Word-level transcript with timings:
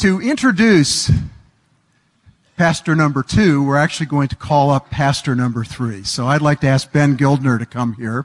To 0.00 0.18
introduce 0.18 1.12
pastor 2.56 2.96
number 2.96 3.22
two, 3.22 3.62
we're 3.62 3.76
actually 3.76 4.06
going 4.06 4.28
to 4.28 4.34
call 4.34 4.70
up 4.70 4.88
pastor 4.88 5.34
number 5.34 5.62
three. 5.62 6.04
So 6.04 6.26
I'd 6.26 6.40
like 6.40 6.60
to 6.60 6.68
ask 6.68 6.90
Ben 6.90 7.18
Gildner 7.18 7.58
to 7.58 7.66
come 7.66 7.92
here. 7.92 8.24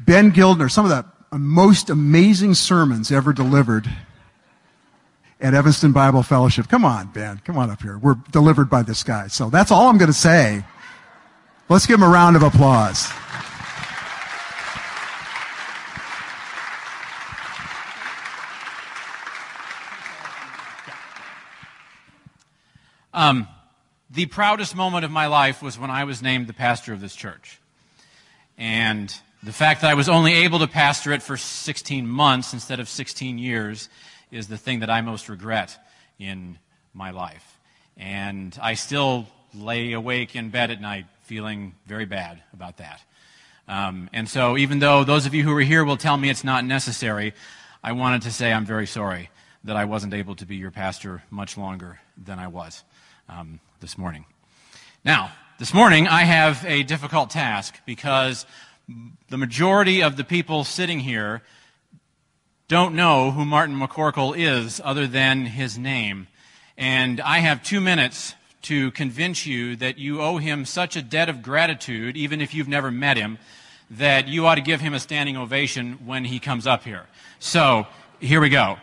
Ben 0.00 0.32
Gildner, 0.32 0.70
some 0.70 0.90
of 0.90 0.90
the 0.90 1.36
most 1.36 1.90
amazing 1.90 2.54
sermons 2.54 3.12
ever 3.12 3.34
delivered 3.34 3.86
at 5.42 5.52
Evanston 5.52 5.92
Bible 5.92 6.22
Fellowship. 6.22 6.68
Come 6.68 6.86
on, 6.86 7.08
Ben. 7.08 7.38
Come 7.44 7.58
on 7.58 7.68
up 7.68 7.82
here. 7.82 7.98
We're 7.98 8.16
delivered 8.30 8.70
by 8.70 8.80
this 8.80 9.02
guy. 9.02 9.26
So 9.26 9.50
that's 9.50 9.70
all 9.70 9.90
I'm 9.90 9.98
going 9.98 10.06
to 10.10 10.14
say. 10.14 10.64
Let's 11.68 11.84
give 11.84 11.98
him 11.98 12.02
a 12.02 12.08
round 12.08 12.34
of 12.34 12.42
applause. 12.42 13.12
Um, 23.16 23.48
the 24.10 24.26
proudest 24.26 24.76
moment 24.76 25.06
of 25.06 25.10
my 25.10 25.26
life 25.26 25.62
was 25.62 25.78
when 25.78 25.90
I 25.90 26.04
was 26.04 26.20
named 26.20 26.48
the 26.48 26.52
pastor 26.52 26.92
of 26.92 27.00
this 27.00 27.16
church. 27.16 27.58
And 28.58 29.12
the 29.42 29.54
fact 29.54 29.80
that 29.80 29.90
I 29.90 29.94
was 29.94 30.10
only 30.10 30.34
able 30.34 30.58
to 30.58 30.66
pastor 30.66 31.12
it 31.12 31.22
for 31.22 31.38
16 31.38 32.06
months 32.06 32.52
instead 32.52 32.78
of 32.78 32.90
16 32.90 33.38
years 33.38 33.88
is 34.30 34.48
the 34.48 34.58
thing 34.58 34.80
that 34.80 34.90
I 34.90 35.00
most 35.00 35.30
regret 35.30 35.78
in 36.18 36.58
my 36.92 37.10
life. 37.10 37.58
And 37.96 38.54
I 38.60 38.74
still 38.74 39.26
lay 39.54 39.94
awake 39.94 40.36
in 40.36 40.50
bed 40.50 40.70
at 40.70 40.82
night 40.82 41.06
feeling 41.22 41.74
very 41.86 42.04
bad 42.04 42.42
about 42.52 42.76
that. 42.76 43.00
Um, 43.66 44.10
and 44.12 44.28
so, 44.28 44.58
even 44.58 44.78
though 44.78 45.04
those 45.04 45.24
of 45.24 45.32
you 45.32 45.42
who 45.42 45.56
are 45.56 45.62
here 45.62 45.86
will 45.86 45.96
tell 45.96 46.18
me 46.18 46.28
it's 46.28 46.44
not 46.44 46.66
necessary, 46.66 47.32
I 47.82 47.92
wanted 47.92 48.22
to 48.22 48.30
say 48.30 48.52
I'm 48.52 48.66
very 48.66 48.86
sorry 48.86 49.30
that 49.64 49.74
I 49.74 49.86
wasn't 49.86 50.12
able 50.12 50.34
to 50.36 50.44
be 50.44 50.56
your 50.56 50.70
pastor 50.70 51.22
much 51.30 51.56
longer 51.56 51.98
than 52.22 52.38
I 52.38 52.48
was 52.48 52.84
um, 53.28 53.60
this 53.80 53.98
morning. 53.98 54.24
Now, 55.04 55.32
this 55.58 55.72
morning 55.72 56.06
I 56.08 56.22
have 56.22 56.64
a 56.66 56.82
difficult 56.82 57.30
task 57.30 57.80
because 57.86 58.46
the 59.28 59.38
majority 59.38 60.02
of 60.02 60.16
the 60.16 60.24
people 60.24 60.64
sitting 60.64 61.00
here 61.00 61.42
don't 62.68 62.94
know 62.94 63.30
who 63.30 63.44
Martin 63.44 63.78
McCorkle 63.78 64.36
is 64.36 64.80
other 64.84 65.06
than 65.06 65.46
his 65.46 65.78
name. 65.78 66.26
And 66.76 67.20
I 67.20 67.38
have 67.38 67.62
two 67.62 67.80
minutes 67.80 68.34
to 68.62 68.90
convince 68.90 69.46
you 69.46 69.76
that 69.76 69.98
you 69.98 70.20
owe 70.20 70.38
him 70.38 70.64
such 70.64 70.96
a 70.96 71.02
debt 71.02 71.28
of 71.28 71.42
gratitude, 71.42 72.16
even 72.16 72.40
if 72.40 72.52
you've 72.52 72.68
never 72.68 72.90
met 72.90 73.16
him, 73.16 73.38
that 73.90 74.26
you 74.26 74.46
ought 74.46 74.56
to 74.56 74.60
give 74.60 74.80
him 74.80 74.94
a 74.94 75.00
standing 75.00 75.36
ovation 75.36 76.00
when 76.04 76.24
he 76.24 76.40
comes 76.40 76.66
up 76.66 76.82
here. 76.82 77.06
So, 77.38 77.86
here 78.18 78.40
we 78.40 78.48
go. 78.48 78.78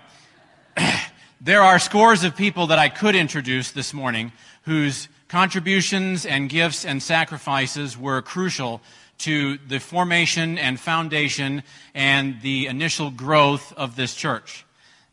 There 1.44 1.62
are 1.62 1.78
scores 1.78 2.24
of 2.24 2.38
people 2.38 2.68
that 2.68 2.80
I 2.80 2.88
could 2.88 3.16
introduce 3.16 3.72
this 3.72 3.94
morning 3.94 4.32
whose 4.62 5.10
contributions 5.28 6.26
and 6.26 6.48
gifts 6.48 6.86
and 6.86 7.04
sacrifices 7.04 7.98
were 7.98 8.22
crucial 8.22 8.82
to 9.20 9.58
the 9.68 9.80
formation 9.80 10.58
and 10.58 10.80
foundation 10.80 11.64
and 11.94 12.40
the 12.42 12.68
initial 12.68 13.12
growth 13.12 13.74
of 13.76 13.98
this 13.98 14.16
church. 14.16 14.66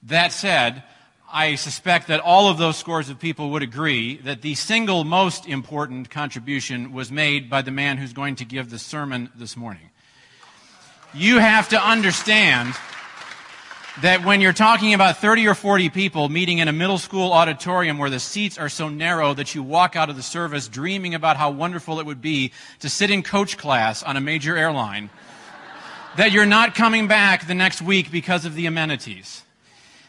That 0.05 0.33
said, 0.33 0.85
I 1.33 1.57
suspect 1.57 2.07
that 2.07 2.21
all 2.21 2.49
of 2.49 2.59
those 2.59 2.77
scores 2.77 3.09
of 3.09 3.19
people 3.19 3.51
would 3.51 3.65
agree 3.65 4.19
that 4.19 4.41
the 4.41 4.55
single 4.55 5.03
most 5.03 5.49
important 5.49 6.11
contribution 6.11 6.93
was 6.93 7.11
made 7.11 7.51
by 7.51 7.63
the 7.63 7.73
man 7.73 7.99
who's 7.99 8.13
going 8.13 8.37
to 8.37 8.45
give 8.45 8.71
the 8.71 8.79
sermon 8.79 9.31
this 9.35 9.57
morning. 9.57 9.91
You 11.13 11.39
have 11.39 11.71
to 11.71 11.85
understand 11.85 12.75
that 14.03 14.25
when 14.25 14.41
you're 14.41 14.55
talking 14.55 14.95
about 14.95 15.19
30 15.19 15.47
or 15.47 15.55
40 15.55 15.91
people 15.91 16.31
meeting 16.31 16.59
in 16.59 16.69
a 16.69 16.73
middle 16.73 16.97
school 16.97 17.33
auditorium 17.33 17.99
where 17.99 18.09
the 18.09 18.21
seats 18.21 18.57
are 18.57 18.71
so 18.71 18.89
narrow 18.89 19.35
that 19.35 19.55
you 19.55 19.63
walk 19.63 19.95
out 19.95 20.09
of 20.09 20.17
the 20.17 20.23
service 20.23 20.69
dreaming 20.69 21.15
about 21.15 21.37
how 21.37 21.51
wonderful 21.51 22.01
it 22.01 22.07
would 22.07 22.23
be 22.23 22.53
to 22.79 22.89
sit 22.89 23.11
in 23.11 23.23
coach 23.23 23.59
class 23.59 24.03
on 24.03 24.17
a 24.17 24.21
major 24.21 24.57
airline, 24.57 25.11
that 26.17 26.33
you're 26.33 26.47
not 26.47 26.75
coming 26.75 27.09
back 27.09 27.47
the 27.47 27.55
next 27.55 27.83
week 27.83 28.11
because 28.11 28.47
of 28.47 28.55
the 28.55 28.65
amenities. 28.65 29.43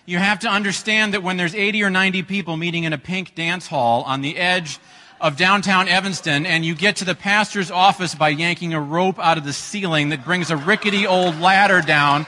You 0.06 0.20
have 0.20 0.40
to 0.40 0.48
understand 0.48 1.14
that 1.14 1.22
when 1.22 1.36
there's 1.36 1.54
80 1.54 1.84
or 1.84 1.90
90 1.90 2.24
people 2.24 2.56
meeting 2.56 2.86
in 2.86 2.94
a 2.94 2.98
pink 2.98 3.36
dance 3.36 3.68
hall 3.68 4.04
on 4.04 4.22
the 4.22 4.38
edge 4.38 4.80
of 5.20 5.36
downtown 5.36 5.90
Evanston 5.90 6.46
and 6.46 6.64
you 6.64 6.76
get 6.76 6.96
to 6.98 7.06
the 7.06 7.14
pastor's 7.14 7.70
office 7.70 8.16
by 8.16 8.30
yanking 8.30 8.74
a 8.74 8.82
rope 8.82 9.20
out 9.20 9.38
of 9.38 9.44
the 9.44 9.54
ceiling 9.54 10.10
that 10.10 10.24
brings 10.24 10.50
a 10.50 10.56
rickety 10.56 11.06
old 11.06 11.40
ladder 11.40 11.82
down 11.82 12.26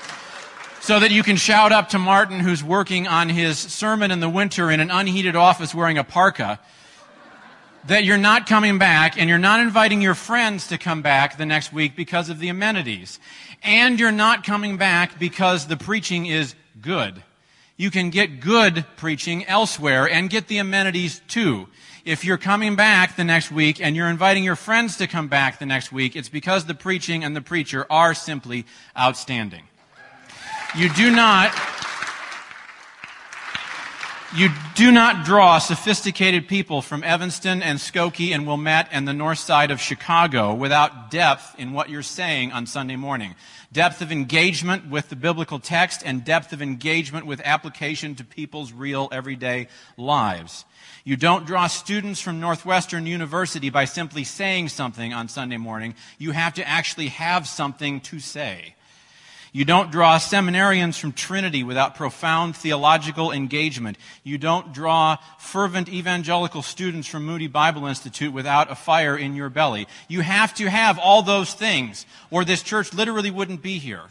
so 0.84 1.00
that 1.00 1.12
you 1.12 1.24
can 1.24 1.38
shout 1.38 1.72
up 1.72 1.88
to 1.88 1.98
Martin 1.98 2.42
who's 2.42 2.62
working 2.62 3.08
on 3.08 3.30
his 3.30 3.58
sermon 3.58 4.12
in 4.12 4.20
the 4.20 4.28
winter 4.28 4.70
in 4.70 4.82
an 4.82 4.92
unheated 4.92 5.34
office 5.34 5.74
wearing 5.74 5.98
a 5.98 6.04
parka 6.04 6.60
that 7.88 8.04
you're 8.04 8.18
not 8.18 8.48
coming 8.48 8.78
back 8.78 9.18
and 9.18 9.30
you're 9.30 9.38
not 9.38 9.62
inviting 9.62 10.02
your 10.02 10.14
friends 10.14 10.68
to 10.68 10.78
come 10.78 11.02
back 11.02 11.38
the 11.38 11.46
next 11.46 11.72
week 11.72 11.96
because 11.96 12.30
of 12.30 12.38
the 12.38 12.50
amenities. 12.50 13.18
And 13.64 13.98
you're 13.98 14.12
not 14.12 14.44
coming 14.44 14.76
back 14.76 15.18
because 15.18 15.68
the 15.68 15.78
preaching 15.78 16.26
is 16.26 16.54
good. 16.82 17.24
You 17.78 17.90
can 17.90 18.10
get 18.10 18.42
good 18.42 18.86
preaching 18.98 19.46
elsewhere 19.46 20.10
and 20.10 20.30
get 20.30 20.50
the 20.50 20.58
amenities 20.58 21.22
too. 21.30 21.70
If 22.04 22.26
you're 22.26 22.38
coming 22.38 22.76
back 22.76 23.16
the 23.16 23.24
next 23.24 23.54
week 23.54 23.80
and 23.80 23.96
you're 23.96 24.10
inviting 24.10 24.44
your 24.44 24.58
friends 24.58 24.98
to 24.98 25.08
come 25.08 25.30
back 25.30 25.60
the 25.60 25.66
next 25.66 25.94
week, 25.94 26.18
it's 26.18 26.28
because 26.28 26.66
the 26.66 26.74
preaching 26.74 27.24
and 27.24 27.34
the 27.34 27.42
preacher 27.42 27.88
are 27.90 28.14
simply 28.14 28.66
outstanding. 29.00 29.64
You 30.76 30.90
do 30.90 31.12
not 31.12 31.54
you 34.36 34.50
do 34.74 34.92
not 34.92 35.24
draw 35.24 35.60
sophisticated 35.60 36.48
people 36.48 36.82
from 36.82 37.04
Evanston 37.04 37.62
and 37.62 37.78
Skokie 37.78 38.34
and 38.34 38.48
Wilmette 38.48 38.90
and 38.92 39.08
the 39.08 39.14
north 39.14 39.38
side 39.38 39.70
of 39.70 39.80
Chicago 39.80 40.56
without 40.56 41.12
depth 41.12 41.54
in 41.60 41.74
what 41.74 41.90
you're 41.90 42.02
saying 42.02 42.52
on 42.52 42.66
Sunday 42.66 42.96
morning. 42.96 43.36
Depth 43.72 44.02
of 44.02 44.12
engagement 44.12 44.90
with 44.90 45.10
the 45.10 45.16
biblical 45.16 45.60
text 45.60 46.02
and 46.04 46.26
depth 46.26 46.54
of 46.54 46.64
engagement 46.64 47.28
with 47.28 47.40
application 47.46 48.16
to 48.16 48.24
people's 48.24 48.74
real 48.74 49.10
everyday 49.12 49.68
lives. 49.96 50.66
You 51.04 51.18
don't 51.18 51.46
draw 51.46 51.68
students 51.68 52.20
from 52.20 52.40
Northwestern 52.40 53.06
University 53.06 53.70
by 53.70 53.86
simply 53.86 54.24
saying 54.24 54.70
something 54.70 55.14
on 55.14 55.28
Sunday 55.28 55.58
morning. 55.58 55.94
You 56.18 56.32
have 56.32 56.56
to 56.56 56.68
actually 56.68 57.10
have 57.10 57.48
something 57.48 58.02
to 58.02 58.20
say. 58.20 58.74
You 59.56 59.66
don't 59.66 59.92
draw 59.92 60.18
seminarians 60.18 61.00
from 61.00 61.14
Trinity 61.14 61.64
without 61.64 61.94
profound 61.94 62.56
theological 62.56 63.32
engagement. 63.32 64.00
You 64.24 64.40
don't 64.40 64.74
draw 64.74 65.18
fervent 65.38 65.90
evangelical 65.90 66.64
students 66.64 67.08
from 67.08 67.24
Moody 67.24 67.46
Bible 67.46 67.86
Institute 67.86 68.34
without 68.34 68.72
a 68.72 68.76
fire 68.76 69.16
in 69.16 69.36
your 69.36 69.52
belly. 69.52 69.88
You 70.08 70.22
have 70.22 70.56
to 70.56 70.68
have 70.72 70.98
all 70.98 71.22
those 71.22 71.54
things, 71.54 72.08
or 72.32 72.44
this 72.44 72.64
church 72.64 72.96
literally 72.96 73.30
wouldn't 73.30 73.62
be 73.62 73.78
here. 73.78 74.02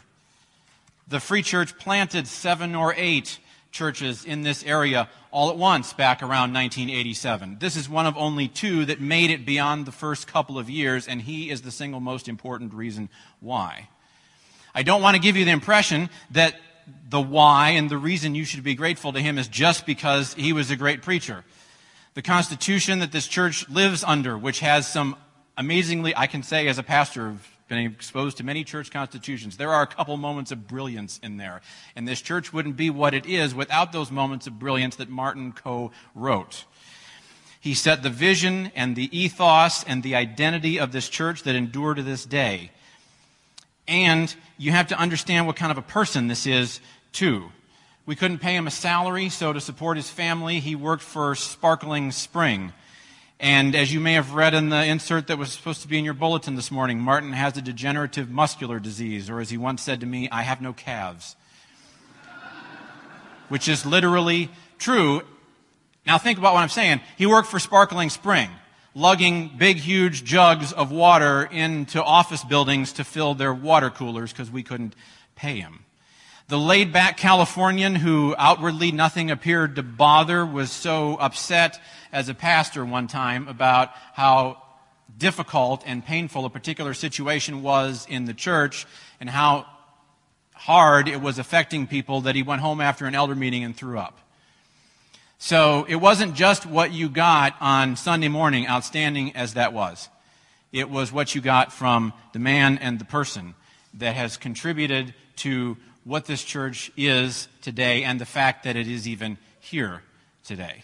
The 1.09 1.19
Free 1.19 1.43
Church 1.43 1.77
planted 1.77 2.25
seven 2.25 2.73
or 2.73 2.93
eight 2.95 3.37
churches 3.69 4.23
in 4.23 4.43
this 4.43 4.63
area 4.63 5.09
all 5.29 5.49
at 5.49 5.57
once 5.57 5.91
back 5.91 6.21
around 6.21 6.53
1987. 6.53 7.57
This 7.59 7.75
is 7.75 7.89
one 7.89 8.05
of 8.05 8.15
only 8.15 8.47
two 8.47 8.85
that 8.85 9.01
made 9.01 9.29
it 9.29 9.45
beyond 9.45 9.85
the 9.85 9.91
first 9.91 10.25
couple 10.25 10.57
of 10.57 10.69
years, 10.69 11.05
and 11.05 11.21
he 11.21 11.49
is 11.49 11.63
the 11.63 11.71
single 11.71 11.99
most 11.99 12.29
important 12.29 12.73
reason 12.73 13.09
why. 13.41 13.89
I 14.75 14.83
don't 14.83 15.01
want 15.01 15.15
to 15.15 15.21
give 15.21 15.37
you 15.37 15.45
the 15.45 15.51
impression 15.51 16.09
that 16.31 16.55
the 17.09 17.21
why 17.21 17.71
and 17.71 17.89
the 17.89 17.97
reason 17.97 18.35
you 18.35 18.43
should 18.43 18.63
be 18.63 18.75
grateful 18.75 19.13
to 19.13 19.19
him 19.19 19.37
is 19.37 19.47
just 19.47 19.85
because 19.85 20.33
he 20.33 20.51
was 20.51 20.71
a 20.71 20.75
great 20.75 21.01
preacher. 21.01 21.43
The 22.15 22.21
Constitution 22.21 22.99
that 22.99 23.11
this 23.11 23.27
church 23.27 23.69
lives 23.69 24.03
under, 24.03 24.37
which 24.37 24.59
has 24.59 24.87
some 24.87 25.15
amazingly, 25.57 26.15
I 26.15 26.27
can 26.27 26.43
say 26.43 26.67
as 26.67 26.77
a 26.77 26.83
pastor, 26.83 27.29
I've 27.29 27.57
been 27.67 27.85
exposed 27.85 28.37
to 28.37 28.43
many 28.43 28.63
church 28.63 28.91
constitutions. 28.91 29.57
There 29.57 29.71
are 29.71 29.83
a 29.83 29.87
couple 29.87 30.17
moments 30.17 30.51
of 30.51 30.67
brilliance 30.67 31.19
in 31.23 31.37
there. 31.37 31.61
And 31.95 32.07
this 32.07 32.21
church 32.21 32.51
wouldn't 32.51 32.75
be 32.75 32.89
what 32.89 33.13
it 33.13 33.25
is 33.25 33.55
without 33.55 33.91
those 33.91 34.11
moments 34.11 34.47
of 34.47 34.59
brilliance 34.59 34.95
that 34.97 35.09
Martin 35.09 35.53
co 35.53 35.91
wrote. 36.13 36.65
He 37.59 37.73
set 37.73 38.03
the 38.03 38.09
vision 38.09 38.71
and 38.75 38.95
the 38.95 39.17
ethos 39.17 39.83
and 39.85 40.03
the 40.03 40.15
identity 40.15 40.79
of 40.79 40.91
this 40.91 41.07
church 41.07 41.43
that 41.43 41.55
endure 41.55 41.93
to 41.93 42.03
this 42.03 42.25
day. 42.25 42.71
And 43.87 44.33
you 44.57 44.71
have 44.71 44.87
to 44.87 44.97
understand 44.97 45.47
what 45.47 45.55
kind 45.55 45.71
of 45.71 45.77
a 45.77 45.81
person 45.81 46.27
this 46.27 46.45
is, 46.47 46.79
too. 47.11 47.51
We 48.05 48.15
couldn't 48.15 48.39
pay 48.39 48.55
him 48.55 48.67
a 48.67 48.71
salary, 48.71 49.29
so 49.29 49.53
to 49.53 49.61
support 49.61 49.97
his 49.97 50.09
family, 50.09 50.59
he 50.59 50.75
worked 50.75 51.03
for 51.03 51.35
Sparkling 51.35 52.11
Spring. 52.11 52.73
And 53.39 53.75
as 53.75 53.93
you 53.93 53.99
may 53.99 54.13
have 54.13 54.33
read 54.33 54.53
in 54.53 54.69
the 54.69 54.85
insert 54.85 55.27
that 55.27 55.37
was 55.37 55.51
supposed 55.51 55.81
to 55.81 55.87
be 55.87 55.97
in 55.97 56.05
your 56.05 56.13
bulletin 56.13 56.55
this 56.55 56.71
morning, 56.71 56.99
Martin 56.99 57.33
has 57.33 57.57
a 57.57 57.61
degenerative 57.61 58.29
muscular 58.29 58.79
disease, 58.79 59.29
or 59.29 59.39
as 59.39 59.49
he 59.49 59.57
once 59.57 59.81
said 59.81 59.99
to 59.99 60.05
me, 60.05 60.29
I 60.31 60.43
have 60.43 60.61
no 60.61 60.71
calves. 60.73 61.35
Which 63.49 63.67
is 63.67 63.85
literally 63.85 64.49
true. 64.77 65.23
Now 66.05 66.17
think 66.17 66.37
about 66.37 66.53
what 66.53 66.61
I'm 66.61 66.69
saying. 66.69 67.01
He 67.17 67.25
worked 67.25 67.49
for 67.49 67.59
Sparkling 67.59 68.09
Spring 68.09 68.49
lugging 68.95 69.51
big, 69.57 69.77
huge 69.77 70.23
jugs 70.23 70.71
of 70.71 70.91
water 70.91 71.43
into 71.51 72.03
office 72.03 72.43
buildings 72.43 72.93
to 72.93 73.03
fill 73.03 73.33
their 73.33 73.53
water 73.53 73.89
coolers 73.89 74.31
because 74.31 74.51
we 74.51 74.63
couldn't 74.63 74.95
pay 75.35 75.59
him. 75.59 75.85
The 76.47 76.59
laid 76.59 76.91
back 76.91 77.17
Californian 77.17 77.95
who 77.95 78.35
outwardly 78.37 78.91
nothing 78.91 79.31
appeared 79.31 79.77
to 79.77 79.83
bother 79.83 80.45
was 80.45 80.71
so 80.71 81.15
upset 81.15 81.81
as 82.11 82.29
a 82.29 82.33
pastor 82.33 82.85
one 82.85 83.07
time 83.07 83.47
about 83.47 83.91
how 84.13 84.61
difficult 85.17 85.83
and 85.85 86.05
painful 86.05 86.45
a 86.45 86.49
particular 86.49 86.93
situation 86.93 87.63
was 87.63 88.05
in 88.09 88.25
the 88.25 88.33
church 88.33 88.85
and 89.19 89.29
how 89.29 89.65
hard 90.53 91.07
it 91.07 91.21
was 91.21 91.39
affecting 91.39 91.87
people 91.87 92.21
that 92.21 92.35
he 92.35 92.43
went 92.43 92.61
home 92.61 92.81
after 92.81 93.05
an 93.05 93.15
elder 93.15 93.35
meeting 93.35 93.63
and 93.63 93.75
threw 93.75 93.97
up. 93.97 94.19
So 95.45 95.85
it 95.89 95.97
wasn't 95.97 96.35
just 96.35 96.65
what 96.65 96.93
you 96.93 97.09
got 97.09 97.57
on 97.59 97.97
Sunday 97.97 98.29
morning, 98.29 98.65
outstanding 98.65 99.35
as 99.35 99.55
that 99.55 99.73
was. 99.73 100.07
It 100.71 100.89
was 100.89 101.11
what 101.11 101.35
you 101.35 101.41
got 101.41 101.73
from 101.73 102.13
the 102.31 102.39
man 102.39 102.77
and 102.77 102.97
the 102.97 103.03
person 103.03 103.53
that 103.95 104.15
has 104.15 104.37
contributed 104.37 105.13
to 105.35 105.75
what 106.05 106.27
this 106.27 106.45
church 106.45 106.93
is 106.95 107.49
today 107.61 108.05
and 108.05 108.21
the 108.21 108.25
fact 108.25 108.63
that 108.63 108.77
it 108.77 108.87
is 108.87 109.05
even 109.05 109.37
here 109.59 110.01
today. 110.45 110.83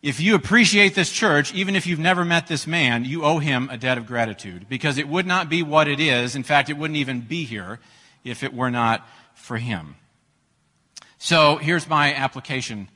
If 0.00 0.20
you 0.20 0.36
appreciate 0.36 0.94
this 0.94 1.10
church, 1.10 1.52
even 1.52 1.74
if 1.74 1.88
you've 1.88 1.98
never 1.98 2.24
met 2.24 2.46
this 2.46 2.68
man, 2.68 3.04
you 3.04 3.24
owe 3.24 3.40
him 3.40 3.68
a 3.68 3.76
debt 3.76 3.98
of 3.98 4.06
gratitude 4.06 4.68
because 4.68 4.96
it 4.96 5.08
would 5.08 5.26
not 5.26 5.48
be 5.48 5.64
what 5.64 5.88
it 5.88 5.98
is. 5.98 6.36
In 6.36 6.44
fact, 6.44 6.70
it 6.70 6.78
wouldn't 6.78 6.98
even 6.98 7.20
be 7.20 7.42
here 7.42 7.80
if 8.22 8.44
it 8.44 8.54
were 8.54 8.70
not 8.70 9.04
for 9.34 9.56
him. 9.56 9.96
So 11.18 11.56
here's 11.56 11.88
my 11.88 12.14
application 12.14 12.86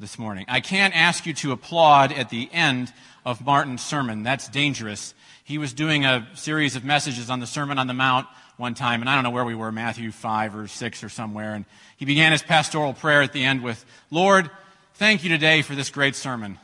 this 0.00 0.18
morning. 0.18 0.46
I 0.48 0.60
can't 0.60 0.96
ask 0.96 1.26
you 1.26 1.34
to 1.34 1.52
applaud 1.52 2.10
at 2.10 2.30
the 2.30 2.48
end 2.54 2.90
of 3.26 3.44
Martin's 3.44 3.84
sermon. 3.84 4.22
That's 4.22 4.48
dangerous. 4.48 5.12
He 5.44 5.58
was 5.58 5.74
doing 5.74 6.06
a 6.06 6.26
series 6.34 6.74
of 6.74 6.84
messages 6.84 7.28
on 7.28 7.38
the 7.38 7.46
Sermon 7.46 7.78
on 7.78 7.86
the 7.86 7.92
Mount 7.92 8.26
one 8.56 8.72
time, 8.72 9.02
and 9.02 9.10
I 9.10 9.14
don't 9.14 9.24
know 9.24 9.30
where 9.30 9.44
we 9.44 9.54
were, 9.54 9.70
Matthew 9.70 10.10
5 10.10 10.56
or 10.56 10.68
6 10.68 11.04
or 11.04 11.10
somewhere. 11.10 11.52
And 11.52 11.66
he 11.98 12.06
began 12.06 12.32
his 12.32 12.40
pastoral 12.40 12.94
prayer 12.94 13.20
at 13.20 13.34
the 13.34 13.44
end 13.44 13.62
with, 13.62 13.84
Lord, 14.10 14.50
thank 14.94 15.22
you 15.22 15.28
today 15.28 15.60
for 15.60 15.74
this 15.74 15.90
great 15.90 16.16
sermon. 16.16 16.58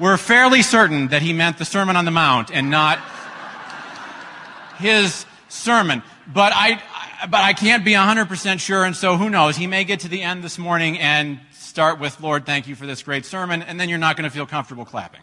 We're 0.00 0.16
fairly 0.16 0.62
certain 0.62 1.08
that 1.08 1.22
he 1.22 1.32
meant 1.32 1.58
the 1.58 1.64
Sermon 1.64 1.94
on 1.94 2.04
the 2.04 2.10
Mount 2.10 2.50
and 2.50 2.68
not 2.68 2.98
his 4.78 5.24
sermon. 5.48 6.02
But 6.26 6.52
I, 6.52 6.82
but 7.30 7.40
I 7.40 7.52
can't 7.52 7.84
be 7.84 7.92
100% 7.92 8.60
sure, 8.60 8.84
and 8.84 8.96
so 8.96 9.16
who 9.16 9.30
knows? 9.30 9.56
He 9.56 9.66
may 9.66 9.84
get 9.84 10.00
to 10.00 10.08
the 10.08 10.22
end 10.22 10.42
this 10.42 10.58
morning 10.58 10.98
and 10.98 11.40
start 11.52 12.00
with, 12.00 12.20
Lord, 12.20 12.46
thank 12.46 12.66
you 12.66 12.74
for 12.74 12.86
this 12.86 13.02
great 13.02 13.24
sermon, 13.24 13.62
and 13.62 13.78
then 13.78 13.88
you're 13.88 13.98
not 13.98 14.16
going 14.16 14.28
to 14.28 14.34
feel 14.34 14.46
comfortable 14.46 14.84
clapping. 14.84 15.20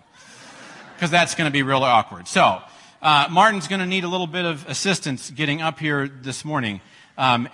Because 0.96 1.12
that's 1.12 1.36
going 1.36 1.48
to 1.50 1.51
be 1.51 1.63
real 1.63 1.84
awkward. 1.84 2.28
So, 2.28 2.62
uh, 3.01 3.28
Martin's 3.30 3.68
going 3.68 3.80
to 3.80 3.86
need 3.86 4.04
a 4.04 4.07
little 4.07 4.28
bit 4.28 4.46
of 4.46 4.68
assistance 4.68 5.30
getting 5.30 5.62
up 5.62 5.80
here 5.80 6.07
this 6.07 6.44
morning. 6.44 6.81
Um, 7.18 7.50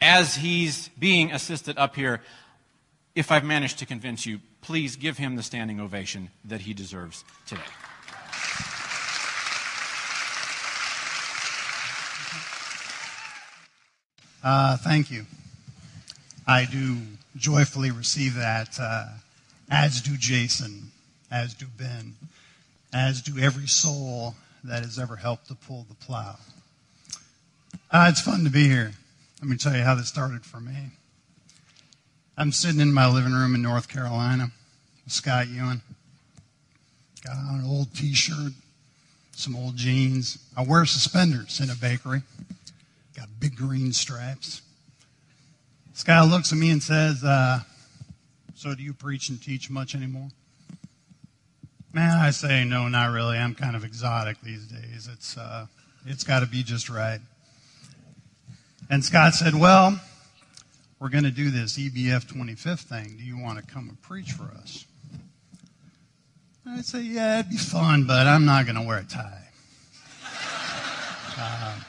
as 0.00 0.34
he's 0.34 0.88
being 0.98 1.32
assisted 1.32 1.78
up 1.78 1.94
here, 1.94 2.20
if 3.14 3.30
I've 3.30 3.44
managed 3.44 3.78
to 3.80 3.86
convince 3.86 4.26
you, 4.26 4.40
please 4.60 4.96
give 4.96 5.18
him 5.18 5.36
the 5.36 5.42
standing 5.42 5.80
ovation 5.80 6.30
that 6.44 6.62
he 6.62 6.74
deserves 6.74 7.24
today. 7.46 7.62
Uh, 14.42 14.76
thank 14.78 15.10
you. 15.10 15.26
I 16.46 16.64
do 16.64 16.96
joyfully 17.36 17.90
receive 17.90 18.34
that, 18.34 18.78
uh, 18.80 19.06
as 19.70 20.00
do 20.00 20.16
Jason, 20.16 20.90
as 21.30 21.54
do 21.54 21.66
Ben, 21.78 22.14
as 22.92 23.20
do 23.20 23.38
every 23.38 23.66
soul 23.66 24.34
that 24.64 24.82
has 24.82 24.98
ever 24.98 25.16
helped 25.16 25.48
to 25.48 25.54
pull 25.54 25.84
the 25.88 25.94
plow. 25.94 26.36
Uh, 27.90 28.06
it's 28.08 28.20
fun 28.20 28.44
to 28.44 28.50
be 28.50 28.66
here. 28.66 28.92
Let 29.40 29.48
me 29.50 29.56
tell 29.56 29.76
you 29.76 29.82
how 29.82 29.94
this 29.94 30.08
started 30.08 30.44
for 30.44 30.60
me. 30.60 30.90
I'm 32.36 32.52
sitting 32.52 32.80
in 32.80 32.92
my 32.94 33.06
living 33.06 33.32
room 33.32 33.54
in 33.54 33.62
North 33.62 33.88
Carolina 33.88 34.50
with 35.04 35.12
Scott 35.12 35.48
Ewan. 35.48 35.82
Got 37.24 37.36
on 37.36 37.60
an 37.60 37.66
old 37.66 37.94
t 37.94 38.14
shirt, 38.14 38.52
some 39.32 39.54
old 39.54 39.76
jeans. 39.76 40.38
I 40.56 40.62
wear 40.62 40.86
suspenders 40.86 41.60
in 41.60 41.68
a 41.68 41.74
bakery. 41.74 42.22
Big 43.40 43.56
green 43.56 43.92
stripes. 43.92 44.62
Scott 45.94 46.28
looks 46.28 46.52
at 46.52 46.58
me 46.58 46.70
and 46.70 46.82
says, 46.82 47.24
uh, 47.24 47.60
So 48.54 48.74
do 48.74 48.82
you 48.82 48.92
preach 48.92 49.30
and 49.30 49.42
teach 49.42 49.70
much 49.70 49.94
anymore? 49.94 50.28
Man, 51.92 52.18
I 52.18 52.30
say 52.30 52.64
no, 52.64 52.86
not 52.86 53.10
really. 53.12 53.36
I'm 53.36 53.54
kind 53.54 53.74
of 53.74 53.84
exotic 53.84 54.40
these 54.42 54.64
days. 54.66 55.08
It's 55.12 55.36
uh, 55.36 55.66
it's 56.06 56.22
got 56.22 56.40
to 56.40 56.46
be 56.46 56.62
just 56.62 56.88
right. 56.88 57.18
And 58.88 59.04
Scott 59.04 59.34
said, 59.34 59.54
"Well, 59.56 60.00
we're 61.00 61.08
going 61.08 61.24
to 61.24 61.32
do 61.32 61.50
this 61.50 61.76
EBF 61.76 62.26
25th 62.26 62.82
thing. 62.82 63.16
Do 63.16 63.24
you 63.24 63.36
want 63.36 63.58
to 63.58 63.64
come 63.66 63.88
and 63.88 64.00
preach 64.00 64.30
for 64.30 64.44
us?" 64.62 64.84
I 66.64 66.82
say, 66.82 67.00
"Yeah, 67.00 67.40
it'd 67.40 67.50
be 67.50 67.56
fun, 67.56 68.04
but 68.04 68.28
I'm 68.28 68.44
not 68.44 68.66
going 68.66 68.76
to 68.76 68.82
wear 68.82 68.98
a 68.98 69.04
tie." 69.04 69.48
Uh, 71.42 71.80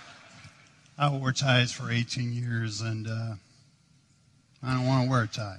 I 1.01 1.09
wore 1.09 1.31
ties 1.31 1.71
for 1.71 1.91
18 1.91 2.31
years, 2.31 2.79
and 2.79 3.07
uh, 3.07 3.33
I 4.61 4.75
don't 4.75 4.85
want 4.85 5.05
to 5.05 5.09
wear 5.09 5.23
a 5.23 5.27
tie. 5.27 5.57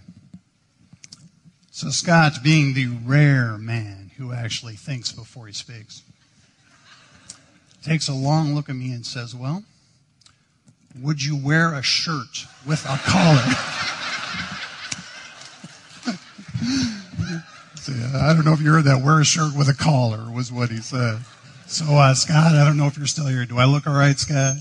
So 1.73 1.91
Scott's 1.91 2.39
being 2.39 2.75
the 2.75 2.87
rare 3.05 3.59
man 3.59 4.13
who 4.19 4.33
actually 4.33 4.75
thinks 4.75 5.11
before 5.11 5.49
he 5.49 5.53
speaks. 5.53 6.03
Takes 7.83 8.09
a 8.09 8.15
long 8.15 8.55
look 8.55 8.69
at 8.69 8.77
me 8.77 8.93
and 8.93 9.05
says, 9.05 9.35
Well, 9.35 9.65
would 11.01 11.25
you 11.25 11.37
wear 11.37 11.75
a 11.75 11.83
shirt 11.83 12.47
with 12.65 12.85
a 12.85 13.01
collar? 13.03 13.43
I 18.15 18.33
don't 18.33 18.45
know 18.45 18.53
if 18.53 18.61
you 18.61 18.71
heard 18.71 18.85
that. 18.85 19.03
Wear 19.03 19.19
a 19.19 19.25
shirt 19.25 19.57
with 19.57 19.69
a 19.69 19.75
collar 19.75 20.31
was 20.31 20.53
what 20.53 20.71
he 20.71 20.77
said. 20.77 21.19
So, 21.67 21.87
uh, 21.97 22.15
Scott, 22.15 22.55
I 22.55 22.65
don't 22.65 22.77
know 22.77 22.87
if 22.87 22.97
you're 22.97 23.09
still 23.09 23.27
here. 23.27 23.45
Do 23.45 23.59
I 23.59 23.65
look 23.65 23.89
all 23.89 23.95
right, 23.95 24.17
Scott? 24.17 24.59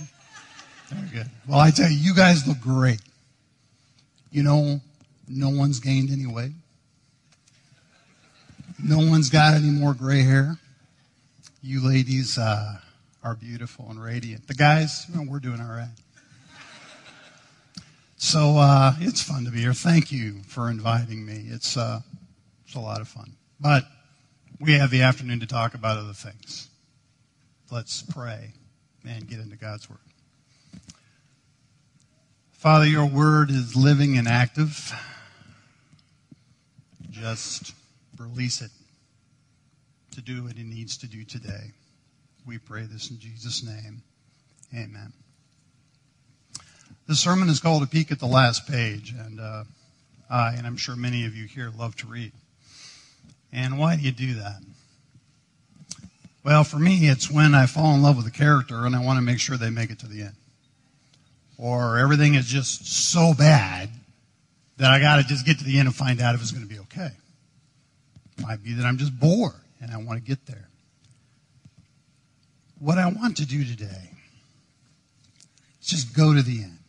Good. 1.11 1.29
Well, 1.47 1.59
I 1.59 1.71
tell 1.71 1.89
you, 1.89 1.97
you 1.97 2.15
guys 2.15 2.47
look 2.47 2.59
great. 2.59 3.01
You 4.31 4.43
know, 4.43 4.81
no 5.27 5.49
one's 5.49 5.79
gained 5.79 6.09
any 6.09 6.25
weight. 6.25 6.51
No 8.83 8.97
one's 8.97 9.29
got 9.29 9.53
any 9.53 9.69
more 9.69 9.93
gray 9.93 10.23
hair. 10.23 10.57
You 11.61 11.87
ladies 11.87 12.37
uh, 12.37 12.77
are 13.23 13.35
beautiful 13.35 13.87
and 13.89 14.01
radiant. 14.01 14.47
The 14.47 14.53
guys, 14.53 15.05
we're 15.15 15.39
doing 15.39 15.61
all 15.61 15.69
right. 15.69 15.93
So 18.17 18.57
uh, 18.57 18.93
it's 18.99 19.21
fun 19.21 19.45
to 19.45 19.51
be 19.51 19.61
here. 19.61 19.73
Thank 19.73 20.11
you 20.11 20.41
for 20.47 20.69
inviting 20.69 21.25
me. 21.25 21.45
It's 21.47 21.75
uh, 21.75 22.01
it's 22.65 22.75
a 22.75 22.79
lot 22.79 23.01
of 23.01 23.07
fun. 23.07 23.33
But 23.59 23.83
we 24.59 24.73
have 24.73 24.91
the 24.91 25.01
afternoon 25.01 25.39
to 25.39 25.47
talk 25.47 25.73
about 25.73 25.97
other 25.97 26.13
things. 26.13 26.69
Let's 27.71 28.01
pray 28.03 28.53
and 29.07 29.27
get 29.27 29.39
into 29.39 29.55
God's 29.55 29.89
word. 29.89 29.99
Father, 32.61 32.85
your 32.85 33.07
word 33.07 33.49
is 33.49 33.75
living 33.75 34.19
and 34.19 34.27
active. 34.27 34.93
Just 37.09 37.73
release 38.19 38.61
it 38.61 38.69
to 40.11 40.21
do 40.21 40.43
what 40.43 40.51
it 40.51 40.63
needs 40.63 40.95
to 40.97 41.07
do 41.07 41.23
today. 41.23 41.71
We 42.45 42.59
pray 42.59 42.83
this 42.83 43.09
in 43.09 43.17
Jesus' 43.17 43.63
name. 43.65 44.03
Amen. 44.75 45.11
The 47.07 47.15
sermon 47.15 47.49
is 47.49 47.59
called 47.59 47.81
A 47.81 47.87
Peek 47.87 48.11
at 48.11 48.19
the 48.19 48.27
Last 48.27 48.67
Page, 48.67 49.11
and 49.17 49.39
uh, 49.39 49.63
I, 50.29 50.53
and 50.53 50.67
I'm 50.67 50.77
sure 50.77 50.95
many 50.95 51.25
of 51.25 51.35
you 51.35 51.47
here, 51.47 51.71
love 51.75 51.95
to 51.95 52.05
read. 52.05 52.31
And 53.51 53.79
why 53.79 53.95
do 53.95 54.03
you 54.03 54.11
do 54.11 54.35
that? 54.35 54.61
Well, 56.43 56.63
for 56.63 56.77
me, 56.77 57.09
it's 57.09 57.27
when 57.27 57.55
I 57.55 57.65
fall 57.65 57.95
in 57.95 58.03
love 58.03 58.17
with 58.17 58.27
a 58.27 58.31
character 58.31 58.85
and 58.85 58.95
I 58.95 59.03
want 59.03 59.17
to 59.17 59.23
make 59.23 59.39
sure 59.39 59.57
they 59.57 59.71
make 59.71 59.89
it 59.89 59.97
to 60.01 60.07
the 60.07 60.21
end. 60.21 60.35
Or 61.61 61.99
everything 61.99 62.33
is 62.33 62.47
just 62.47 62.87
so 62.87 63.35
bad 63.35 63.87
that 64.77 64.89
I 64.89 64.99
got 64.99 65.17
to 65.17 65.23
just 65.23 65.45
get 65.45 65.59
to 65.59 65.63
the 65.63 65.77
end 65.77 65.87
and 65.87 65.95
find 65.95 66.19
out 66.19 66.33
if 66.33 66.41
it's 66.41 66.49
going 66.49 66.67
to 66.67 66.73
be 66.73 66.79
okay. 66.79 67.11
Might 68.41 68.63
be 68.63 68.73
that 68.73 68.83
I'm 68.83 68.97
just 68.97 69.17
bored 69.19 69.53
and 69.79 69.91
I 69.91 69.97
want 69.97 70.17
to 70.17 70.27
get 70.27 70.43
there. 70.47 70.69
What 72.79 72.97
I 72.97 73.05
want 73.09 73.37
to 73.37 73.45
do 73.45 73.63
today 73.63 74.09
is 75.79 75.87
just 75.87 76.15
go 76.15 76.33
to 76.33 76.41
the 76.41 76.63
end. 76.63 76.79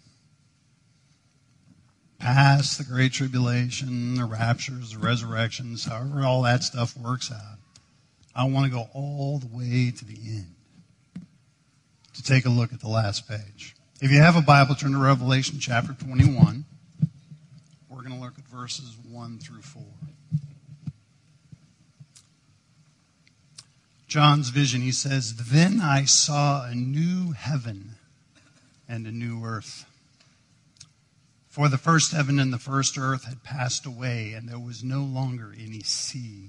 Past 2.19 2.79
the 2.79 2.85
Great 2.85 3.12
Tribulation, 3.12 4.14
the 4.14 4.25
raptures, 4.25 4.93
the 4.93 4.99
resurrections, 4.99 5.85
however 5.85 6.25
all 6.25 6.41
that 6.43 6.62
stuff 6.62 6.97
works 6.97 7.31
out. 7.31 7.59
I 8.35 8.45
want 8.45 8.64
to 8.64 8.73
go 8.73 8.88
all 8.95 9.38
the 9.38 9.55
way 9.55 9.91
to 9.91 10.05
the 10.07 10.14
end 10.14 10.55
to 12.14 12.23
take 12.23 12.47
a 12.47 12.49
look 12.49 12.73
at 12.73 12.81
the 12.81 12.88
last 12.88 13.29
page. 13.29 13.75
If 14.03 14.11
you 14.11 14.21
have 14.21 14.35
a 14.35 14.43
Bible, 14.43 14.75
turn 14.75 14.91
to 14.91 14.99
Revelation 14.99 15.61
chapter 15.61 15.93
21. 15.93 16.65
We're 17.89 18.03
going 18.03 18.13
to 18.13 18.19
look 18.19 18.37
at 18.37 18.45
verses 18.49 18.97
1 19.09 19.39
through 19.39 19.63
4. 19.63 19.81
John's 24.09 24.49
vision, 24.49 24.81
he 24.81 24.91
says, 24.91 25.37
Then 25.37 25.81
I 25.81 26.05
saw 26.05 26.67
a 26.67 26.75
new 26.75 27.31
heaven 27.31 27.91
and 28.89 29.07
a 29.07 29.13
new 29.13 29.45
earth. 29.45 29.87
For 31.49 31.69
the 31.69 31.79
first 31.79 32.11
heaven 32.11 32.41
and 32.41 32.53
the 32.53 32.59
first 32.59 32.99
earth 32.99 33.27
had 33.27 33.45
passed 33.45 33.87
away, 33.87 34.33
and 34.33 34.49
there 34.49 34.59
was 34.59 34.83
no 34.83 35.05
longer 35.05 35.55
any 35.57 35.85
sea. 35.85 36.49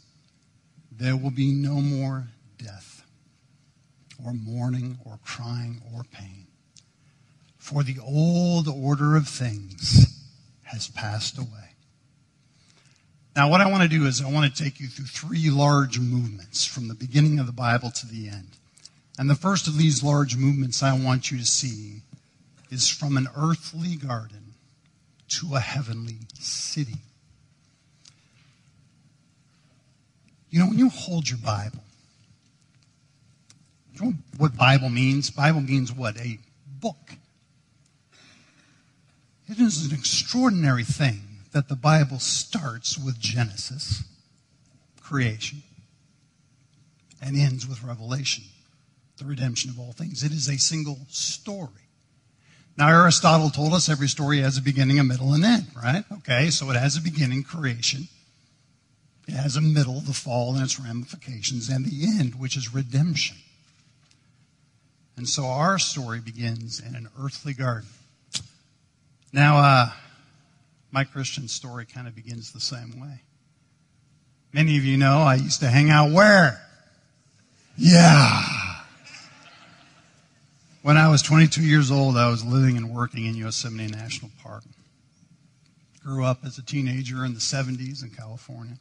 There 1.01 1.17
will 1.17 1.31
be 1.31 1.51
no 1.51 1.81
more 1.81 2.27
death, 2.59 3.03
or 4.23 4.33
mourning, 4.33 4.99
or 5.03 5.17
crying, 5.25 5.81
or 5.91 6.03
pain. 6.03 6.45
For 7.57 7.81
the 7.81 7.97
old 7.99 8.67
order 8.67 9.15
of 9.15 9.27
things 9.27 10.05
has 10.61 10.89
passed 10.89 11.39
away. 11.39 11.73
Now, 13.35 13.49
what 13.49 13.61
I 13.61 13.67
want 13.67 13.81
to 13.81 13.89
do 13.89 14.05
is 14.05 14.21
I 14.21 14.29
want 14.29 14.53
to 14.53 14.63
take 14.63 14.79
you 14.79 14.87
through 14.87 15.05
three 15.05 15.49
large 15.49 15.97
movements 15.97 16.67
from 16.67 16.87
the 16.87 16.93
beginning 16.93 17.39
of 17.39 17.47
the 17.47 17.51
Bible 17.51 17.89
to 17.89 18.05
the 18.05 18.29
end. 18.29 18.49
And 19.17 19.27
the 19.27 19.33
first 19.33 19.67
of 19.67 19.79
these 19.79 20.03
large 20.03 20.35
movements 20.37 20.83
I 20.83 20.95
want 20.95 21.31
you 21.31 21.39
to 21.39 21.45
see 21.47 22.03
is 22.69 22.89
from 22.89 23.17
an 23.17 23.27
earthly 23.35 23.95
garden 23.95 24.53
to 25.29 25.55
a 25.55 25.61
heavenly 25.61 26.19
city. 26.39 26.99
You 30.51 30.59
know, 30.59 30.67
when 30.67 30.77
you 30.77 30.89
hold 30.89 31.29
your 31.29 31.39
Bible, 31.39 31.79
you 33.93 34.05
know 34.05 34.13
what 34.37 34.55
Bible 34.55 34.89
means? 34.89 35.29
Bible 35.29 35.61
means 35.61 35.93
what? 35.93 36.17
A 36.17 36.37
book. 36.79 37.15
It 39.49 39.59
is 39.59 39.85
an 39.85 39.97
extraordinary 39.97 40.83
thing 40.83 41.21
that 41.53 41.69
the 41.69 41.75
Bible 41.75 42.19
starts 42.19 42.97
with 42.97 43.19
Genesis, 43.19 44.03
creation, 45.01 45.63
and 47.21 47.37
ends 47.37 47.67
with 47.67 47.83
Revelation, 47.83 48.43
the 49.17 49.25
redemption 49.25 49.69
of 49.69 49.79
all 49.79 49.93
things. 49.93 50.23
It 50.23 50.33
is 50.33 50.49
a 50.49 50.57
single 50.57 50.99
story. 51.07 51.69
Now, 52.77 52.89
Aristotle 52.89 53.49
told 53.49 53.73
us 53.73 53.89
every 53.89 54.07
story 54.07 54.39
has 54.39 54.57
a 54.57 54.61
beginning, 54.61 54.99
a 54.99 55.03
middle, 55.03 55.33
and 55.33 55.43
an 55.43 55.51
end, 55.51 55.67
right? 55.75 56.03
Okay, 56.11 56.49
so 56.49 56.69
it 56.71 56.77
has 56.77 56.97
a 56.97 57.01
beginning, 57.01 57.43
creation. 57.43 58.07
It 59.31 59.35
has 59.35 59.55
a 59.55 59.61
middle, 59.61 60.01
the 60.01 60.11
fall 60.11 60.53
and 60.55 60.61
its 60.61 60.77
ramifications, 60.77 61.69
and 61.69 61.85
the 61.85 62.19
end, 62.19 62.35
which 62.35 62.57
is 62.57 62.73
redemption. 62.73 63.37
And 65.15 65.27
so 65.27 65.45
our 65.45 65.79
story 65.79 66.19
begins 66.19 66.81
in 66.81 66.95
an 66.95 67.07
earthly 67.17 67.53
garden. 67.53 67.87
Now, 69.31 69.57
uh, 69.59 69.89
my 70.91 71.05
Christian 71.05 71.47
story 71.47 71.85
kind 71.85 72.09
of 72.09 72.15
begins 72.15 72.51
the 72.51 72.59
same 72.59 72.99
way. 72.99 73.21
Many 74.51 74.77
of 74.77 74.83
you 74.83 74.97
know 74.97 75.19
I 75.19 75.35
used 75.35 75.61
to 75.61 75.69
hang 75.69 75.89
out 75.89 76.11
where? 76.11 76.61
Yeah. 77.77 78.43
When 80.81 80.97
I 80.97 81.07
was 81.07 81.21
22 81.21 81.61
years 81.61 81.89
old, 81.89 82.17
I 82.17 82.29
was 82.29 82.43
living 82.43 82.75
and 82.75 82.93
working 82.93 83.27
in 83.27 83.35
Yosemite 83.35 83.93
National 83.93 84.29
Park. 84.43 84.63
Grew 86.03 86.25
up 86.25 86.39
as 86.43 86.57
a 86.57 86.63
teenager 86.63 87.23
in 87.23 87.33
the 87.33 87.39
70s 87.39 88.03
in 88.03 88.09
California. 88.09 88.77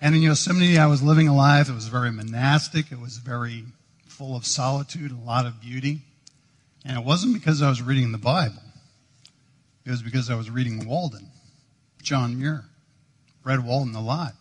And 0.00 0.14
in 0.14 0.22
Yosemite, 0.22 0.78
I 0.78 0.86
was 0.86 1.02
living 1.02 1.26
a 1.28 1.34
life 1.34 1.68
that 1.68 1.74
was 1.74 1.88
very 1.88 2.12
monastic. 2.12 2.92
It 2.92 3.00
was 3.00 3.16
very 3.16 3.64
full 4.06 4.36
of 4.36 4.46
solitude, 4.46 5.10
a 5.10 5.26
lot 5.26 5.46
of 5.46 5.60
beauty. 5.60 6.00
And 6.84 6.98
it 6.98 7.04
wasn't 7.04 7.34
because 7.34 7.62
I 7.62 7.68
was 7.68 7.82
reading 7.82 8.12
the 8.12 8.18
Bible. 8.18 8.62
It 9.84 9.90
was 9.90 10.02
because 10.02 10.30
I 10.30 10.34
was 10.34 10.50
reading 10.50 10.86
Walden, 10.86 11.30
John 12.02 12.38
Muir. 12.38 12.64
Read 13.44 13.64
Walden 13.64 13.94
a 13.94 14.00
lot. 14.00 14.34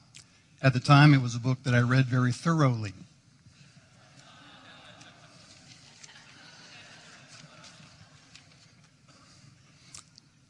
At 0.61 0.73
the 0.73 0.79
time, 0.79 1.13
it 1.13 1.21
was 1.21 1.35
a 1.35 1.39
book 1.39 1.59
that 1.63 1.75
I 1.75 1.81
read 1.81 2.05
very 2.05 2.31
thoroughly. 2.31 2.93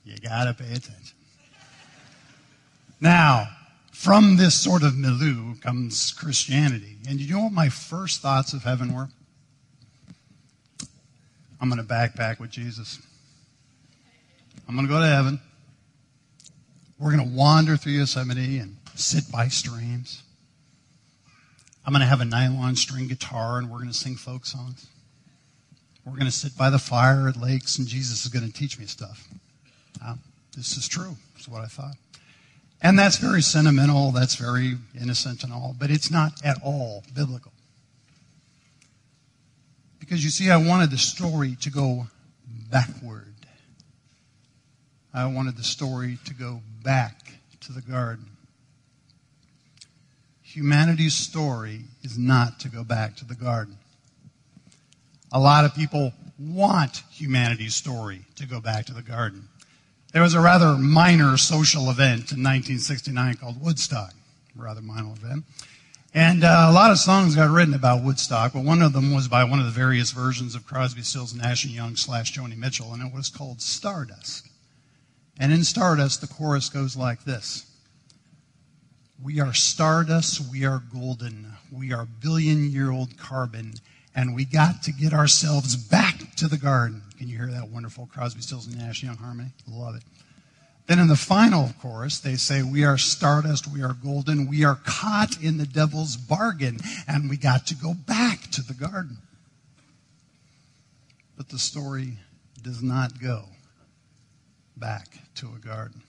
You 0.05 0.17
got 0.17 0.45
to 0.45 0.53
pay 0.53 0.71
attention. 0.71 1.17
Now, 3.01 3.49
from 3.95 4.35
this 4.35 4.53
sort 4.53 4.83
of 4.83 4.97
milieu 4.97 5.55
comes 5.61 6.11
Christianity. 6.11 6.97
And 7.07 7.19
you 7.19 7.33
know 7.33 7.43
what 7.43 7.53
my 7.53 7.69
first 7.69 8.21
thoughts 8.21 8.51
of 8.53 8.61
heaven 8.61 8.93
were? 8.93 9.07
I'm 11.61 11.69
going 11.69 11.81
to 11.81 11.87
backpack 11.87 12.39
with 12.39 12.51
Jesus. 12.51 12.99
I'm 14.67 14.75
going 14.75 14.85
to 14.85 14.93
go 14.93 14.99
to 14.99 15.07
heaven. 15.07 15.39
We're 16.99 17.15
going 17.15 17.27
to 17.27 17.35
wander 17.35 17.77
through 17.77 17.93
Yosemite 17.93 18.59
and 18.59 18.75
sit 18.95 19.31
by 19.31 19.47
streams. 19.47 20.23
I'm 21.85 21.93
going 21.93 22.01
to 22.01 22.05
have 22.05 22.21
a 22.21 22.25
nylon 22.25 22.75
string 22.75 23.07
guitar 23.07 23.57
and 23.57 23.71
we're 23.71 23.77
going 23.77 23.91
to 23.91 23.97
sing 23.97 24.17
folk 24.17 24.45
songs. 24.45 24.87
We're 26.05 26.13
going 26.13 26.25
to 26.25 26.31
sit 26.31 26.55
by 26.57 26.69
the 26.69 26.79
fire 26.79 27.29
at 27.29 27.37
lakes 27.37 27.79
and 27.79 27.87
Jesus 27.87 28.25
is 28.25 28.31
going 28.31 28.45
to 28.45 28.53
teach 28.53 28.77
me 28.77 28.85
stuff. 28.87 29.25
Uh, 30.03 30.15
this 30.55 30.75
is 30.75 30.87
true. 30.87 31.15
That's 31.33 31.47
what 31.47 31.61
I 31.61 31.67
thought. 31.67 31.95
And 32.81 32.99
that's 32.99 33.17
very 33.17 33.41
sentimental. 33.41 34.11
That's 34.11 34.35
very 34.35 34.75
innocent 34.99 35.43
and 35.43 35.51
all, 35.51 35.75
but 35.77 35.89
it's 35.89 36.11
not 36.11 36.33
at 36.43 36.57
all 36.63 37.03
biblical. 37.13 37.51
Because 39.99 40.23
you 40.23 40.29
see, 40.29 40.51
I 40.51 40.57
wanted 40.57 40.91
the 40.91 40.97
story 40.97 41.57
to 41.61 41.71
go 41.71 42.07
backward. 42.69 43.33
I 45.13 45.25
wanted 45.27 45.57
the 45.57 45.63
story 45.63 46.19
to 46.25 46.33
go 46.33 46.61
back 46.83 47.31
to 47.61 47.71
the 47.71 47.81
garden. 47.81 48.25
Humanity's 50.43 51.15
story 51.15 51.85
is 52.03 52.17
not 52.17 52.59
to 52.59 52.69
go 52.69 52.83
back 52.83 53.15
to 53.17 53.25
the 53.25 53.35
garden. 53.35 53.77
A 55.31 55.39
lot 55.39 55.65
of 55.65 55.73
people 55.73 56.13
want 56.37 57.01
humanity's 57.11 57.75
story 57.75 58.21
to 58.35 58.45
go 58.45 58.59
back 58.59 58.85
to 58.85 58.93
the 58.93 59.01
garden. 59.01 59.47
There 60.15 60.23
was 60.23 60.33
a 60.33 60.39
rather 60.39 60.77
minor 60.77 61.35
social 61.35 61.89
event 61.89 62.31
in 62.31 62.41
1969 62.41 63.35
called 63.35 63.61
Woodstock, 63.61 64.13
rather 64.55 64.81
minor 64.81 65.11
event. 65.11 65.43
And 66.13 66.45
uh, 66.45 66.67
a 66.69 66.71
lot 66.71 66.89
of 66.89 66.99
songs 66.99 67.35
got 67.35 67.49
written 67.49 67.73
about 67.73 68.01
Woodstock, 68.01 68.53
but 68.53 68.63
one 68.63 68.81
of 68.81 68.93
them 68.93 69.13
was 69.13 69.27
by 69.27 69.43
one 69.43 69.59
of 69.59 69.65
the 69.65 69.73
various 69.73 70.11
versions 70.11 70.55
of 70.55 70.65
Crosby, 70.65 71.01
Stills, 71.01 71.33
Nash 71.33 71.65
and 71.65 71.73
Young 71.73 71.97
slash 71.97 72.33
Joni 72.33 72.55
Mitchell, 72.55 72.93
and 72.93 73.05
it 73.05 73.13
was 73.13 73.27
called 73.27 73.61
Stardust. 73.61 74.47
And 75.37 75.51
in 75.51 75.65
Stardust, 75.65 76.21
the 76.21 76.27
chorus 76.27 76.69
goes 76.69 76.95
like 76.95 77.25
this 77.25 77.65
We 79.21 79.41
are 79.41 79.53
stardust, 79.53 80.49
we 80.49 80.63
are 80.63 80.81
golden, 80.93 81.55
we 81.69 81.91
are 81.91 82.05
billion 82.05 82.71
year 82.71 82.89
old 82.89 83.17
carbon, 83.17 83.73
and 84.15 84.33
we 84.33 84.45
got 84.45 84.81
to 84.83 84.93
get 84.93 85.11
ourselves 85.11 85.75
back 85.75 86.37
to 86.37 86.47
the 86.47 86.57
garden. 86.57 87.01
Can 87.17 87.27
you 87.27 87.37
hear 87.37 87.47
that 87.47 87.69
wonderful 87.69 88.07
Crosby, 88.07 88.41
Stills, 88.41 88.67
and 88.67 88.77
Nash 88.77 89.03
Young 89.03 89.17
harmony? 89.17 89.49
Love 89.67 89.95
it. 89.95 90.03
Then 90.87 90.99
in 90.99 91.07
the 91.07 91.15
final 91.15 91.73
chorus, 91.81 92.19
they 92.19 92.35
say, 92.35 92.61
We 92.61 92.83
are 92.83 92.97
stardust, 92.97 93.67
we 93.67 93.81
are 93.81 93.93
golden, 93.93 94.47
we 94.47 94.63
are 94.63 94.79
caught 94.85 95.41
in 95.41 95.57
the 95.57 95.65
devil's 95.65 96.15
bargain, 96.15 96.79
and 97.07 97.29
we 97.29 97.37
got 97.37 97.67
to 97.67 97.75
go 97.75 97.93
back 97.93 98.51
to 98.51 98.61
the 98.61 98.73
garden. 98.73 99.17
But 101.37 101.49
the 101.49 101.59
story 101.59 102.17
does 102.61 102.83
not 102.83 103.19
go 103.21 103.45
back 104.77 105.07
to 105.35 105.47
a 105.55 105.59
garden. 105.59 106.01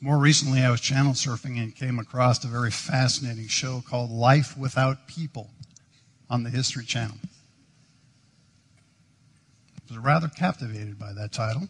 More 0.00 0.18
recently, 0.18 0.60
I 0.60 0.70
was 0.70 0.80
channel 0.80 1.12
surfing 1.12 1.62
and 1.62 1.74
came 1.74 1.98
across 1.98 2.42
a 2.44 2.48
very 2.48 2.70
fascinating 2.70 3.48
show 3.48 3.82
called 3.86 4.10
Life 4.10 4.56
Without 4.56 5.06
People 5.06 5.50
on 6.28 6.42
the 6.42 6.50
History 6.50 6.84
Channel. 6.84 7.16
Was 9.88 9.98
rather 9.98 10.28
captivated 10.28 10.98
by 10.98 11.12
that 11.12 11.32
title. 11.32 11.68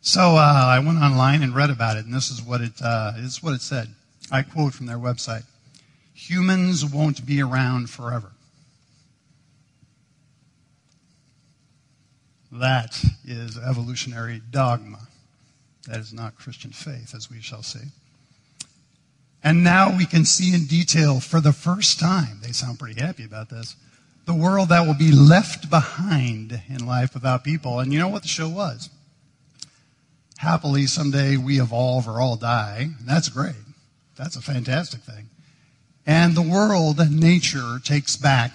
So 0.00 0.36
uh, 0.36 0.64
I 0.66 0.80
went 0.80 0.98
online 0.98 1.42
and 1.42 1.54
read 1.54 1.70
about 1.70 1.96
it, 1.96 2.04
and 2.04 2.12
this 2.12 2.30
is 2.30 2.42
what 2.42 2.60
it, 2.60 2.72
uh, 2.82 3.12
this 3.16 3.36
is 3.36 3.42
what 3.42 3.54
it 3.54 3.62
said. 3.62 3.88
I 4.30 4.42
quote 4.42 4.74
from 4.74 4.86
their 4.86 4.98
website 4.98 5.44
Humans 6.14 6.84
won't 6.84 7.24
be 7.24 7.40
around 7.42 7.90
forever. 7.90 8.32
That 12.52 13.02
is 13.24 13.58
evolutionary 13.58 14.40
dogma. 14.50 15.08
That 15.88 15.98
is 15.98 16.12
not 16.12 16.36
Christian 16.36 16.70
faith, 16.70 17.14
as 17.14 17.30
we 17.30 17.40
shall 17.40 17.62
see. 17.62 17.88
And 19.42 19.64
now 19.64 19.94
we 19.94 20.06
can 20.06 20.24
see 20.24 20.54
in 20.54 20.66
detail 20.66 21.20
for 21.20 21.40
the 21.40 21.52
first 21.52 21.98
time, 21.98 22.38
they 22.42 22.52
sound 22.52 22.78
pretty 22.78 23.00
happy 23.00 23.24
about 23.24 23.50
this, 23.50 23.76
the 24.26 24.34
world 24.34 24.70
that 24.70 24.86
will 24.86 24.94
be 24.94 25.12
left 25.12 25.68
behind 25.68 26.62
in 26.68 26.86
life 26.86 27.14
without 27.14 27.44
people. 27.44 27.80
And 27.80 27.92
you 27.92 27.98
know 27.98 28.08
what 28.08 28.22
the 28.22 28.28
show 28.28 28.48
was? 28.48 28.88
Happily, 30.38 30.86
someday 30.86 31.36
we 31.36 31.60
evolve 31.60 32.08
or 32.08 32.20
all 32.20 32.36
die. 32.36 32.90
And 32.98 33.08
that's 33.08 33.28
great. 33.28 33.54
That's 34.16 34.36
a 34.36 34.42
fantastic 34.42 35.00
thing. 35.00 35.28
And 36.06 36.34
the 36.34 36.42
world 36.42 37.00
nature 37.10 37.78
takes 37.82 38.16
back 38.16 38.52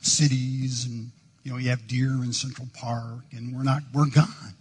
cities 0.00 0.86
and, 0.86 1.10
you 1.44 1.52
know, 1.52 1.58
you 1.58 1.70
have 1.70 1.86
deer 1.86 2.10
in 2.10 2.32
Central 2.32 2.68
Park 2.74 3.24
and 3.32 3.54
we're 3.54 3.62
not, 3.62 3.82
we're 3.92 4.10
gone. 4.10 4.54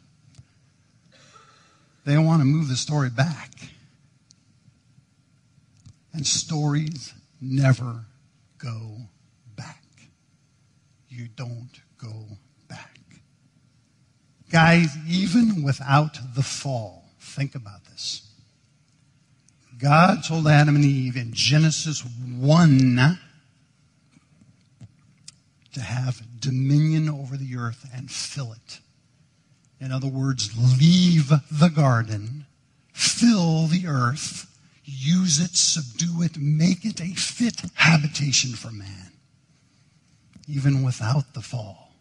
They 2.05 2.17
want 2.17 2.41
to 2.41 2.45
move 2.45 2.67
the 2.67 2.75
story 2.75 3.09
back. 3.09 3.51
And 6.13 6.25
stories 6.25 7.13
never 7.39 8.05
go. 8.57 8.97
You 11.09 11.27
don't 11.35 11.81
go 11.97 12.37
back. 12.67 12.99
Guys, 14.51 14.95
even 15.07 15.63
without 15.63 16.17
the 16.35 16.43
fall, 16.43 17.03
think 17.19 17.55
about 17.55 17.85
this. 17.85 18.29
God 19.77 20.23
told 20.23 20.47
Adam 20.47 20.75
and 20.75 20.85
Eve 20.85 21.15
in 21.15 21.33
Genesis 21.33 22.03
1 22.03 23.19
to 25.73 25.81
have 25.81 26.21
dominion 26.39 27.09
over 27.09 27.37
the 27.37 27.55
earth 27.57 27.89
and 27.93 28.11
fill 28.11 28.53
it. 28.53 28.79
In 29.79 29.91
other 29.91 30.07
words, 30.07 30.51
leave 30.79 31.29
the 31.29 31.69
garden, 31.69 32.45
fill 32.91 33.67
the 33.67 33.87
earth, 33.87 34.47
use 34.83 35.39
it, 35.39 35.55
subdue 35.55 36.23
it, 36.23 36.37
make 36.37 36.83
it 36.83 36.99
a 36.99 37.13
fit 37.13 37.61
habitation 37.75 38.51
for 38.51 38.71
man. 38.71 39.11
Even 40.49 40.83
without 40.83 41.33
the 41.33 41.41
fall, 41.41 41.93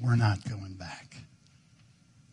we're 0.00 0.16
not 0.16 0.48
going 0.48 0.72
back. 0.74 1.16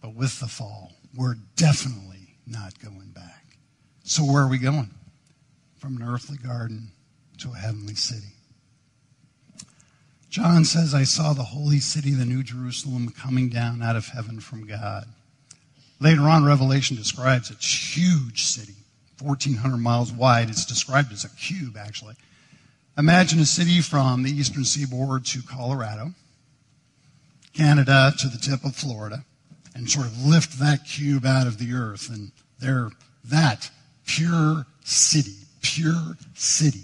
But 0.01 0.15
with 0.15 0.39
the 0.39 0.47
fall, 0.47 0.93
we're 1.15 1.35
definitely 1.57 2.37
not 2.47 2.79
going 2.79 3.09
back. 3.09 3.43
So 4.05 4.23
where 4.23 4.43
are 4.43 4.47
we 4.47 4.59
going? 4.59 4.91
From 5.77 5.97
an 5.97 6.03
earthly 6.03 6.37
garden 6.37 6.91
to 7.39 7.51
a 7.51 7.55
heavenly 7.55 7.95
city. 7.95 8.33
John 10.29 10.63
says, 10.63 10.93
I 10.93 11.03
saw 11.03 11.33
the 11.33 11.43
holy 11.43 11.79
city, 11.79 12.11
the 12.11 12.25
New 12.25 12.43
Jerusalem, 12.43 13.09
coming 13.09 13.49
down 13.49 13.81
out 13.81 13.95
of 13.95 14.07
heaven 14.07 14.39
from 14.39 14.65
God. 14.65 15.05
Later 15.99 16.23
on, 16.23 16.45
Revelation 16.45 16.95
describes 16.95 17.51
its 17.51 17.97
huge 17.97 18.43
city, 18.43 18.75
1,400 19.21 19.77
miles 19.77 20.11
wide. 20.11 20.49
It's 20.49 20.65
described 20.65 21.11
as 21.11 21.25
a 21.25 21.29
cube, 21.29 21.77
actually. 21.77 22.15
Imagine 22.97 23.39
a 23.39 23.45
city 23.45 23.81
from 23.81 24.23
the 24.23 24.31
eastern 24.31 24.63
seaboard 24.63 25.25
to 25.25 25.41
Colorado, 25.41 26.13
Canada 27.51 28.13
to 28.19 28.29
the 28.29 28.37
tip 28.37 28.63
of 28.63 28.73
Florida, 28.73 29.25
and 29.75 29.89
sort 29.89 30.05
of 30.05 30.25
lift 30.25 30.59
that 30.59 30.85
cube 30.85 31.25
out 31.25 31.45
of 31.45 31.57
the 31.57 31.73
earth. 31.73 32.09
And 32.09 32.31
there, 32.59 32.91
that 33.25 33.69
pure 34.05 34.65
city, 34.85 35.35
pure 35.61 36.15
city. 36.35 36.83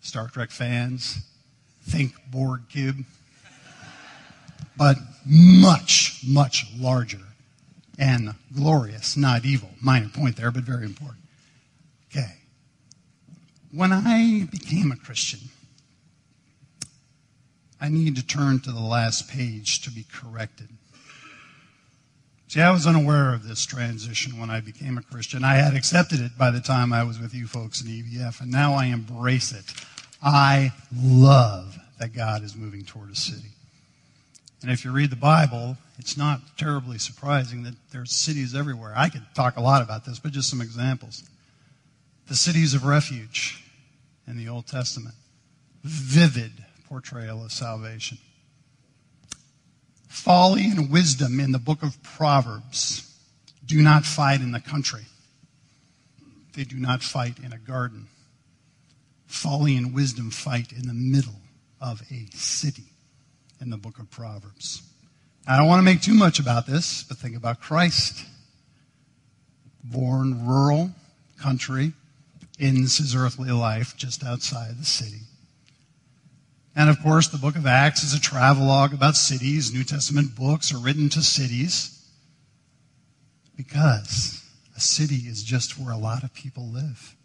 Star 0.00 0.28
Trek 0.28 0.50
fans, 0.50 1.18
think 1.82 2.12
Borg 2.30 2.62
cube. 2.70 3.04
But 4.78 4.96
much, 5.26 6.22
much 6.26 6.66
larger 6.78 7.20
and 7.98 8.34
glorious, 8.54 9.18
not 9.18 9.44
evil. 9.44 9.68
Minor 9.82 10.08
point 10.08 10.36
there, 10.36 10.50
but 10.50 10.62
very 10.62 10.86
important. 10.86 11.19
When 13.72 13.92
I 13.92 14.48
became 14.50 14.90
a 14.90 14.96
Christian, 14.96 15.40
I 17.80 17.88
need 17.88 18.16
to 18.16 18.26
turn 18.26 18.60
to 18.60 18.72
the 18.72 18.80
last 18.80 19.30
page 19.30 19.80
to 19.82 19.90
be 19.90 20.04
corrected. 20.12 20.68
See, 22.48 22.60
I 22.60 22.72
was 22.72 22.84
unaware 22.84 23.32
of 23.32 23.46
this 23.46 23.64
transition 23.64 24.40
when 24.40 24.50
I 24.50 24.60
became 24.60 24.98
a 24.98 25.02
Christian. 25.02 25.44
I 25.44 25.54
had 25.54 25.74
accepted 25.74 26.18
it 26.20 26.36
by 26.36 26.50
the 26.50 26.60
time 26.60 26.92
I 26.92 27.04
was 27.04 27.20
with 27.20 27.32
you 27.32 27.46
folks 27.46 27.80
in 27.80 27.86
EBF, 27.86 28.40
and 28.40 28.50
now 28.50 28.74
I 28.74 28.86
embrace 28.86 29.52
it. 29.52 29.64
I 30.20 30.72
love 31.00 31.78
that 32.00 32.12
God 32.12 32.42
is 32.42 32.56
moving 32.56 32.84
toward 32.84 33.10
a 33.10 33.14
city. 33.14 33.50
And 34.62 34.70
if 34.70 34.84
you 34.84 34.90
read 34.90 35.10
the 35.10 35.16
Bible, 35.16 35.76
it's 35.96 36.16
not 36.16 36.40
terribly 36.58 36.98
surprising 36.98 37.62
that 37.62 37.74
there's 37.92 38.10
cities 38.10 38.54
everywhere. 38.54 38.92
I 38.96 39.10
could 39.10 39.22
talk 39.34 39.56
a 39.56 39.62
lot 39.62 39.80
about 39.80 40.04
this, 40.04 40.18
but 40.18 40.32
just 40.32 40.50
some 40.50 40.60
examples. 40.60 41.22
The 42.30 42.36
cities 42.36 42.74
of 42.74 42.84
refuge 42.84 43.60
in 44.28 44.36
the 44.38 44.48
Old 44.48 44.68
Testament. 44.68 45.16
Vivid 45.82 46.52
portrayal 46.88 47.44
of 47.44 47.50
salvation 47.50 48.18
folly 50.06 50.70
and 50.70 50.92
wisdom 50.92 51.40
in 51.40 51.50
the 51.50 51.58
book 51.58 51.82
of 51.82 52.00
Proverbs 52.04 53.12
do 53.66 53.82
not 53.82 54.04
fight 54.04 54.40
in 54.40 54.52
the 54.52 54.60
country. 54.60 55.06
They 56.54 56.62
do 56.62 56.76
not 56.76 57.02
fight 57.02 57.40
in 57.40 57.52
a 57.52 57.58
garden. 57.58 58.06
Folly 59.26 59.76
and 59.76 59.92
wisdom 59.92 60.30
fight 60.30 60.70
in 60.70 60.86
the 60.86 60.94
middle 60.94 61.40
of 61.80 62.00
a 62.12 62.36
city 62.36 62.92
in 63.60 63.70
the 63.70 63.76
book 63.76 63.98
of 63.98 64.08
Proverbs. 64.08 64.82
I 65.48 65.56
don't 65.56 65.66
want 65.66 65.80
to 65.80 65.84
make 65.84 66.00
too 66.00 66.14
much 66.14 66.38
about 66.38 66.64
this, 66.64 67.02
but 67.02 67.16
think 67.16 67.36
about 67.36 67.60
Christ. 67.60 68.24
Born 69.82 70.46
rural 70.46 70.92
country, 71.36 71.92
ends 72.60 72.98
his 72.98 73.14
earthly 73.14 73.50
life 73.50 73.96
just 73.96 74.24
outside 74.24 74.78
the 74.78 74.84
city. 74.84 75.22
And 76.76 76.88
of 76.88 77.02
course, 77.02 77.28
the 77.28 77.38
book 77.38 77.56
of 77.56 77.66
Acts 77.66 78.02
is 78.02 78.14
a 78.14 78.20
travelogue 78.20 78.92
about 78.92 79.16
cities. 79.16 79.72
New 79.72 79.84
Testament 79.84 80.36
books 80.36 80.72
are 80.72 80.78
written 80.78 81.08
to 81.10 81.22
cities 81.22 82.08
because 83.56 84.44
a 84.76 84.80
city 84.80 85.16
is 85.26 85.42
just 85.42 85.78
where 85.78 85.92
a 85.92 85.98
lot 85.98 86.22
of 86.22 86.32
people 86.32 86.66
live. 86.68 87.16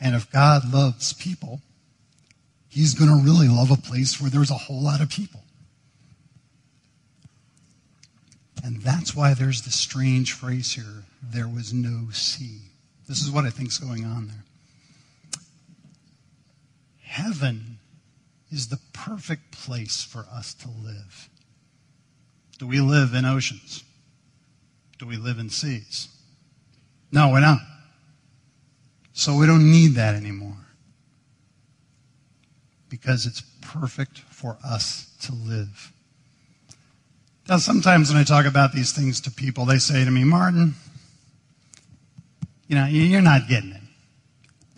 And 0.00 0.14
if 0.14 0.30
God 0.30 0.72
loves 0.72 1.12
people, 1.12 1.60
He's 2.68 2.94
going 2.94 3.10
to 3.10 3.22
really 3.22 3.48
love 3.48 3.70
a 3.70 3.76
place 3.76 4.18
where 4.18 4.30
there's 4.30 4.50
a 4.50 4.54
whole 4.54 4.82
lot 4.82 5.02
of 5.02 5.10
people. 5.10 5.42
And 8.64 8.80
that's 8.80 9.14
why 9.14 9.34
there's 9.34 9.62
this 9.62 9.74
strange 9.74 10.32
phrase 10.32 10.72
here 10.72 11.04
there 11.22 11.48
was 11.48 11.72
no 11.74 12.08
sea. 12.12 12.60
This 13.06 13.20
is 13.20 13.30
what 13.30 13.44
I 13.44 13.50
think 13.50 13.68
is 13.68 13.78
going 13.78 14.06
on 14.06 14.28
there. 14.28 14.44
Heaven 17.12 17.76
is 18.50 18.68
the 18.68 18.78
perfect 18.94 19.52
place 19.52 20.02
for 20.02 20.24
us 20.32 20.54
to 20.54 20.68
live. 20.82 21.28
Do 22.58 22.66
we 22.66 22.80
live 22.80 23.12
in 23.12 23.26
oceans? 23.26 23.84
Do 24.98 25.04
we 25.04 25.18
live 25.18 25.38
in 25.38 25.50
seas? 25.50 26.08
No, 27.12 27.28
we 27.28 27.40
don't. 27.40 27.60
So 29.12 29.36
we 29.36 29.46
don't 29.46 29.70
need 29.70 29.88
that 29.96 30.14
anymore. 30.14 30.56
Because 32.88 33.26
it's 33.26 33.42
perfect 33.60 34.20
for 34.30 34.56
us 34.64 35.14
to 35.24 35.34
live. 35.34 35.92
Now, 37.46 37.58
sometimes 37.58 38.10
when 38.10 38.22
I 38.22 38.24
talk 38.24 38.46
about 38.46 38.72
these 38.72 38.92
things 38.92 39.20
to 39.20 39.30
people, 39.30 39.66
they 39.66 39.76
say 39.76 40.02
to 40.02 40.10
me, 40.10 40.24
Martin, 40.24 40.76
you 42.68 42.74
know, 42.74 42.86
you're 42.86 43.20
not 43.20 43.48
getting 43.48 43.72
it. 43.72 43.81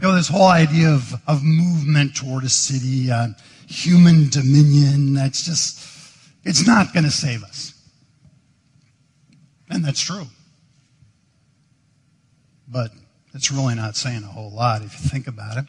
You 0.04 0.10
know, 0.10 0.16
this 0.16 0.28
whole 0.28 0.48
idea 0.48 0.90
of, 0.90 1.14
of 1.26 1.42
movement 1.42 2.14
toward 2.14 2.44
a 2.44 2.50
city, 2.50 3.10
uh, 3.10 3.28
human 3.66 4.28
dominion. 4.28 5.14
That's 5.14 5.46
just, 5.46 5.80
it's 6.44 6.66
not 6.66 6.92
going 6.92 7.04
to 7.04 7.10
save 7.10 7.42
us. 7.42 7.72
And 9.70 9.82
that's 9.82 10.02
true. 10.02 10.26
But 12.68 12.90
it's 13.32 13.50
really 13.50 13.76
not 13.76 13.96
saying 13.96 14.24
a 14.24 14.26
whole 14.26 14.50
lot 14.50 14.82
if 14.82 14.92
you 14.92 15.08
think 15.08 15.26
about 15.26 15.56
it. 15.56 15.64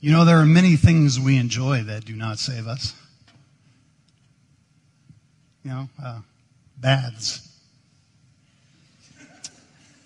You 0.00 0.10
know, 0.10 0.24
there 0.24 0.40
are 0.40 0.44
many 0.44 0.74
things 0.74 1.20
we 1.20 1.36
enjoy 1.36 1.84
that 1.84 2.04
do 2.04 2.16
not 2.16 2.40
save 2.40 2.66
us. 2.66 2.96
You 5.62 5.70
know, 5.70 5.88
uh, 6.02 6.18
baths. 6.78 7.48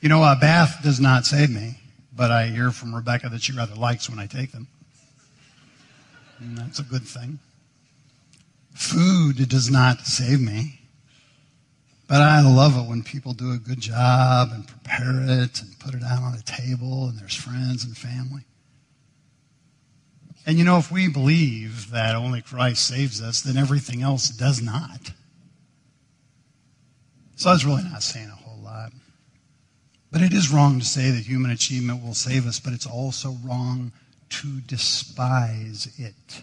You 0.03 0.11
know, 0.11 0.23
a 0.23 0.37
bath 0.39 0.81
does 0.83 1.01
not 1.01 1.25
save 1.25 1.49
me, 1.49 1.78
but 2.19 2.33
I 2.33 2.47
hear 2.47 2.73
from 2.73 2.93
Rebecca 2.93 3.29
that 3.29 3.43
she 3.43 3.53
rather 3.53 3.77
likes 3.77 4.11
when 4.11 4.19
I 4.19 4.27
take 4.27 4.51
them. 4.51 4.67
And 6.41 6.59
that's 6.59 6.81
a 6.81 6.83
good 6.83 7.05
thing. 7.05 7.39
Food 8.75 9.49
does 9.49 9.71
not 9.71 10.01
save 10.01 10.41
me. 10.41 10.81
But 12.09 12.23
I 12.23 12.41
love 12.41 12.77
it 12.77 12.89
when 12.89 13.05
people 13.05 13.35
do 13.35 13.53
a 13.53 13.59
good 13.59 13.81
job 13.81 14.51
and 14.53 14.67
prepare 14.67 15.43
it 15.43 15.61
and 15.61 15.79
put 15.79 15.95
it 15.95 16.03
out 16.03 16.23
on 16.23 16.35
a 16.35 16.43
table 16.43 17.07
and 17.07 17.19
there's 17.19 17.37
friends 17.37 17.85
and 17.85 17.97
family. 17.97 18.43
And 20.45 20.59
you 20.59 20.65
know, 20.65 20.79
if 20.79 20.91
we 20.91 21.09
believe 21.09 21.91
that 21.93 22.17
only 22.17 22.43
Christ 22.43 22.85
saves 22.85 23.23
us, 23.23 23.43
then 23.43 23.57
everything 23.57 24.03
else 24.03 24.29
does 24.31 24.61
not. 24.61 25.13
So 27.37 27.51
was 27.51 27.65
really 27.65 27.85
not 27.85 28.03
saying. 28.03 28.33
But 30.11 30.23
it 30.23 30.33
is 30.33 30.51
wrong 30.51 30.79
to 30.79 30.85
say 30.85 31.11
that 31.11 31.27
human 31.27 31.51
achievement 31.51 32.03
will 32.03 32.15
save 32.15 32.47
us, 32.47 32.59
but 32.59 32.73
it's 32.73 32.87
also 32.87 33.37
wrong 33.45 33.93
to 34.31 34.61
despise 34.61 35.89
it. 35.99 36.43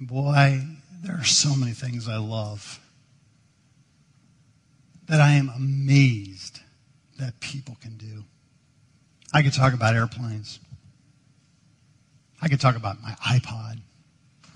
Boy, 0.00 0.62
there 1.02 1.16
are 1.16 1.24
so 1.24 1.54
many 1.54 1.72
things 1.72 2.08
I 2.08 2.16
love 2.16 2.80
that 5.06 5.20
I 5.20 5.32
am 5.32 5.50
amazed 5.54 6.60
that 7.18 7.38
people 7.40 7.76
can 7.80 7.96
do. 7.96 8.24
I 9.32 9.42
could 9.42 9.52
talk 9.52 9.74
about 9.74 9.94
airplanes. 9.94 10.60
I 12.42 12.48
could 12.48 12.60
talk 12.60 12.76
about 12.76 13.02
my 13.02 13.12
iPod. 13.24 13.80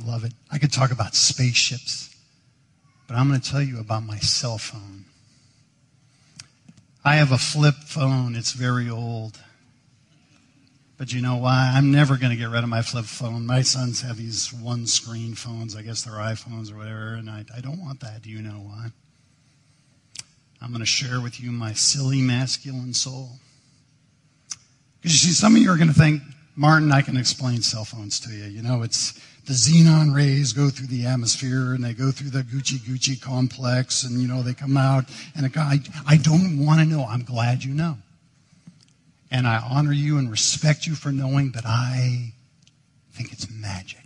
Love 0.05 0.25
it. 0.25 0.33
I 0.51 0.59
could 0.59 0.73
talk 0.73 0.91
about 0.91 1.15
spaceships. 1.15 2.15
But 3.07 3.17
I'm 3.17 3.29
going 3.29 3.41
to 3.41 3.51
tell 3.51 3.63
you 3.63 3.79
about 3.81 4.05
my 4.05 4.19
cell 4.19 4.59
phone. 4.59 5.07
I 7.09 7.15
have 7.15 7.33
a 7.33 7.39
flip 7.39 7.77
phone. 7.87 8.37
It's 8.37 8.53
very 8.53 8.91
old. 8.91 9.41
But 10.99 11.11
you 11.11 11.23
know 11.23 11.37
why? 11.37 11.73
I'm 11.75 11.91
never 11.91 12.19
going 12.19 12.33
to 12.33 12.37
get 12.37 12.51
rid 12.51 12.63
of 12.63 12.69
my 12.69 12.83
flip 12.83 13.07
phone. 13.07 13.47
My 13.47 13.63
sons 13.63 14.03
have 14.03 14.19
these 14.19 14.53
one 14.53 14.87
screen 14.87 15.35
phones. 15.35 15.75
I 15.75 15.81
guess 15.81 16.03
they're 16.03 16.13
iPhones 16.13 16.71
or 16.71 16.77
whatever. 16.77 17.15
And 17.15 17.31
I, 17.31 17.47
I 17.57 17.63
don't 17.63 17.81
want 17.81 18.01
that. 18.01 18.21
Do 18.21 18.29
you 18.29 18.43
know 18.43 18.61
why? 18.61 18.89
I'm 20.61 20.69
going 20.69 20.81
to 20.81 20.87
share 20.87 21.23
with 21.23 21.41
you 21.41 21.51
my 21.51 21.73
silly 21.73 22.21
masculine 22.21 22.93
soul. 22.93 23.31
Because 25.01 25.15
you 25.15 25.31
see, 25.31 25.35
some 25.35 25.57
of 25.57 25.63
you 25.63 25.73
are 25.73 25.79
going 25.79 25.89
to 25.89 25.99
think, 25.99 26.21
Martin, 26.57 26.93
I 26.93 27.01
can 27.01 27.17
explain 27.17 27.63
cell 27.63 27.87
phones 27.87 28.21
to 28.21 28.31
you. 28.33 28.45
You 28.45 28.61
know, 28.61 28.83
it's 28.83 29.19
the 29.49 29.55
xenon 29.55 30.15
rays 30.15 30.53
go 30.53 30.69
through 30.69 30.89
the 30.89 31.07
atmosphere 31.07 31.73
and 31.73 31.83
they 31.83 31.95
go 31.95 32.11
through 32.11 32.29
the 32.29 32.43
Gucci 32.43 32.77
Gucci 32.77 33.19
complex 33.19 34.05
and, 34.05 34.21
you 34.21 34.29
know, 34.29 34.43
they 34.43 34.53
come 34.53 34.77
out. 34.77 35.07
And 35.35 35.47
a 35.47 35.49
guy, 35.49 35.79
I 36.07 36.19
don't 36.19 36.65
want 36.65 36.81
to 36.81 36.87
know. 36.87 37.07
I'm 37.09 37.25
glad 37.25 37.65
you 37.65 37.73
know. 37.73 37.97
And 39.31 39.47
I 39.47 39.57
honor 39.57 39.93
you 39.93 40.19
and 40.19 40.31
respect 40.31 40.87
you 40.87 40.95
for 40.95 41.11
knowing, 41.11 41.49
but 41.49 41.65
I 41.65 42.35
think 43.13 43.33
it's 43.33 43.51
magic. 43.51 44.05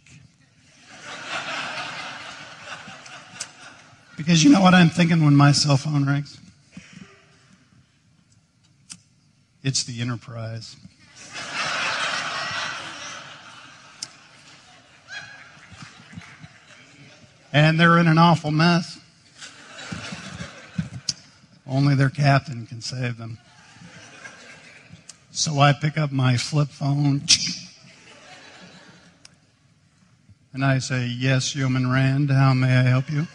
because 4.17 4.45
you 4.45 4.51
know 4.51 4.61
what 4.61 4.75
I'm 4.75 4.91
thinking 4.91 5.25
when 5.25 5.35
my 5.35 5.51
cell 5.51 5.77
phone 5.77 6.05
rings? 6.05 6.39
It's 9.65 9.83
the 9.83 10.01
enterprise. 10.01 10.77
And 17.53 17.79
they're 17.79 17.99
in 17.99 18.09
an 18.09 18.19
awful 18.19 18.51
mess. 18.51 18.99
Only 21.67 21.95
their 21.95 22.11
captain 22.11 22.67
can 22.67 22.81
save 22.81 23.19
them. 23.19 23.39
So 25.31 25.59
I 25.61 25.73
pick 25.73 25.97
up 25.97 26.13
my 26.13 26.37
flip 26.37 26.69
phone 26.69 27.23
and 30.53 30.65
I 30.65 30.79
say, 30.79 31.07
Yes, 31.07 31.55
Yeoman 31.57 31.91
Rand, 31.91 32.31
how 32.31 32.53
may 32.53 32.77
I 32.77 32.83
help 32.83 33.11
you? 33.11 33.27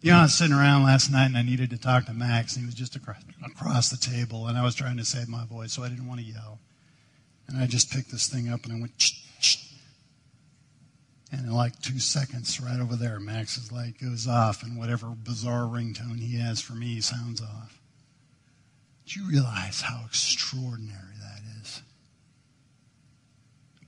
You 0.00 0.12
know, 0.12 0.18
I 0.18 0.22
was 0.22 0.34
sitting 0.34 0.54
around 0.54 0.84
last 0.84 1.10
night 1.10 1.26
and 1.26 1.36
I 1.36 1.42
needed 1.42 1.70
to 1.70 1.78
talk 1.78 2.04
to 2.06 2.12
Max, 2.12 2.54
and 2.54 2.62
he 2.62 2.66
was 2.66 2.76
just 2.76 2.94
across, 2.94 3.16
across 3.44 3.88
the 3.88 3.96
table, 3.96 4.46
and 4.46 4.56
I 4.56 4.62
was 4.62 4.76
trying 4.76 4.98
to 4.98 5.04
save 5.04 5.28
my 5.28 5.44
voice, 5.46 5.72
so 5.72 5.82
I 5.82 5.88
didn't 5.88 6.06
want 6.06 6.20
to 6.20 6.26
yell. 6.26 6.60
And 7.48 7.58
I 7.58 7.66
just 7.66 7.90
picked 7.90 8.12
this 8.12 8.28
thing 8.28 8.48
up 8.48 8.64
and 8.64 8.72
I 8.74 8.80
went. 8.80 8.92
And 11.32 11.46
in 11.46 11.52
like 11.52 11.80
two 11.80 11.98
seconds, 11.98 12.60
right 12.60 12.80
over 12.80 12.94
there, 12.94 13.18
Max's 13.18 13.72
light 13.72 13.94
goes 14.00 14.28
off, 14.28 14.62
and 14.62 14.78
whatever 14.78 15.08
bizarre 15.08 15.64
ringtone 15.64 16.20
he 16.20 16.38
has 16.38 16.60
for 16.60 16.74
me 16.74 17.00
sounds 17.00 17.42
off. 17.42 17.80
Do 19.06 19.20
you 19.20 19.28
realize 19.28 19.82
how 19.82 20.02
extraordinary 20.06 21.16
that 21.20 21.42
is? 21.62 21.82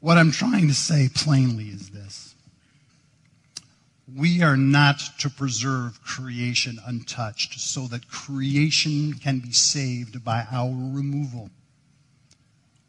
What 0.01 0.19
I'm 0.19 0.31
trying 0.31 0.69
to 0.69 0.75
say 0.75 1.09
plainly 1.13 1.67
is 1.67 1.91
this 1.91 2.35
we 4.17 4.43
are 4.43 4.57
not 4.57 5.01
to 5.19 5.29
preserve 5.29 6.03
creation 6.03 6.79
untouched 6.87 7.61
so 7.61 7.87
that 7.89 8.09
creation 8.09 9.13
can 9.15 9.39
be 9.41 9.53
saved 9.53 10.25
by 10.25 10.47
our 10.51 10.71
removal. 10.71 11.51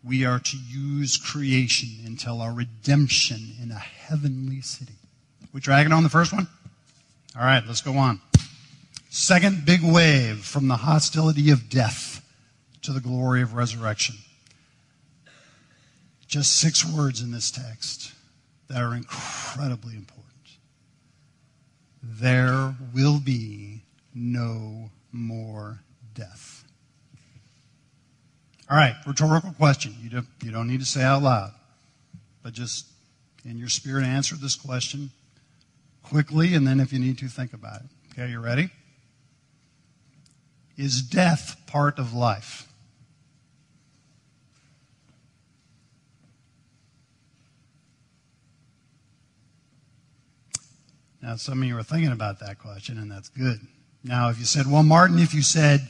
We 0.03 0.25
are 0.25 0.39
to 0.39 0.57
use 0.57 1.17
creation 1.17 1.89
until 2.05 2.41
our 2.41 2.53
redemption 2.53 3.55
in 3.61 3.71
a 3.71 3.79
heavenly 3.79 4.61
city. 4.61 4.93
We 5.51 5.59
dragging 5.59 5.91
on 5.91 6.03
the 6.03 6.09
first 6.09 6.31
one? 6.31 6.47
All 7.35 7.43
right, 7.43 7.63
let's 7.65 7.81
go 7.81 7.97
on. 7.97 8.21
Second 9.09 9.65
big 9.65 9.81
wave 9.83 10.45
from 10.45 10.67
the 10.67 10.77
hostility 10.77 11.49
of 11.49 11.69
death 11.69 12.25
to 12.83 12.93
the 12.93 12.99
glory 12.99 13.41
of 13.41 13.55
resurrection. 13.55 14.15
Just 16.27 16.57
six 16.57 16.85
words 16.85 17.21
in 17.21 17.31
this 17.31 17.49
text 17.49 18.13
that 18.67 18.81
are 18.81 18.95
incredibly 18.95 19.95
important. 19.95 20.25
There 22.03 22.75
will 22.93 23.19
be 23.19 23.81
no 24.13 24.91
more 25.11 25.79
death. 26.13 26.58
All 28.69 28.77
right, 28.77 28.95
rhetorical 29.07 29.51
question. 29.53 29.95
You 29.99 30.09
don't, 30.11 30.27
you 30.43 30.51
don't 30.51 30.67
need 30.67 30.79
to 30.79 30.85
say 30.85 31.01
out 31.01 31.23
loud, 31.23 31.51
but 32.43 32.53
just 32.53 32.85
in 33.43 33.57
your 33.57 33.69
spirit 33.69 34.05
answer 34.05 34.35
this 34.35 34.55
question 34.55 35.09
quickly, 36.03 36.53
and 36.53 36.67
then 36.67 36.79
if 36.79 36.93
you 36.93 36.99
need 36.99 37.17
to, 37.19 37.27
think 37.27 37.53
about 37.53 37.81
it. 37.81 37.87
Okay, 38.13 38.31
you 38.31 38.39
ready? 38.39 38.69
Is 40.77 41.01
death 41.01 41.59
part 41.65 41.97
of 41.97 42.13
life? 42.13 42.67
Now, 51.21 51.35
some 51.35 51.61
of 51.61 51.67
you 51.67 51.77
are 51.77 51.83
thinking 51.83 52.11
about 52.11 52.39
that 52.39 52.59
question, 52.59 52.97
and 52.97 53.11
that's 53.11 53.29
good. 53.29 53.59
Now, 54.03 54.29
if 54.29 54.39
you 54.39 54.45
said, 54.45 54.67
well, 54.67 54.83
Martin, 54.83 55.19
if 55.19 55.33
you 55.33 55.41
said 55.41 55.89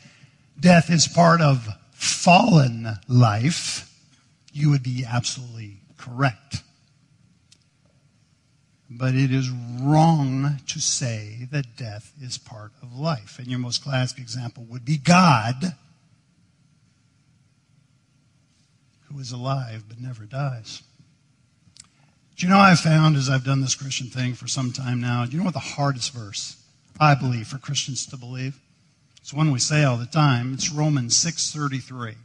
death 0.59 0.89
is 0.89 1.07
part 1.07 1.41
of 1.41 1.67
fallen 1.99 2.87
life, 3.09 3.93
you 4.53 4.69
would 4.69 4.83
be 4.83 5.05
absolutely 5.05 5.81
correct. 5.97 6.63
But 8.89 9.13
it 9.15 9.31
is 9.31 9.49
wrong 9.49 10.59
to 10.67 10.79
say 10.79 11.47
that 11.51 11.75
death 11.75 12.13
is 12.21 12.37
part 12.37 12.71
of 12.81 12.97
life. 12.97 13.37
And 13.37 13.47
your 13.47 13.59
most 13.59 13.83
classic 13.83 14.17
example 14.17 14.65
would 14.69 14.85
be 14.85 14.97
God, 14.97 15.75
who 19.11 19.19
is 19.19 19.31
alive 19.31 19.83
but 19.87 19.99
never 19.99 20.23
dies. 20.23 20.81
Do 22.37 22.47
you 22.47 22.53
know 22.53 22.59
I've 22.59 22.79
found 22.79 23.17
as 23.17 23.29
I've 23.29 23.43
done 23.43 23.59
this 23.59 23.75
Christian 23.75 24.07
thing 24.07 24.33
for 24.33 24.47
some 24.47 24.71
time 24.71 25.01
now? 25.01 25.25
Do 25.25 25.33
you 25.33 25.39
know 25.39 25.45
what 25.45 25.53
the 25.53 25.59
hardest 25.59 26.13
verse 26.13 26.55
I 26.97 27.13
believe 27.13 27.47
for 27.47 27.57
Christians 27.57 28.05
to 28.07 28.17
believe? 28.17 28.57
It's 29.21 29.33
one 29.33 29.51
we 29.51 29.59
say 29.59 29.83
all 29.83 29.97
the 29.97 30.05
time. 30.05 30.53
It's 30.53 30.71
Romans 30.71 31.15
6:33. 31.17 32.15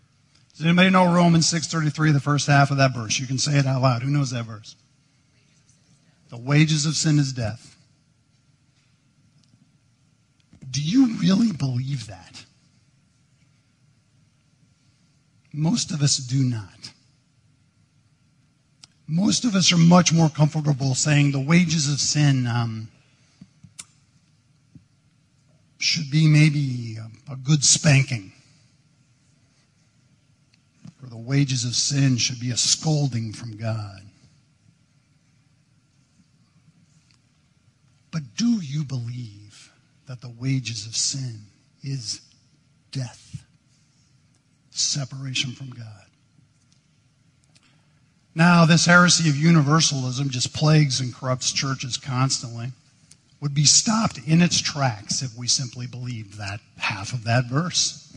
Does 0.57 0.67
anybody 0.67 0.91
know 0.91 1.13
Romans 1.13 1.47
6:33, 1.47 2.13
the 2.13 2.21
first 2.21 2.47
half 2.47 2.71
of 2.71 2.77
that 2.77 2.95
verse? 2.95 3.19
You 3.19 3.27
can 3.27 3.39
say 3.39 3.59
it 3.59 3.67
out 3.67 3.83
loud. 3.83 4.03
Who 4.03 4.11
knows 4.11 4.31
that 4.31 4.47
verse? 4.47 4.77
The 6.29 6.37
wages 6.37 6.87
of 6.87 6.97
sin 6.97 7.19
is 7.19 7.33
death. 7.33 7.77
Do 10.71 10.81
you 10.81 11.17
really 11.19 11.53
believe 11.53 12.07
that? 12.07 12.45
Most 15.53 15.93
of 15.93 16.03
us 16.03 16.17
do 16.17 16.43
not. 16.43 16.91
Most 19.07 19.45
of 19.45 19.55
us 19.55 19.71
are 19.73 19.77
much 19.77 20.13
more 20.13 20.29
comfortable 20.29 20.95
saying 20.95 21.31
the 21.31 21.39
wages 21.39 21.89
of 21.89 22.01
sin 22.01 22.47
um, 22.47 22.89
should 25.85 26.11
be 26.11 26.27
maybe 26.27 26.97
a, 27.31 27.37
good 27.37 27.63
spanking. 27.63 28.33
For 30.99 31.07
the 31.11 31.19
wages 31.19 31.65
of 31.65 31.75
sin 31.75 32.17
should 32.17 32.41
be 32.41 32.51
a 32.51 32.57
scolding 32.57 33.35
from 33.35 33.59
God. 33.59 34.01
But 38.11 38.23
do 38.35 38.61
you 38.63 38.85
believe 38.85 39.71
that 40.07 40.23
the 40.23 40.31
wages 40.31 40.87
of 40.87 40.97
sin 40.97 41.41
is 41.83 42.23
death, 42.91 43.45
separation 44.71 45.53
from 45.53 45.69
God? 45.69 46.07
Now, 48.35 48.65
this 48.65 48.87
heresy 48.87 49.29
of 49.29 49.37
universalism 49.37 50.31
just 50.31 50.55
plagues 50.55 51.01
and 51.01 51.15
corrupts 51.15 51.53
churches 51.53 51.99
constantly. 51.99 52.73
Would 53.45 53.53
be 53.53 53.67
stopped 53.67 54.19
in 54.27 54.41
its 54.41 54.59
tracks 54.59 55.21
if 55.21 55.37
we 55.37 55.49
simply 55.49 55.87
believed 55.87 56.39
that 56.39 56.61
half 56.79 57.13
of 57.13 57.25
that 57.25 57.45
verse. 57.45 58.17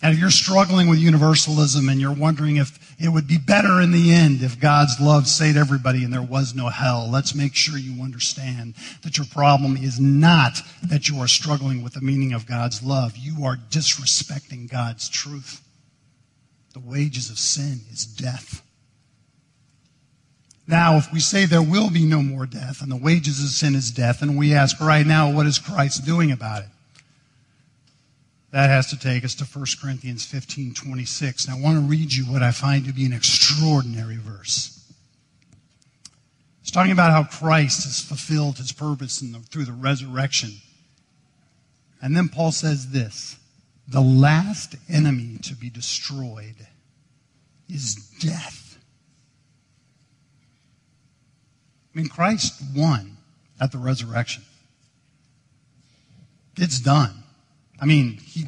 And 0.00 0.14
if 0.14 0.18
you're 0.18 0.30
struggling 0.30 0.88
with 0.88 0.98
universalism 0.98 1.90
and 1.90 2.00
you're 2.00 2.10
wondering 2.10 2.56
if 2.56 2.96
it 2.98 3.10
would 3.10 3.28
be 3.28 3.36
better 3.36 3.82
in 3.82 3.92
the 3.92 4.14
end 4.14 4.40
if 4.42 4.58
God's 4.58 4.98
love 4.98 5.26
saved 5.26 5.58
everybody 5.58 6.04
and 6.04 6.10
there 6.10 6.22
was 6.22 6.54
no 6.54 6.70
hell, 6.70 7.06
let's 7.12 7.34
make 7.34 7.54
sure 7.54 7.76
you 7.76 8.02
understand 8.02 8.72
that 9.02 9.18
your 9.18 9.26
problem 9.26 9.76
is 9.76 10.00
not 10.00 10.62
that 10.84 11.10
you 11.10 11.20
are 11.20 11.28
struggling 11.28 11.82
with 11.82 11.92
the 11.92 12.00
meaning 12.00 12.32
of 12.32 12.46
God's 12.46 12.82
love. 12.82 13.14
You 13.18 13.44
are 13.44 13.56
disrespecting 13.56 14.70
God's 14.70 15.06
truth. 15.06 15.62
The 16.72 16.80
wages 16.80 17.28
of 17.28 17.38
sin 17.38 17.80
is 17.92 18.06
death. 18.06 18.62
Now, 20.68 20.98
if 20.98 21.10
we 21.10 21.18
say 21.18 21.46
there 21.46 21.62
will 21.62 21.88
be 21.88 22.04
no 22.04 22.22
more 22.22 22.44
death 22.44 22.82
and 22.82 22.92
the 22.92 22.96
wages 22.96 23.42
of 23.42 23.48
sin 23.48 23.74
is 23.74 23.90
death, 23.90 24.20
and 24.20 24.36
we 24.36 24.52
ask 24.52 24.78
right 24.78 25.06
now, 25.06 25.32
what 25.32 25.46
is 25.46 25.58
Christ 25.58 26.04
doing 26.04 26.30
about 26.30 26.62
it? 26.62 26.68
That 28.50 28.68
has 28.68 28.88
to 28.90 28.98
take 28.98 29.24
us 29.24 29.34
to 29.36 29.44
1 29.44 29.64
Corinthians 29.80 30.26
15 30.26 30.74
26. 30.74 31.46
And 31.46 31.54
I 31.54 31.60
want 31.60 31.76
to 31.76 31.80
read 31.80 32.12
you 32.12 32.24
what 32.24 32.42
I 32.42 32.50
find 32.50 32.84
to 32.84 32.92
be 32.92 33.06
an 33.06 33.14
extraordinary 33.14 34.16
verse. 34.16 34.74
It's 36.60 36.70
talking 36.70 36.92
about 36.92 37.12
how 37.12 37.24
Christ 37.24 37.84
has 37.84 38.00
fulfilled 38.02 38.58
his 38.58 38.72
purpose 38.72 39.20
the, 39.20 39.38
through 39.50 39.64
the 39.64 39.72
resurrection. 39.72 40.52
And 42.02 42.14
then 42.14 42.28
Paul 42.28 42.52
says 42.52 42.90
this 42.90 43.38
the 43.86 44.02
last 44.02 44.76
enemy 44.86 45.38
to 45.44 45.54
be 45.54 45.70
destroyed 45.70 46.66
is 47.70 47.94
death. 48.20 48.67
I 51.98 52.00
mean, 52.00 52.10
Christ 52.10 52.62
won 52.76 53.16
at 53.60 53.72
the 53.72 53.78
resurrection. 53.78 54.44
It's 56.56 56.78
done. 56.78 57.24
I 57.80 57.86
mean, 57.86 58.18
he 58.18 58.46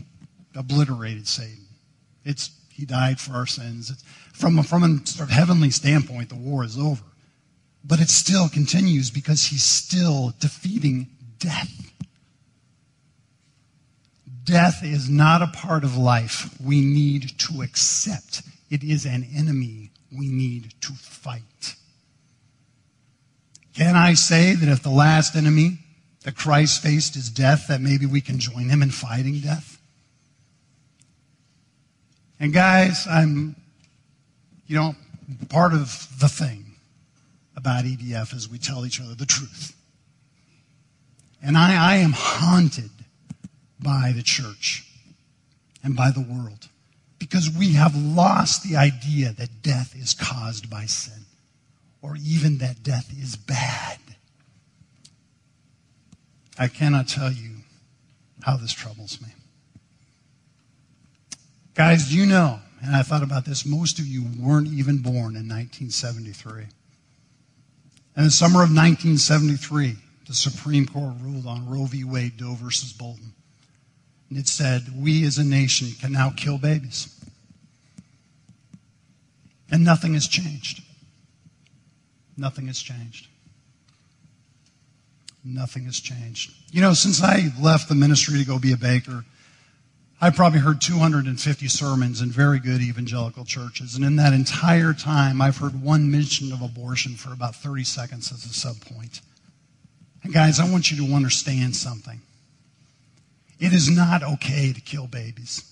obliterated 0.55 1.27
Satan. 1.27 1.67
It's, 2.25 2.53
he 2.69 2.87
died 2.87 3.19
for 3.19 3.33
our 3.33 3.47
sins. 3.47 3.91
It's, 3.91 4.05
from, 4.33 4.63
from 4.63 4.85
a 4.85 5.05
sort 5.05 5.29
of 5.29 5.35
heavenly 5.35 5.71
standpoint, 5.71 6.29
the 6.29 6.37
war 6.37 6.63
is 6.63 6.79
over. 6.79 7.03
But 7.83 7.99
it 7.99 8.09
still 8.09 8.49
continues 8.49 9.11
because 9.11 9.47
he's 9.47 9.65
still 9.65 10.33
defeating 10.39 11.09
death. 11.41 11.93
Death 14.45 14.85
is 14.85 15.11
not 15.11 15.43
a 15.43 15.49
part 15.49 15.83
of 15.83 15.97
life 15.97 16.57
we 16.65 16.83
need 16.83 17.37
to 17.37 17.63
accept. 17.63 18.43
It 18.71 18.85
is 18.85 19.07
an 19.07 19.27
enemy 19.35 19.91
we 20.17 20.29
need 20.29 20.73
to 20.83 20.93
fight. 20.93 21.75
Can 23.75 23.97
I 23.97 24.15
say 24.15 24.55
that 24.55 24.69
if 24.69 24.83
the 24.83 24.91
last 24.91 25.37
enemy 25.37 25.79
that 26.25 26.37
Christ 26.37 26.83
faced 26.83 27.17
is 27.17 27.31
death, 27.31 27.69
that 27.69 27.81
maybe 27.81 28.07
we 28.07 28.21
can 28.21 28.39
join 28.39 28.69
him 28.69 28.83
in 28.83 28.91
fighting 28.91 29.41
death? 29.41 29.81
And 32.39 32.53
guys, 32.53 33.07
I'm, 33.07 33.55
you 34.67 34.77
know, 34.77 34.95
part 35.49 35.73
of 35.73 36.09
the 36.19 36.29
thing 36.29 36.65
about 37.57 37.85
EBF 37.85 38.35
is 38.35 38.49
we 38.49 38.59
tell 38.59 38.87
each 38.87 39.01
other 39.01 39.15
the 39.15 39.27
truth. 39.27 39.77
And 41.43 41.57
I, 41.57 41.93
I 41.93 41.97
am 41.97 42.13
haunted 42.13 42.91
by 43.79 44.13
the 44.15 44.23
church 44.23 44.87
and 45.83 45.97
by 45.97 46.11
the 46.11 46.21
world 46.21 46.69
because 47.19 47.51
we 47.51 47.75
have 47.75 47.95
lost 47.97 48.63
the 48.63 48.77
idea 48.77 49.33
that 49.33 49.63
death 49.63 49.95
is 49.95 50.15
caused 50.15 50.69
by 50.69 50.87
sin 50.87 51.20
or 52.03 52.17
even 52.17 52.59
that 52.59 52.83
death 52.83 53.13
is 53.17 53.37
bad. 53.37 53.99
I 56.59 56.69
cannot 56.69 57.09
tell 57.09 57.33
you 57.33 57.57
how 58.43 58.57
this 58.57 58.73
troubles 58.73 59.21
me. 59.21 59.29
Guys, 61.75 62.15
you 62.15 62.27
know, 62.27 62.61
and 62.83 62.95
I 62.95 63.03
thought 63.03 63.23
about 63.23 63.45
this, 63.45 63.65
most 63.65 63.99
of 63.99 64.07
you 64.07 64.25
weren't 64.39 64.69
even 64.69 64.99
born 64.99 65.37
in 65.37 65.49
1973. 65.49 66.65
In 68.17 68.25
the 68.25 68.31
summer 68.31 68.63
of 68.63 68.71
1973, 68.71 69.97
the 70.27 70.35
Supreme 70.35 70.87
Court 70.87 71.15
ruled 71.21 71.47
on 71.47 71.69
Roe 71.69 71.87
v. 71.87 72.05
Wade, 72.05 72.37
Doe 72.37 72.55
versus 72.55 72.93
Bolton. 72.93 73.33
And 74.29 74.39
it 74.39 74.49
said, 74.49 74.83
we 74.97 75.25
as 75.25 75.39
a 75.39 75.45
nation 75.45 75.89
can 76.01 76.13
now 76.13 76.33
kill 76.37 76.59
babies. 76.59 77.15
And 79.71 79.85
nothing 79.85 80.15
has 80.15 80.29
changed. 80.29 80.83
Nothing 82.41 82.69
has 82.69 82.81
changed. 82.81 83.29
Nothing 85.45 85.85
has 85.85 86.01
changed. 86.01 86.53
You 86.73 86.81
know, 86.81 86.95
since 86.95 87.23
I 87.23 87.53
left 87.61 87.91
the 87.91 87.95
ministry 87.95 88.39
to 88.39 88.47
go 88.47 88.59
be 88.59 88.73
a 88.73 88.79
baker, 88.79 89.27
I 90.23 90.31
probably 90.31 90.61
heard 90.61 90.81
250 90.81 91.69
sermons 91.69 92.23
in 92.23 92.31
very 92.31 92.59
good 92.59 92.81
evangelical 92.81 93.45
churches. 93.45 93.95
And 93.95 94.07
in 94.07 94.17
that 94.17 94.33
entire 94.33 94.95
time, 94.95 95.43
I've 95.43 95.59
heard 95.59 95.83
one 95.83 96.11
mention 96.11 96.51
of 96.51 96.63
abortion 96.63 97.15
for 97.15 97.31
about 97.31 97.57
30 97.57 97.85
seconds 97.85 98.33
as 98.33 98.47
a 98.47 98.49
subpoint. 98.49 99.21
And 100.23 100.33
guys, 100.33 100.59
I 100.61 100.71
want 100.71 100.91
you 100.91 101.07
to 101.07 101.15
understand 101.15 101.77
something. 101.77 102.23
It 103.59 103.75
is 103.75 103.91
not 103.91 104.23
okay 104.23 104.73
to 104.73 104.81
kill 104.81 105.07
babies. 105.07 105.63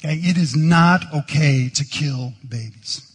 Okay? 0.00 0.14
It 0.14 0.36
is 0.36 0.56
not 0.56 1.04
okay 1.14 1.68
to 1.68 1.84
kill 1.84 2.32
babies. 2.48 3.11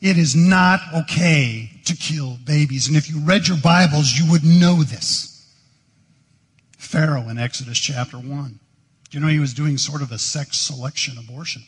It 0.00 0.18
is 0.18 0.36
not 0.36 0.80
okay 0.94 1.70
to 1.86 1.96
kill 1.96 2.38
babies. 2.44 2.88
And 2.88 2.96
if 2.96 3.10
you 3.10 3.20
read 3.20 3.48
your 3.48 3.56
Bibles, 3.56 4.18
you 4.18 4.30
would 4.30 4.44
know 4.44 4.82
this. 4.82 5.32
Pharaoh 6.76 7.28
in 7.28 7.38
Exodus 7.38 7.78
chapter 7.78 8.18
1. 8.18 8.60
You 9.10 9.20
know, 9.20 9.28
he 9.28 9.38
was 9.38 9.54
doing 9.54 9.78
sort 9.78 10.02
of 10.02 10.12
a 10.12 10.18
sex 10.18 10.58
selection 10.58 11.16
abortion. 11.18 11.62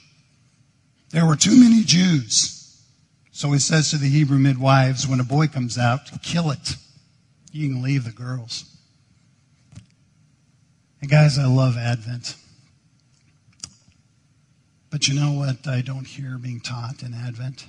There 1.11 1.27
were 1.27 1.37
too 1.37 1.59
many 1.59 1.83
Jews. 1.85 2.55
So 3.33 3.53
he 3.53 3.59
says 3.59 3.91
to 3.91 3.97
the 3.97 4.09
Hebrew 4.09 4.39
midwives, 4.39 5.07
when 5.07 5.21
a 5.21 5.25
boy 5.25 5.47
comes 5.47 5.79
out, 5.79 6.23
kill 6.23 6.51
it. 6.51 6.77
You 7.53 7.69
can 7.69 7.83
leave 7.83 8.05
the 8.05 8.11
girls. 8.11 8.77
And 11.01 11.11
guys, 11.11 11.39
I 11.39 11.47
love 11.47 11.77
Advent. 11.77 12.37
But 14.91 15.07
you 15.07 15.19
know 15.19 15.33
what 15.33 15.67
I 15.67 15.81
don't 15.81 16.07
hear 16.07 16.37
being 16.39 16.61
taught 16.61 17.03
in 17.03 17.15
Advent? 17.15 17.67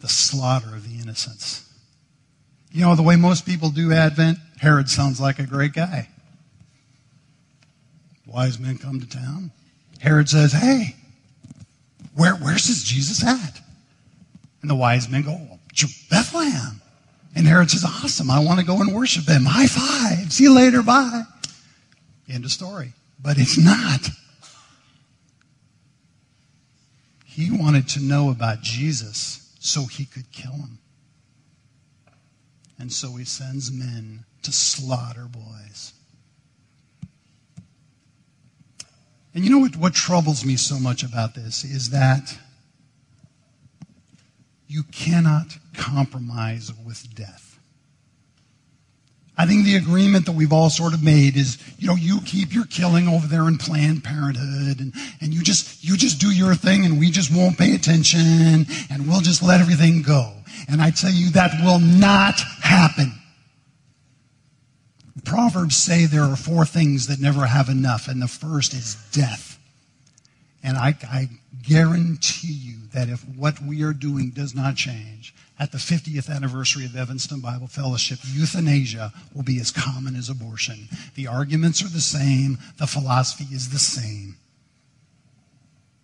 The 0.00 0.08
slaughter 0.08 0.74
of 0.74 0.88
the 0.88 1.00
innocents. 1.00 1.70
You 2.70 2.82
know, 2.82 2.94
the 2.94 3.02
way 3.02 3.16
most 3.16 3.46
people 3.46 3.70
do 3.70 3.92
Advent, 3.92 4.38
Herod 4.58 4.88
sounds 4.88 5.20
like 5.20 5.38
a 5.38 5.46
great 5.46 5.72
guy. 5.72 6.08
Wise 8.26 8.58
men 8.58 8.78
come 8.78 9.00
to 9.00 9.08
town. 9.08 9.52
Herod 10.00 10.28
says, 10.28 10.52
Hey, 10.52 10.96
where, 12.14 12.34
where's 12.34 12.66
this 12.66 12.82
Jesus 12.82 13.24
at? 13.24 13.60
And 14.60 14.70
the 14.70 14.74
wise 14.74 15.08
men 15.08 15.22
go, 15.22 15.38
Bethlehem. 16.10 16.80
And 17.36 17.46
Herod 17.46 17.70
says, 17.70 17.84
Awesome, 17.84 18.30
I 18.30 18.40
want 18.40 18.60
to 18.60 18.66
go 18.66 18.80
and 18.80 18.94
worship 18.94 19.28
him. 19.28 19.44
High 19.44 19.66
five. 19.66 20.32
See 20.32 20.44
you 20.44 20.54
later. 20.54 20.82
Bye. 20.82 21.22
End 22.28 22.44
of 22.44 22.50
story. 22.50 22.92
But 23.20 23.38
it's 23.38 23.58
not. 23.58 24.08
He 27.24 27.50
wanted 27.50 27.88
to 27.90 28.00
know 28.00 28.30
about 28.30 28.62
Jesus 28.62 29.43
so 29.64 29.86
he 29.86 30.04
could 30.04 30.30
kill 30.30 30.52
him. 30.52 30.78
And 32.78 32.92
so 32.92 33.16
he 33.16 33.24
sends 33.24 33.72
men 33.72 34.26
to 34.42 34.52
slaughter 34.52 35.26
boys. 35.26 35.94
And 39.32 39.42
you 39.42 39.50
know 39.50 39.58
what, 39.58 39.76
what 39.76 39.94
troubles 39.94 40.44
me 40.44 40.56
so 40.56 40.78
much 40.78 41.02
about 41.02 41.34
this 41.34 41.64
is 41.64 41.90
that 41.90 42.38
you 44.68 44.82
cannot 44.82 45.56
compromise 45.74 46.70
with 46.86 47.14
death. 47.14 47.53
I 49.36 49.46
think 49.46 49.64
the 49.64 49.76
agreement 49.76 50.26
that 50.26 50.32
we've 50.32 50.52
all 50.52 50.70
sort 50.70 50.94
of 50.94 51.02
made 51.02 51.36
is, 51.36 51.58
you 51.78 51.88
know, 51.88 51.96
you 51.96 52.20
keep 52.24 52.54
your 52.54 52.66
killing 52.66 53.08
over 53.08 53.26
there 53.26 53.48
in 53.48 53.58
Planned 53.58 54.04
Parenthood 54.04 54.78
and, 54.78 54.94
and 55.20 55.34
you 55.34 55.42
just 55.42 55.82
you 55.82 55.96
just 55.96 56.20
do 56.20 56.30
your 56.30 56.54
thing 56.54 56.84
and 56.84 57.00
we 57.00 57.10
just 57.10 57.34
won't 57.34 57.58
pay 57.58 57.74
attention 57.74 58.66
and 58.90 59.08
we'll 59.08 59.20
just 59.20 59.42
let 59.42 59.60
everything 59.60 60.02
go. 60.02 60.32
And 60.68 60.80
I 60.80 60.90
tell 60.90 61.10
you 61.10 61.30
that 61.30 61.50
will 61.64 61.80
not 61.80 62.38
happen. 62.62 63.12
Proverbs 65.24 65.76
say 65.76 66.06
there 66.06 66.22
are 66.22 66.36
four 66.36 66.64
things 66.64 67.06
that 67.06 67.18
never 67.18 67.46
have 67.46 67.68
enough, 67.68 68.08
and 68.08 68.20
the 68.20 68.28
first 68.28 68.74
is 68.74 68.96
death. 69.10 69.58
And 70.62 70.76
I, 70.76 70.94
I 71.04 71.28
guarantee 71.62 72.52
you 72.52 72.76
that 72.92 73.08
if 73.08 73.26
what 73.36 73.60
we 73.60 73.82
are 73.82 73.92
doing 73.92 74.30
does 74.30 74.54
not 74.54 74.76
change, 74.76 75.34
at 75.58 75.70
the 75.70 75.78
50th 75.78 76.28
anniversary 76.28 76.84
of 76.84 76.96
Evanston 76.96 77.40
Bible 77.40 77.68
Fellowship, 77.68 78.18
euthanasia 78.24 79.12
will 79.34 79.44
be 79.44 79.60
as 79.60 79.70
common 79.70 80.16
as 80.16 80.28
abortion. 80.28 80.88
The 81.14 81.28
arguments 81.28 81.82
are 81.82 81.88
the 81.88 82.00
same, 82.00 82.58
the 82.78 82.86
philosophy 82.86 83.46
is 83.54 83.70
the 83.70 83.78
same. 83.78 84.36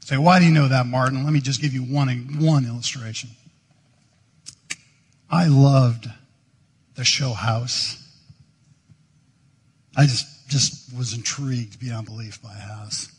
Say, 0.00 0.16
why 0.16 0.38
do 0.38 0.44
you 0.44 0.52
know 0.52 0.68
that, 0.68 0.86
Martin? 0.86 1.24
Let 1.24 1.32
me 1.32 1.40
just 1.40 1.60
give 1.60 1.72
you 1.72 1.82
one, 1.82 2.08
one 2.40 2.64
illustration. 2.64 3.30
I 5.28 5.46
loved 5.46 6.08
the 6.94 7.04
show 7.04 7.32
House. 7.32 7.96
I 9.96 10.02
just, 10.04 10.48
just 10.48 10.96
was 10.96 11.12
intrigued 11.12 11.78
beyond 11.80 12.06
belief 12.06 12.40
by 12.42 12.52
House. 12.52 13.12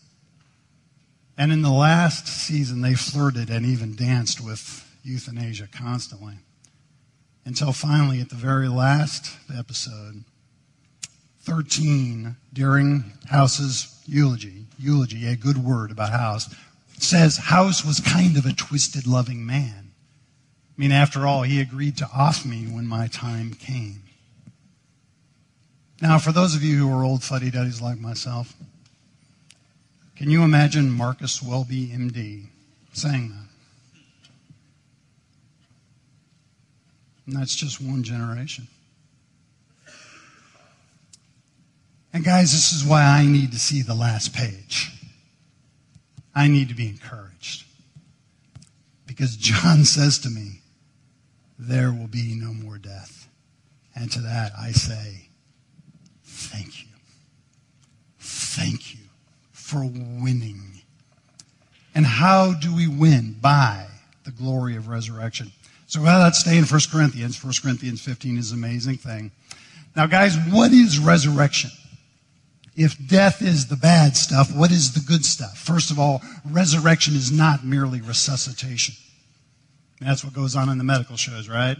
And 1.38 1.52
in 1.52 1.62
the 1.62 1.72
last 1.72 2.28
season, 2.28 2.82
they 2.82 2.94
flirted 2.94 3.50
and 3.50 3.65
even 3.65 3.96
danced 3.96 4.44
with 4.44 4.91
euthanasia 5.04 5.68
constantly. 5.72 6.36
Until 7.46 7.74
finally, 7.74 8.22
at 8.22 8.30
the 8.30 8.36
very 8.36 8.68
last 8.68 9.36
episode, 9.58 10.24
13, 11.42 12.36
during 12.54 13.14
House's 13.30 14.00
eulogy, 14.06 14.66
eulogy, 14.78 15.28
a 15.28 15.36
good 15.36 15.58
word 15.58 15.92
about 15.92 16.12
House, 16.12 16.54
says 16.98 17.38
House 17.38 17.84
was 17.84 18.00
kind 18.00 18.38
of 18.38 18.46
a 18.46 18.54
twisted, 18.54 19.08
loving 19.08 19.46
man. 19.46 19.92
I 20.78 20.82
mean, 20.82 20.92
after 20.92 21.26
all, 21.26 21.42
he 21.42 21.60
agreed 21.60 21.98
to 21.98 22.10
off 22.16 22.46
me 22.46 22.66
when 22.66 22.86
my 22.86 23.08
time 23.08 23.54
came. 23.54 24.04
Now, 26.02 26.18
for 26.18 26.32
those 26.32 26.56
of 26.56 26.64
you 26.64 26.78
who 26.78 26.92
are 26.92 27.04
old 27.04 27.24
fuddy 27.24 27.52
duddies 27.52 27.82
like 27.82 28.00
myself, 28.00 28.56
can 30.16 30.30
you 30.30 30.44
imagine 30.44 30.90
Marcus 30.90 31.42
Welby, 31.42 31.88
MD, 31.88 32.46
saying 32.94 33.30
that? 33.30 33.51
And 37.32 37.39
that's 37.39 37.56
just 37.56 37.80
one 37.80 38.04
generation. 38.04 38.67
And 42.12 42.26
guys, 42.26 42.52
this 42.52 42.74
is 42.74 42.84
why 42.84 43.04
I 43.04 43.26
need 43.26 43.54
to 43.54 43.58
see 43.58 43.82
the 43.82 43.96
last 43.96 44.36
page. 44.36 44.91
I 46.36 46.50
need 46.50 46.67
to 46.67 46.76
be 46.76 46.89
encouraged. 46.89 47.63
Because 49.08 49.38
John 49.38 49.86
says 49.86 50.20
to 50.20 50.30
me, 50.30 50.60
there 51.58 51.94
will 51.94 52.08
be 52.08 52.36
no 52.36 52.54
more 52.54 52.78
death. 52.78 53.30
And 53.96 54.12
to 54.12 54.20
that 54.20 54.52
I 54.60 54.74
say, 54.74 55.30
thank 56.26 56.82
you. 56.82 56.89
Thank 58.20 58.94
you 58.94 59.06
for 59.54 59.86
winning. 59.86 60.82
And 61.96 62.06
how 62.06 62.54
do 62.54 62.76
we 62.76 62.89
win? 62.89 63.38
By 63.39 63.88
the 64.26 64.32
glory 64.32 64.76
of 64.76 64.89
resurrection. 64.89 65.54
So 65.92 66.02
well, 66.02 66.22
let's 66.22 66.40
stay 66.40 66.58
in 66.58 66.64
1 66.64 66.82
Corinthians. 66.90 67.44
1 67.44 67.54
Corinthians 67.62 68.00
15 68.00 68.38
is 68.38 68.54
an 68.54 68.60
amazing 68.60 68.96
thing. 68.96 69.30
Now, 69.94 70.08
guys, 70.08 70.38
what 70.50 70.72
is 70.72 70.98
resurrection? 70.98 71.70
If 72.78 72.96
death 73.10 73.42
is 73.42 73.68
the 73.68 73.76
bad 73.76 74.16
stuff, 74.16 74.56
what 74.56 74.72
is 74.72 74.94
the 74.94 75.02
good 75.02 75.26
stuff? 75.26 75.58
First 75.58 75.92
of 75.92 76.00
all, 76.00 76.22
resurrection 76.50 77.14
is 77.16 77.30
not 77.30 77.66
merely 77.66 78.00
resuscitation. 78.00 78.96
That's 80.00 80.24
what 80.24 80.32
goes 80.32 80.56
on 80.56 80.70
in 80.70 80.78
the 80.78 80.86
medical 80.86 81.18
shows, 81.18 81.50
right? 81.50 81.76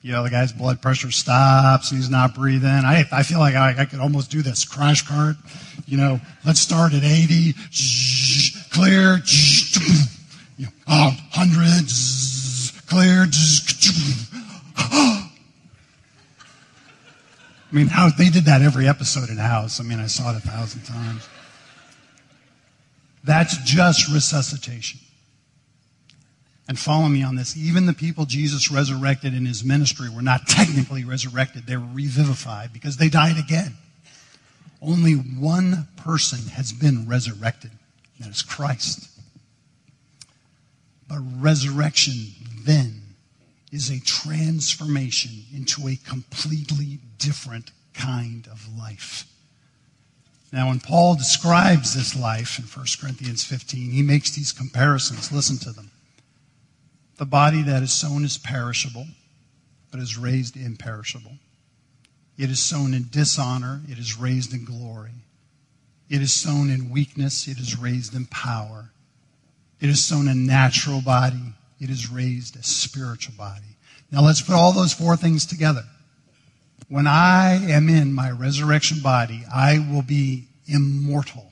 You 0.00 0.12
know, 0.12 0.22
the 0.22 0.30
guy's 0.30 0.50
blood 0.50 0.80
pressure 0.80 1.10
stops, 1.10 1.90
he's 1.90 2.08
not 2.08 2.34
breathing. 2.34 2.70
I, 2.70 3.04
I 3.12 3.22
feel 3.22 3.38
like 3.38 3.54
I, 3.54 3.74
I 3.80 3.84
could 3.84 4.00
almost 4.00 4.30
do 4.30 4.40
this 4.40 4.64
crash 4.64 5.06
cart. 5.06 5.36
You 5.84 5.98
know, 5.98 6.20
let's 6.46 6.60
start 6.60 6.94
at 6.94 7.04
80, 7.04 7.52
clear, 8.72 9.18
you 10.56 10.64
know, 10.64 10.72
oh, 10.88 11.08
100, 11.34 11.90
I 17.72 17.74
mean, 17.74 17.86
how 17.86 18.10
they 18.10 18.28
did 18.28 18.44
that 18.44 18.60
every 18.60 18.86
episode 18.86 19.30
in 19.30 19.38
House. 19.38 19.80
I 19.80 19.82
mean, 19.82 19.98
I 19.98 20.06
saw 20.06 20.30
it 20.30 20.36
a 20.36 20.40
thousand 20.40 20.82
times. 20.82 21.26
That's 23.24 23.56
just 23.64 24.12
resuscitation. 24.12 25.00
And 26.68 26.78
follow 26.78 27.08
me 27.08 27.22
on 27.22 27.36
this. 27.36 27.56
Even 27.56 27.86
the 27.86 27.92
people 27.92 28.24
Jesus 28.26 28.70
resurrected 28.70 29.34
in 29.34 29.46
his 29.46 29.64
ministry 29.64 30.08
were 30.08 30.22
not 30.22 30.46
technically 30.46 31.04
resurrected, 31.04 31.66
they 31.66 31.76
were 31.76 31.88
revivified 31.92 32.72
because 32.72 32.96
they 32.96 33.08
died 33.08 33.38
again. 33.38 33.74
Only 34.80 35.14
one 35.14 35.88
person 35.96 36.50
has 36.50 36.72
been 36.72 37.08
resurrected, 37.08 37.70
and 38.16 38.26
that 38.26 38.34
is 38.34 38.42
Christ. 38.42 39.08
But 41.12 41.20
resurrection 41.40 42.28
then 42.64 43.02
is 43.70 43.90
a 43.90 44.00
transformation 44.00 45.44
into 45.54 45.86
a 45.86 45.96
completely 45.96 47.00
different 47.18 47.70
kind 47.92 48.48
of 48.50 48.66
life. 48.78 49.26
Now, 50.54 50.68
when 50.68 50.80
Paul 50.80 51.16
describes 51.16 51.94
this 51.94 52.18
life 52.18 52.58
in 52.58 52.64
1 52.64 52.86
Corinthians 52.98 53.44
15, 53.44 53.90
he 53.90 54.00
makes 54.00 54.30
these 54.30 54.52
comparisons. 54.52 55.30
Listen 55.30 55.58
to 55.58 55.70
them. 55.70 55.90
The 57.18 57.26
body 57.26 57.60
that 57.60 57.82
is 57.82 57.92
sown 57.92 58.24
is 58.24 58.38
perishable, 58.38 59.06
but 59.90 60.00
is 60.00 60.16
raised 60.16 60.56
imperishable. 60.56 61.36
It 62.38 62.48
is 62.48 62.60
sown 62.60 62.94
in 62.94 63.08
dishonor, 63.10 63.82
it 63.86 63.98
is 63.98 64.18
raised 64.18 64.54
in 64.54 64.64
glory. 64.64 65.12
It 66.08 66.22
is 66.22 66.32
sown 66.32 66.70
in 66.70 66.88
weakness, 66.88 67.46
it 67.48 67.58
is 67.58 67.78
raised 67.78 68.14
in 68.14 68.24
power. 68.24 68.91
It 69.82 69.90
is 69.90 70.04
sown 70.04 70.28
a 70.28 70.34
natural 70.34 71.00
body, 71.00 71.42
it 71.80 71.90
is 71.90 72.08
raised 72.08 72.54
a 72.54 72.62
spiritual 72.62 73.34
body. 73.36 73.76
Now 74.12 74.22
let's 74.22 74.40
put 74.40 74.54
all 74.54 74.72
those 74.72 74.92
four 74.92 75.16
things 75.16 75.44
together. 75.44 75.82
When 76.88 77.08
I 77.08 77.54
am 77.54 77.88
in 77.88 78.12
my 78.12 78.30
resurrection 78.30 79.00
body, 79.00 79.42
I 79.52 79.80
will 79.80 80.02
be 80.02 80.44
immortal. 80.66 81.50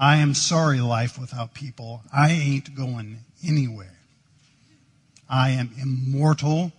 I 0.00 0.16
am 0.16 0.32
sorry, 0.32 0.80
life 0.80 1.18
without 1.18 1.52
people. 1.52 2.02
I 2.10 2.30
ain't 2.30 2.74
going 2.74 3.18
anywhere. 3.46 3.98
I 5.28 5.50
am 5.50 5.70
immortal, 5.78 6.72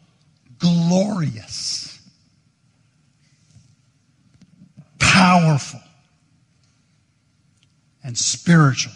glorious, 0.57 2.01
powerful, 4.97 5.81
and 8.03 8.17
spiritual 8.17 8.93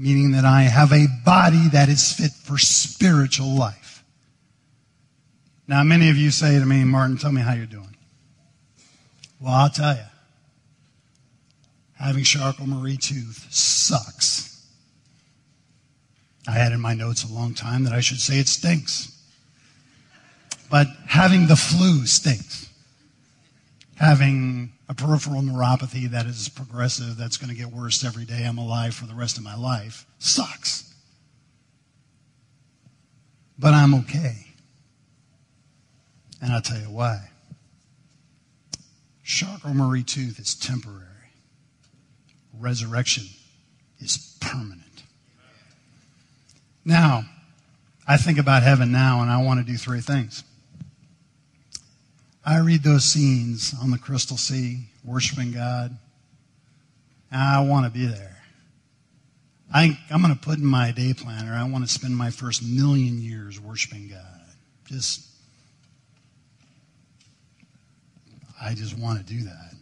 meaning 0.00 0.32
that 0.32 0.46
I 0.46 0.62
have 0.62 0.92
a 0.92 1.08
body 1.26 1.68
that 1.72 1.90
is 1.90 2.10
fit 2.10 2.30
for 2.30 2.56
spiritual 2.56 3.54
life. 3.54 4.02
Now, 5.68 5.82
many 5.82 6.08
of 6.08 6.16
you 6.16 6.30
say 6.30 6.58
to 6.58 6.64
me, 6.64 6.84
Martin, 6.84 7.18
tell 7.18 7.30
me 7.30 7.42
how 7.42 7.52
you're 7.52 7.66
doing. 7.66 7.94
Well, 9.38 9.52
I'll 9.52 9.68
tell 9.68 9.94
you. 9.94 10.02
Having 11.98 12.24
Charcot-Marie-Tooth 12.24 13.52
sucks. 13.52 14.66
I 16.48 16.52
had 16.52 16.72
in 16.72 16.80
my 16.80 16.94
notes 16.94 17.22
a 17.22 17.32
long 17.32 17.52
time 17.52 17.84
that 17.84 17.92
I 17.92 18.00
should 18.00 18.20
say 18.20 18.38
it 18.38 18.48
stinks. 18.48 19.14
But 20.70 20.86
having 21.08 21.46
the 21.46 21.56
flu 21.56 22.06
stinks. 22.06 22.70
Having 23.96 24.72
a 24.90 24.94
peripheral 24.94 25.40
neuropathy 25.40 26.10
that 26.10 26.26
is 26.26 26.48
progressive, 26.48 27.16
that's 27.16 27.36
going 27.36 27.48
to 27.48 27.54
get 27.54 27.68
worse 27.68 28.04
every 28.04 28.24
day 28.24 28.44
I'm 28.44 28.58
alive 28.58 28.92
for 28.92 29.06
the 29.06 29.14
rest 29.14 29.38
of 29.38 29.44
my 29.44 29.54
life, 29.54 30.04
sucks. 30.18 30.92
But 33.56 33.72
I'm 33.72 33.94
okay. 33.94 34.48
And 36.42 36.52
I'll 36.52 36.60
tell 36.60 36.80
you 36.80 36.90
why. 36.90 37.30
Charcot-Marie-Tooth 39.22 40.40
is 40.40 40.56
temporary. 40.56 41.06
Resurrection 42.58 43.26
is 44.00 44.36
permanent. 44.40 45.04
Now, 46.84 47.26
I 48.08 48.16
think 48.16 48.38
about 48.38 48.64
heaven 48.64 48.90
now 48.90 49.22
and 49.22 49.30
I 49.30 49.40
want 49.40 49.64
to 49.64 49.72
do 49.72 49.78
three 49.78 50.00
things. 50.00 50.42
I 52.44 52.58
read 52.58 52.82
those 52.82 53.04
scenes 53.04 53.74
on 53.82 53.90
the 53.90 53.98
Crystal 53.98 54.36
Sea, 54.36 54.86
worshiping 55.04 55.52
God. 55.52 55.96
I 57.32 57.60
want 57.60 57.86
to 57.86 57.90
be 57.90 58.06
there. 58.06 58.36
I, 59.72 59.98
I'm 60.10 60.20
going 60.20 60.34
to 60.34 60.40
put 60.40 60.58
in 60.58 60.64
my 60.64 60.90
day 60.90 61.14
planner, 61.14 61.52
I 61.52 61.68
want 61.68 61.86
to 61.86 61.92
spend 61.92 62.16
my 62.16 62.30
first 62.30 62.62
million 62.62 63.20
years 63.20 63.60
worshiping 63.60 64.08
God. 64.08 64.40
Just, 64.86 65.26
I 68.60 68.74
just 68.74 68.98
want 68.98 69.24
to 69.24 69.32
do 69.32 69.44
that. 69.44 69.74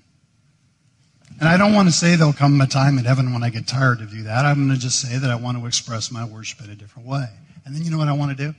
And 1.41 1.49
I 1.49 1.57
don't 1.57 1.73
want 1.73 1.89
to 1.89 1.93
say 1.93 2.17
there'll 2.17 2.33
come 2.33 2.61
a 2.61 2.67
time 2.67 2.99
in 2.99 3.05
heaven 3.05 3.33
when 3.33 3.43
I 3.43 3.51
get 3.51 3.67
tired 3.67 4.01
to 4.01 4.07
do 4.07 4.25
that. 4.25 4.45
I'm 4.45 4.67
going 4.67 4.77
to 4.77 4.81
just 4.81 5.01
say 5.01 5.17
that 5.17 5.31
I 5.31 5.37
want 5.37 5.57
to 5.57 5.67
express 5.67 6.11
my 6.11 6.25
worship 6.25 6.63
in 6.65 6.71
a 6.71 6.75
different 6.75 7.09
way. 7.09 7.29
And 7.65 7.75
then 7.75 7.85
you 7.85 7.91
know 7.91 7.99
what 7.99 8.09
I 8.09 8.13
want 8.13 8.37
to 8.37 8.53
do? 8.53 8.55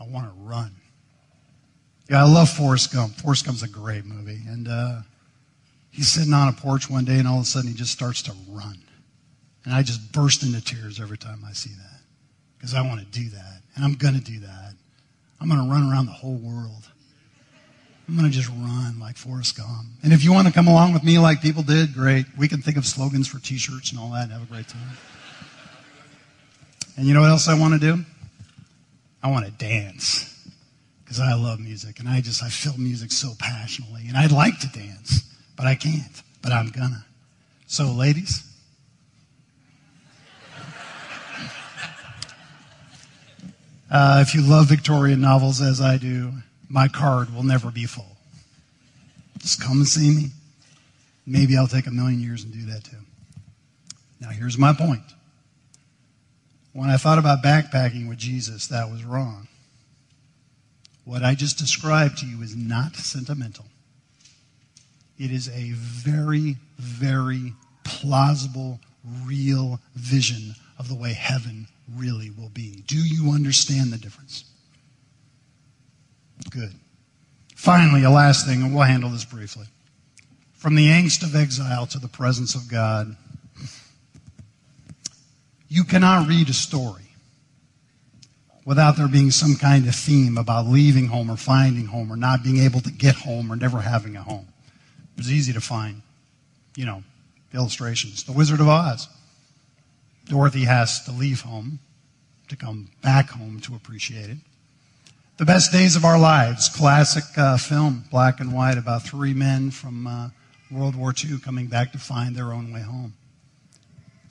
I 0.00 0.06
want 0.06 0.26
to 0.26 0.32
run. 0.42 0.74
Yeah, 2.08 2.22
I 2.22 2.28
love 2.28 2.50
Forrest 2.50 2.92
Gump. 2.92 3.14
Forrest 3.14 3.46
Gump's 3.46 3.62
a 3.62 3.68
great 3.68 4.04
movie. 4.04 4.40
And 4.46 4.68
uh, 4.68 5.00
he's 5.90 6.08
sitting 6.08 6.34
on 6.34 6.48
a 6.48 6.52
porch 6.52 6.90
one 6.90 7.04
day, 7.04 7.18
and 7.18 7.26
all 7.26 7.36
of 7.36 7.42
a 7.42 7.46
sudden 7.46 7.70
he 7.70 7.74
just 7.74 7.92
starts 7.92 8.22
to 8.22 8.32
run. 8.50 8.78
And 9.64 9.72
I 9.72 9.82
just 9.82 10.12
burst 10.12 10.42
into 10.42 10.62
tears 10.62 11.00
every 11.00 11.16
time 11.16 11.42
I 11.48 11.52
see 11.52 11.70
that 11.70 12.00
because 12.58 12.74
I 12.74 12.82
want 12.82 13.00
to 13.00 13.06
do 13.06 13.30
that. 13.30 13.62
And 13.74 13.84
I'm 13.84 13.94
going 13.94 14.14
to 14.14 14.20
do 14.20 14.40
that. 14.40 14.74
I'm 15.40 15.48
going 15.48 15.62
to 15.62 15.70
run 15.70 15.90
around 15.90 16.06
the 16.06 16.12
whole 16.12 16.36
world. 16.36 16.88
I'm 18.06 18.18
going 18.18 18.30
to 18.30 18.36
just 18.36 18.50
run 18.50 18.98
like 19.00 19.16
Forrest 19.16 19.56
Gump. 19.56 19.86
And 20.02 20.12
if 20.12 20.22
you 20.22 20.32
want 20.32 20.46
to 20.46 20.52
come 20.52 20.68
along 20.68 20.92
with 20.92 21.02
me 21.02 21.18
like 21.18 21.40
people 21.40 21.62
did, 21.62 21.94
great. 21.94 22.26
We 22.36 22.48
can 22.48 22.60
think 22.60 22.76
of 22.76 22.84
slogans 22.84 23.26
for 23.26 23.38
t 23.38 23.56
shirts 23.56 23.90
and 23.90 23.98
all 23.98 24.10
that 24.10 24.24
and 24.24 24.32
have 24.32 24.42
a 24.42 24.46
great 24.46 24.68
time. 24.68 24.98
And 26.98 27.06
you 27.06 27.14
know 27.14 27.22
what 27.22 27.30
else 27.30 27.48
I 27.48 27.58
want 27.58 27.72
to 27.72 27.80
do? 27.80 28.04
I 29.22 29.30
want 29.30 29.46
to 29.46 29.50
dance 29.52 30.33
because 31.04 31.20
I 31.20 31.34
love 31.34 31.60
music 31.60 32.00
and 32.00 32.08
I 32.08 32.20
just 32.20 32.42
I 32.42 32.48
feel 32.48 32.76
music 32.78 33.12
so 33.12 33.32
passionately 33.38 34.06
and 34.08 34.16
I'd 34.16 34.32
like 34.32 34.58
to 34.60 34.68
dance, 34.68 35.22
but 35.56 35.66
I 35.66 35.74
can't. 35.74 36.22
But 36.42 36.52
I'm 36.52 36.70
gonna. 36.70 37.04
So, 37.66 37.86
ladies, 37.86 38.42
uh, 43.90 44.22
if 44.26 44.34
you 44.34 44.42
love 44.42 44.66
Victorian 44.66 45.20
novels 45.20 45.60
as 45.60 45.80
I 45.80 45.96
do, 45.96 46.32
my 46.68 46.88
card 46.88 47.34
will 47.34 47.44
never 47.44 47.70
be 47.70 47.86
full. 47.86 48.16
Just 49.38 49.62
come 49.62 49.78
and 49.78 49.88
see 49.88 50.10
me. 50.10 50.30
Maybe 51.26 51.56
I'll 51.56 51.66
take 51.66 51.86
a 51.86 51.90
million 51.90 52.20
years 52.20 52.44
and 52.44 52.52
do 52.52 52.66
that 52.72 52.84
too. 52.84 52.96
Now, 54.20 54.28
here's 54.28 54.58
my 54.58 54.72
point. 54.72 55.02
When 56.72 56.90
I 56.90 56.96
thought 56.96 57.18
about 57.18 57.42
backpacking 57.42 58.08
with 58.08 58.18
Jesus, 58.18 58.66
that 58.68 58.90
was 58.90 59.04
wrong. 59.04 59.48
What 61.04 61.22
I 61.22 61.34
just 61.34 61.58
described 61.58 62.18
to 62.18 62.26
you 62.26 62.42
is 62.42 62.56
not 62.56 62.96
sentimental. 62.96 63.66
It 65.18 65.30
is 65.30 65.48
a 65.48 65.72
very, 65.72 66.56
very 66.78 67.52
plausible, 67.84 68.80
real 69.24 69.80
vision 69.94 70.54
of 70.78 70.88
the 70.88 70.94
way 70.94 71.12
heaven 71.12 71.68
really 71.94 72.30
will 72.30 72.48
be. 72.48 72.82
Do 72.86 72.96
you 72.96 73.32
understand 73.32 73.92
the 73.92 73.98
difference? 73.98 74.44
Good. 76.50 76.72
Finally, 77.54 78.02
a 78.04 78.10
last 78.10 78.46
thing, 78.46 78.62
and 78.62 78.74
we'll 78.74 78.84
handle 78.84 79.10
this 79.10 79.24
briefly. 79.24 79.66
From 80.54 80.74
the 80.74 80.88
angst 80.88 81.22
of 81.22 81.36
exile 81.36 81.86
to 81.88 81.98
the 81.98 82.08
presence 82.08 82.54
of 82.54 82.68
God, 82.68 83.14
you 85.68 85.84
cannot 85.84 86.28
read 86.28 86.48
a 86.48 86.54
story 86.54 87.03
without 88.64 88.96
there 88.96 89.08
being 89.08 89.30
some 89.30 89.56
kind 89.56 89.86
of 89.86 89.94
theme 89.94 90.38
about 90.38 90.66
leaving 90.66 91.08
home 91.08 91.30
or 91.30 91.36
finding 91.36 91.86
home 91.86 92.10
or 92.12 92.16
not 92.16 92.42
being 92.42 92.58
able 92.58 92.80
to 92.80 92.90
get 92.90 93.14
home 93.14 93.52
or 93.52 93.56
never 93.56 93.80
having 93.80 94.16
a 94.16 94.22
home. 94.22 94.46
It 95.16 95.18
was 95.18 95.30
easy 95.30 95.52
to 95.52 95.60
find, 95.60 96.02
you 96.76 96.86
know, 96.86 97.02
illustrations. 97.52 98.24
The 98.24 98.32
Wizard 98.32 98.60
of 98.60 98.68
Oz. 98.68 99.08
Dorothy 100.26 100.64
has 100.64 101.04
to 101.04 101.12
leave 101.12 101.42
home 101.42 101.78
to 102.48 102.56
come 102.56 102.88
back 103.02 103.30
home 103.30 103.60
to 103.60 103.74
appreciate 103.74 104.30
it. 104.30 104.38
The 105.36 105.44
Best 105.44 105.72
Days 105.72 105.96
of 105.96 106.04
Our 106.04 106.18
Lives, 106.18 106.68
classic 106.68 107.24
uh, 107.36 107.56
film, 107.56 108.04
black 108.10 108.40
and 108.40 108.54
white, 108.54 108.78
about 108.78 109.02
three 109.02 109.34
men 109.34 109.70
from 109.70 110.06
uh, 110.06 110.28
World 110.70 110.94
War 110.94 111.12
II 111.12 111.38
coming 111.38 111.66
back 111.66 111.92
to 111.92 111.98
find 111.98 112.34
their 112.34 112.52
own 112.52 112.72
way 112.72 112.80
home. 112.80 113.14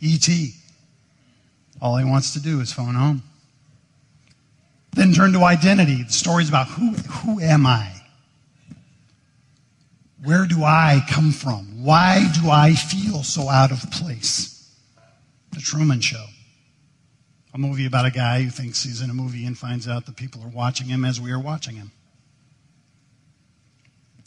E.T. 0.01 0.53
All 1.81 1.97
he 1.97 2.05
wants 2.05 2.34
to 2.34 2.41
do 2.41 2.59
is 2.61 2.71
phone 2.71 2.95
home. 2.95 3.23
Then 4.94 5.14
turn 5.14 5.34
to 5.34 5.44
identity. 5.44 6.04
The 6.04 6.14
stories 6.14 6.50
about 6.50 6.68
who, 6.68 6.91
who 6.91 7.39
am 7.39 7.66
I? 7.66 7.94
Where 10.24 10.46
do 10.46 10.64
I 10.64 11.04
come 11.10 11.32
from? 11.32 11.84
Why 11.84 12.32
do 12.41 12.50
I 12.50 12.74
feel 12.74 13.24
so 13.24 13.50
out 13.50 13.72
of 13.72 13.91
place? 13.91 14.72
The 15.52 15.60
Truman 15.60 16.00
Show. 16.00 16.26
A 17.54 17.58
movie 17.58 17.86
about 17.86 18.06
a 18.06 18.12
guy 18.12 18.41
who 18.41 18.50
thinks 18.50 18.84
he's 18.84 19.02
in 19.02 19.10
a 19.10 19.14
movie 19.14 19.46
and 19.46 19.58
finds 19.58 19.88
out 19.88 20.06
that 20.06 20.16
people 20.16 20.41
are 20.44 20.50
watching 20.50 20.88
him 20.88 21.04
as 21.06 21.20
we 21.20 21.32
are 21.32 21.39
watching 21.39 21.76
him. 21.76 21.91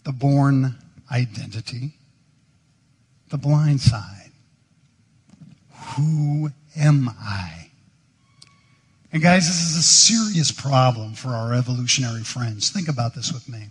The 0.04 0.12
Bourne 0.12 0.76
Identity. 1.10 1.94
The 3.30 3.38
Blind 3.38 3.80
Side. 3.80 4.30
Who 5.96 6.50
am 6.76 7.08
I? 7.08 7.65
And 9.12 9.22
guys, 9.22 9.46
this 9.46 9.70
is 9.70 9.76
a 9.76 9.82
serious 9.82 10.50
problem 10.50 11.14
for 11.14 11.30
our 11.30 11.54
evolutionary 11.54 12.22
friends. 12.22 12.70
Think 12.70 12.88
about 12.88 13.14
this 13.14 13.32
with 13.32 13.48
me. 13.48 13.68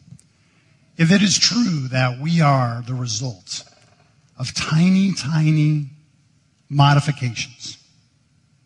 If 0.97 1.11
it 1.11 1.21
is 1.21 1.37
true 1.37 1.87
that 1.89 2.19
we 2.19 2.41
are 2.41 2.81
the 2.87 2.93
result 2.93 3.63
of 4.39 4.53
tiny, 4.53 5.13
tiny 5.13 5.89
modifications, 6.69 7.77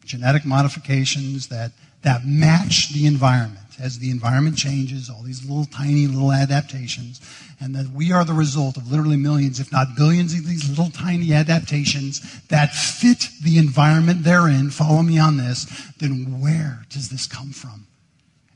genetic 0.05 0.45
modifications 0.45 1.47
that, 1.47 1.72
that 2.03 2.26
match 2.26 2.93
the 2.93 3.07
environment, 3.07 3.68
as 3.80 4.00
the 4.00 4.12
environment 4.12 4.58
changes, 4.58 5.10
all 5.10 5.22
these 5.22 5.44
little 5.46 5.66
tiny 5.66 6.08
little 6.08 6.32
adaptations, 6.32 7.22
and 7.60 7.76
that 7.76 7.90
we 7.90 8.12
are 8.12 8.26
the 8.26 8.34
result 8.34 8.78
of 8.78 8.92
literally 8.92 9.18
millions, 9.18 9.60
if 9.60 9.72
not 9.72 9.96
billions, 9.96 10.34
of 10.34 10.46
these 10.46 10.70
little 10.70 10.92
tiny 10.92 11.34
adaptations 11.34 12.42
that 12.48 12.74
fit 12.74 13.28
the 13.44 13.58
environment 13.58 14.24
they're 14.24 14.48
in, 14.48 14.70
follow 14.70 15.02
me 15.02 15.20
on 15.20 15.38
this, 15.38 15.66
then 16.00 16.42
where 16.42 16.86
does 16.90 17.10
this 17.10 17.28
come 17.28 17.52
from? 17.52 17.88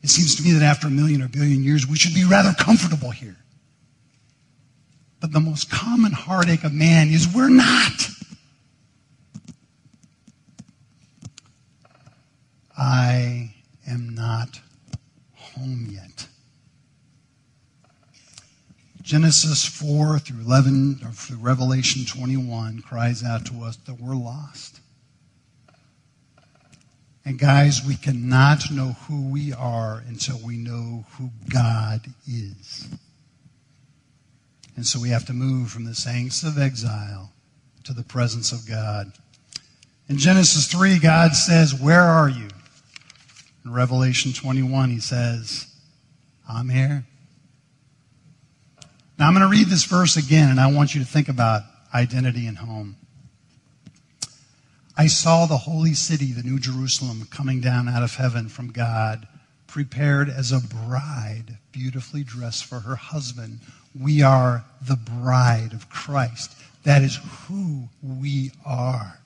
It 0.02 0.10
seems 0.10 0.36
to 0.36 0.44
me 0.44 0.52
that 0.52 0.64
after 0.64 0.88
a 0.88 0.92
million 0.92 1.22
or 1.22 1.30
billion 1.30 1.64
years, 1.64 1.88
we 1.88 1.96
should 1.96 2.14
be 2.14 2.26
rather 2.26 2.54
comfortable 2.54 3.12
here. 3.12 3.38
But 5.22 5.32
the 5.32 5.40
most 5.40 5.72
common 5.72 6.12
heartache 6.12 6.66
of 6.66 6.74
man 6.74 7.08
is 7.08 7.34
we're 7.34 7.48
not. 7.48 8.10
I 12.78 13.54
am 13.88 14.14
not 14.14 14.60
home 15.56 15.88
yet. 15.90 16.28
Genesis 19.02 19.66
4 19.66 20.20
through 20.20 20.42
11, 20.46 21.02
or 21.04 21.12
through 21.12 21.38
Revelation 21.38 22.06
21, 22.06 22.82
cries 22.82 23.24
out 23.24 23.46
to 23.48 23.62
us 23.64 23.76
that 23.86 24.00
we're 24.00 24.16
lost. 24.16 24.80
And 27.26 27.38
guys, 27.38 27.82
we 27.86 27.96
cannot 27.96 28.72
know 28.72 28.96
who 29.08 29.30
we 29.30 29.54
are 29.54 30.04
until 30.08 30.40
we 30.46 30.58
know 30.58 31.06
who 31.18 31.30
God 31.50 32.02
is. 32.28 32.88
And 34.76 34.86
so 34.86 35.00
we 35.00 35.10
have 35.10 35.26
to 35.26 35.34
move 35.34 35.70
from 35.70 35.86
the 35.86 35.92
angst 35.92 36.46
of 36.46 36.58
exile 36.58 37.32
to 37.84 37.94
the 37.94 38.04
presence 38.04 38.52
of 38.52 38.68
God. 38.68 39.12
In 40.10 40.18
Genesis 40.18 40.68
3, 40.68 41.00
God 41.00 41.34
says, 41.34 41.74
Where 41.74 42.02
are 42.02 42.30
you? 42.30 42.48
In 43.66 43.72
Revelation 43.72 44.34
21, 44.34 44.90
he 44.90 45.00
says, 45.00 45.68
I'm 46.50 46.70
here. 46.70 47.06
Now 49.18 49.28
I'm 49.28 49.34
going 49.34 49.46
to 49.46 49.52
read 49.52 49.68
this 49.68 49.86
verse 49.86 50.18
again, 50.18 50.50
and 50.50 50.60
I 50.60 50.72
want 50.72 50.94
you 50.94 51.02
to 51.02 51.08
think 51.08 51.30
about 51.30 51.64
identity 51.94 52.46
and 52.48 52.58
home. 52.58 52.98
I 54.98 55.08
saw 55.08 55.46
the 55.46 55.58
holy 55.58 55.94
city, 55.94 56.34
the 56.34 56.44
New 56.44 56.60
Jerusalem, 56.60 57.28
coming 57.32 57.62
down 57.62 57.88
out 57.88 58.04
of 58.04 58.16
heaven 58.16 58.50
from 58.50 58.72
God, 58.72 59.28
prepared 59.66 60.30
as 60.30 60.52
a 60.52 60.60
bride, 60.60 61.58
beautifully 61.72 62.24
dressed 62.24 62.66
for 62.66 62.82
her 62.82 62.96
husband. 62.96 63.60
We 64.00 64.22
are 64.22 64.66
the 64.82 64.98
bride 64.98 65.74
of 65.74 65.90
Christ. 65.90 66.56
That 66.84 67.02
is 67.02 67.20
who 67.48 67.88
we 68.02 68.52
are. 68.66 69.20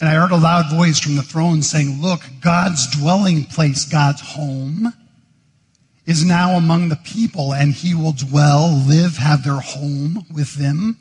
And 0.00 0.08
I 0.08 0.14
heard 0.14 0.32
a 0.32 0.36
loud 0.36 0.70
voice 0.70 0.98
from 0.98 1.16
the 1.16 1.22
throne 1.22 1.62
saying, 1.62 2.00
Look, 2.00 2.20
God's 2.40 2.86
dwelling 2.98 3.44
place, 3.44 3.84
God's 3.84 4.20
home, 4.20 4.92
is 6.06 6.24
now 6.24 6.56
among 6.56 6.88
the 6.88 6.96
people, 6.96 7.54
and 7.54 7.72
he 7.72 7.94
will 7.94 8.12
dwell, 8.12 8.70
live, 8.86 9.16
have 9.16 9.44
their 9.44 9.60
home 9.60 10.26
with 10.32 10.54
them. 10.54 10.98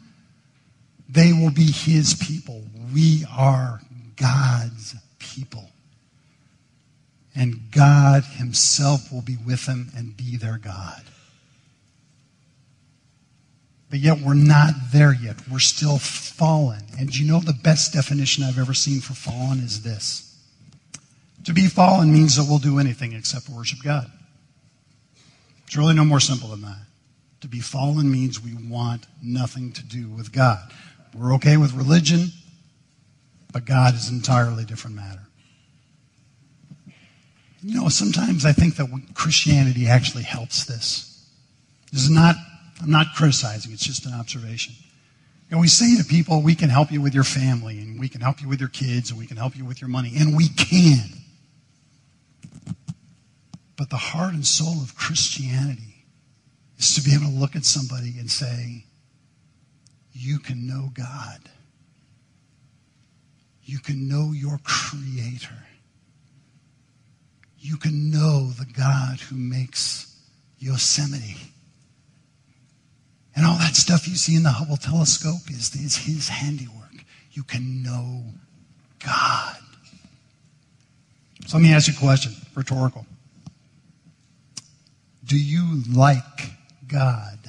They 1.10 1.34
will 1.34 1.52
be 1.52 1.72
his 1.72 2.14
people. 2.14 2.64
We 2.94 3.26
are 3.36 3.82
God's 4.16 4.96
people. 5.20 5.70
And 7.36 7.72
God 7.72 8.24
himself 8.24 9.12
will 9.12 9.22
be 9.22 9.38
with 9.46 9.66
them 9.66 9.90
and 9.98 10.16
be 10.16 10.38
their 10.38 10.58
God. 10.58 11.04
But 13.94 14.00
yet 14.00 14.22
we're 14.22 14.34
not 14.34 14.74
there 14.92 15.14
yet. 15.14 15.36
We're 15.52 15.60
still 15.60 16.00
fallen. 16.00 16.82
And 16.98 17.16
you 17.16 17.32
know 17.32 17.40
the 17.40 17.54
best 17.54 17.94
definition 17.94 18.44
I've 18.44 18.58
ever 18.58 18.74
seen 18.74 19.02
for 19.02 19.14
fallen 19.14 19.60
is 19.60 19.84
this. 19.84 20.36
To 21.44 21.54
be 21.54 21.68
fallen 21.68 22.12
means 22.12 22.36
that 22.38 22.48
we'll 22.50 22.58
do 22.58 22.80
anything 22.80 23.14
except 23.14 23.50
worship 23.50 23.84
God. 23.84 24.12
It's 25.68 25.78
really 25.78 25.94
no 25.94 26.04
more 26.06 26.20
simple 26.20 26.50
than 26.50 26.64
that. 26.64 26.82
To 27.42 27.48
be 27.48 27.60
fallen 27.60 28.12
means 28.12 28.42
we 28.42 28.56
want 28.68 29.06
nothing 29.22 29.72
to 29.74 29.84
do 29.84 30.08
with 30.08 30.32
God. 30.32 30.74
We're 31.14 31.36
okay 31.36 31.58
with 31.58 31.74
religion, 31.74 32.30
but 33.52 33.64
God 33.64 33.94
is 33.94 34.10
an 34.10 34.16
entirely 34.16 34.66
different 34.66 34.96
matter. 34.96 35.28
You 37.62 37.80
know, 37.80 37.90
sometimes 37.90 38.44
I 38.44 38.54
think 38.54 38.76
that 38.78 38.88
Christianity 39.14 39.88
actually 39.88 40.24
helps 40.24 40.66
this. 40.66 41.30
This 41.92 42.02
is 42.02 42.10
not 42.10 42.36
I'm 42.82 42.92
not 42.92 43.08
criticizing, 43.16 43.72
it's 43.72 43.86
just 43.86 44.06
an 44.06 44.14
observation. 44.14 44.76
And 45.52 45.60
we 45.60 45.68
say 45.68 45.96
to 45.98 46.04
people, 46.04 46.42
we 46.42 46.56
can 46.56 46.70
help 46.70 46.92
you 46.92 47.02
with 47.02 47.14
your 47.14 47.24
family, 47.24 47.80
and 47.80 48.00
we 48.00 48.10
can 48.10 48.22
help 48.22 48.42
you 48.42 48.48
with 48.48 48.60
your 48.60 48.70
kids, 48.70 49.12
and 49.12 49.20
we 49.20 49.28
can 49.28 49.38
help 49.38 49.56
you 49.56 49.66
with 49.66 49.82
your 49.82 49.90
money, 49.90 50.14
and 50.18 50.36
we 50.36 50.50
can. 50.50 51.10
But 53.78 53.90
the 53.90 53.98
heart 53.98 54.34
and 54.34 54.46
soul 54.46 54.82
of 54.82 54.96
Christianity 54.96 56.06
is 56.80 56.96
to 56.96 57.02
be 57.02 57.14
able 57.14 57.28
to 57.28 57.40
look 57.40 57.56
at 57.56 57.66
somebody 57.66 58.16
and 58.18 58.32
say, 58.32 58.86
You 60.12 60.40
can 60.40 60.66
know 60.66 60.90
God. 60.94 61.40
You 63.64 63.80
can 63.80 64.08
know 64.10 64.32
your 64.32 64.60
Creator. 64.64 65.66
You 67.60 67.78
can 67.78 68.12
know 68.12 68.50
the 68.50 68.66
God 68.66 69.20
who 69.20 69.38
makes 69.38 70.20
Yosemite 70.58 71.53
and 73.36 73.46
all 73.46 73.58
that 73.58 73.76
stuff 73.76 74.08
you 74.08 74.16
see 74.16 74.36
in 74.36 74.44
the 74.44 74.52
Hubble 74.52 74.78
telescope 74.78 75.50
is, 75.50 75.74
is 75.76 75.98
his 75.98 76.30
handiwork. 76.30 77.04
You 77.32 77.44
can 77.44 77.82
know 77.82 78.24
God. 79.04 79.58
So 81.48 81.58
let 81.58 81.64
me 81.64 81.74
ask 81.74 81.88
you 81.88 81.94
a 81.96 82.00
question, 82.00 82.34
rhetorical. 82.56 83.06
Do 85.26 85.38
you 85.38 85.82
like 85.92 86.52
God? 86.88 87.40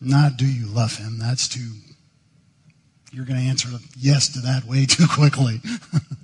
Not 0.00 0.36
do 0.36 0.46
you 0.46 0.66
love 0.66 0.96
him? 0.96 1.18
That's 1.18 1.46
too 1.48 1.72
you're 3.12 3.24
going 3.24 3.40
to 3.40 3.46
answer 3.46 3.68
yes 3.98 4.28
to 4.34 4.40
that 4.40 4.64
way 4.64 4.86
too 4.86 5.06
quickly. 5.08 5.60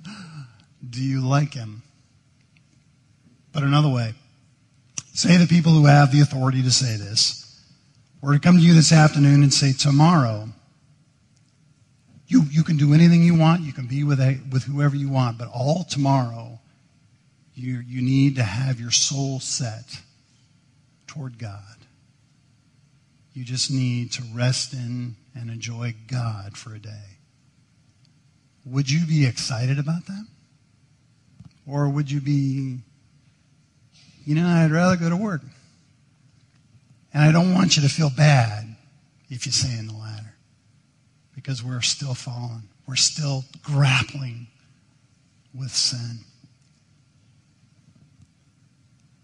Do 0.89 1.03
you 1.03 1.21
like 1.21 1.53
him? 1.53 1.81
But 3.51 3.63
another 3.63 3.89
way, 3.89 4.13
say 5.17 5.35
the 5.37 5.47
people 5.47 5.71
who 5.71 5.87
have 5.87 6.11
the 6.11 6.21
authority 6.21 6.61
to 6.61 6.69
say 6.69 6.95
this 6.95 7.59
were 8.21 8.33
to 8.33 8.39
come 8.39 8.57
to 8.57 8.61
you 8.61 8.75
this 8.75 8.91
afternoon 8.91 9.41
and 9.41 9.51
say, 9.51 9.73
tomorrow, 9.73 10.47
you, 12.27 12.43
you 12.51 12.63
can 12.63 12.77
do 12.77 12.93
anything 12.93 13.23
you 13.23 13.33
want, 13.33 13.61
you 13.61 13.73
can 13.73 13.87
be 13.87 14.03
with, 14.03 14.19
a, 14.19 14.39
with 14.51 14.63
whoever 14.65 14.95
you 14.95 15.09
want, 15.09 15.39
but 15.39 15.49
all 15.51 15.83
tomorrow, 15.83 16.59
you, 17.55 17.79
you 17.79 18.03
need 18.03 18.35
to 18.35 18.43
have 18.43 18.79
your 18.79 18.91
soul 18.91 19.39
set 19.39 20.01
toward 21.07 21.39
God. 21.39 21.63
You 23.33 23.43
just 23.43 23.71
need 23.71 24.11
to 24.13 24.23
rest 24.35 24.73
in 24.73 25.15
and 25.33 25.49
enjoy 25.49 25.95
God 26.07 26.55
for 26.55 26.75
a 26.75 26.79
day. 26.79 27.17
Would 28.65 28.91
you 28.91 29.03
be 29.07 29.25
excited 29.25 29.79
about 29.79 30.05
that? 30.05 30.27
Or 31.65 31.89
would 31.89 32.11
you 32.11 32.21
be, 32.21 32.81
you 34.27 34.35
know, 34.35 34.45
I'd 34.45 34.71
rather 34.71 34.97
go 34.97 35.09
to 35.09 35.15
work. 35.15 35.41
And 37.13 37.23
I 37.23 37.31
don't 37.31 37.53
want 37.53 37.77
you 37.77 37.83
to 37.83 37.87
feel 37.87 38.09
bad 38.09 38.75
if 39.29 39.45
you 39.45 39.53
say 39.53 39.79
in 39.79 39.87
the 39.87 39.93
latter. 39.93 40.35
Because 41.33 41.63
we're 41.63 41.79
still 41.79 42.13
fallen. 42.13 42.63
We're 42.85 42.97
still 42.97 43.45
grappling 43.63 44.47
with 45.57 45.71
sin. 45.71 46.19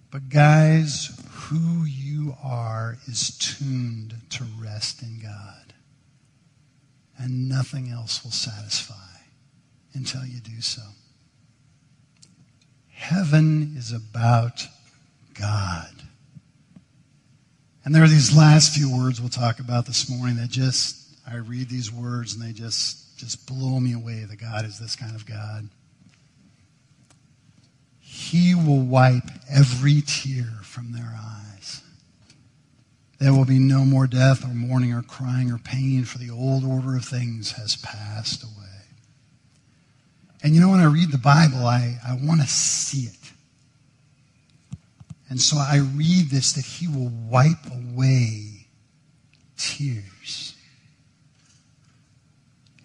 But 0.10 0.30
guys, 0.30 1.22
who 1.32 1.84
you 1.84 2.38
are 2.41 2.97
is 3.06 3.38
tuned 3.38 4.16
to 4.30 4.45
rest 4.58 5.01
in 5.01 5.20
God. 5.22 5.74
And 7.18 7.49
nothing 7.49 7.89
else 7.89 8.24
will 8.24 8.32
satisfy 8.32 8.95
until 9.93 10.24
you 10.26 10.39
do 10.39 10.62
so. 10.62 10.82
Heaven 12.88 13.74
is 13.76 13.91
about 13.91 14.66
God. 15.34 15.90
And 17.86 17.94
there 17.94 18.04
are 18.04 18.08
these 18.08 18.36
last 18.36 18.76
few 18.76 18.96
words 18.96 19.20
we'll 19.20 19.30
talk 19.30 19.60
about 19.60 19.86
this 19.86 20.10
morning 20.10 20.38
that 20.38 20.50
just, 20.50 20.98
I 21.30 21.36
read 21.36 21.70
these 21.70 21.92
words 21.92 22.34
and 22.34 22.44
they 22.44 22.54
just, 22.54 23.18
just 23.18 23.46
blow 23.46 23.80
me 23.80 23.94
away 23.94 24.24
that 24.24 24.40
God 24.40 24.66
is 24.66 24.80
this 24.80 24.96
kind 24.96 25.16
of 25.16 25.26
God. 25.26 25.68
He 28.00 28.56
will 28.56 28.82
wipe 28.82 29.30
every 29.50 30.02
tear 30.06 30.46
from 30.62 30.94
their 30.94 31.14
eyes. 31.18 31.82
There 33.20 33.34
will 33.34 33.46
be 33.46 33.60
no 33.60 33.86
more 33.86 34.08
death 34.08 34.44
or 34.44 34.54
mourning 34.54 34.94
or 34.94 35.02
crying 35.02 35.52
or 35.52 35.58
pain, 35.58 36.04
for 36.06 36.18
the 36.18 36.30
old 36.30 36.64
order 36.66 36.96
of 36.96 37.06
things 37.06 37.54
has 37.54 37.78
passed 37.78 38.44
away. 38.44 38.52
And 40.44 40.54
you 40.54 40.62
know, 40.62 40.70
when 40.70 40.82
I 40.82 40.86
read 40.86 41.12
the 41.12 41.18
Bible, 41.18 41.66
I, 41.66 42.00
I 42.06 42.18
want 42.22 42.42
to 42.42 42.48
see 42.48 43.08
it. 43.08 43.22
And 45.34 45.42
so 45.42 45.58
I 45.58 45.78
read 45.78 46.30
this 46.30 46.54
that 46.54 46.64
he 46.64 46.88
will 46.88 47.12
wipe 47.28 47.66
away 47.66 48.68
tears. 49.58 50.54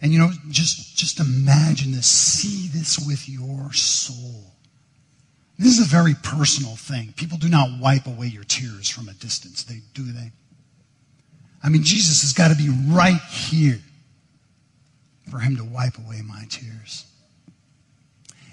And 0.01 0.15
you 0.15 0.19
know, 0.19 0.31
just, 0.49 0.97
just 0.97 1.21
imagine 1.21 1.93
this. 1.93 2.07
See 2.07 2.69
this 2.69 2.99
with 3.07 3.29
your 3.29 3.71
soul. 3.75 4.45
This 5.59 5.79
is 5.79 5.87
a 5.87 5.91
very 5.91 6.15
personal 6.23 6.75
thing. 6.75 7.13
People 7.19 7.37
do 7.37 7.51
not 7.51 7.69
wipe 7.83 8.07
away 8.07 8.29
your 8.29 8.45
tears 8.45 8.89
from 8.89 9.11
a 9.11 9.13
distance. 9.13 9.65
They 9.65 9.83
do 9.93 10.11
they? 10.11 10.33
I 11.63 11.69
mean, 11.69 11.83
Jesus 11.83 12.23
has 12.23 12.33
got 12.33 12.49
to 12.49 12.55
be 12.55 12.71
right 12.89 13.21
here 13.31 13.79
for 15.31 15.41
him 15.41 15.55
to 15.57 15.65
wipe 15.65 15.99
away 15.99 16.23
my 16.23 16.47
tears. 16.49 17.05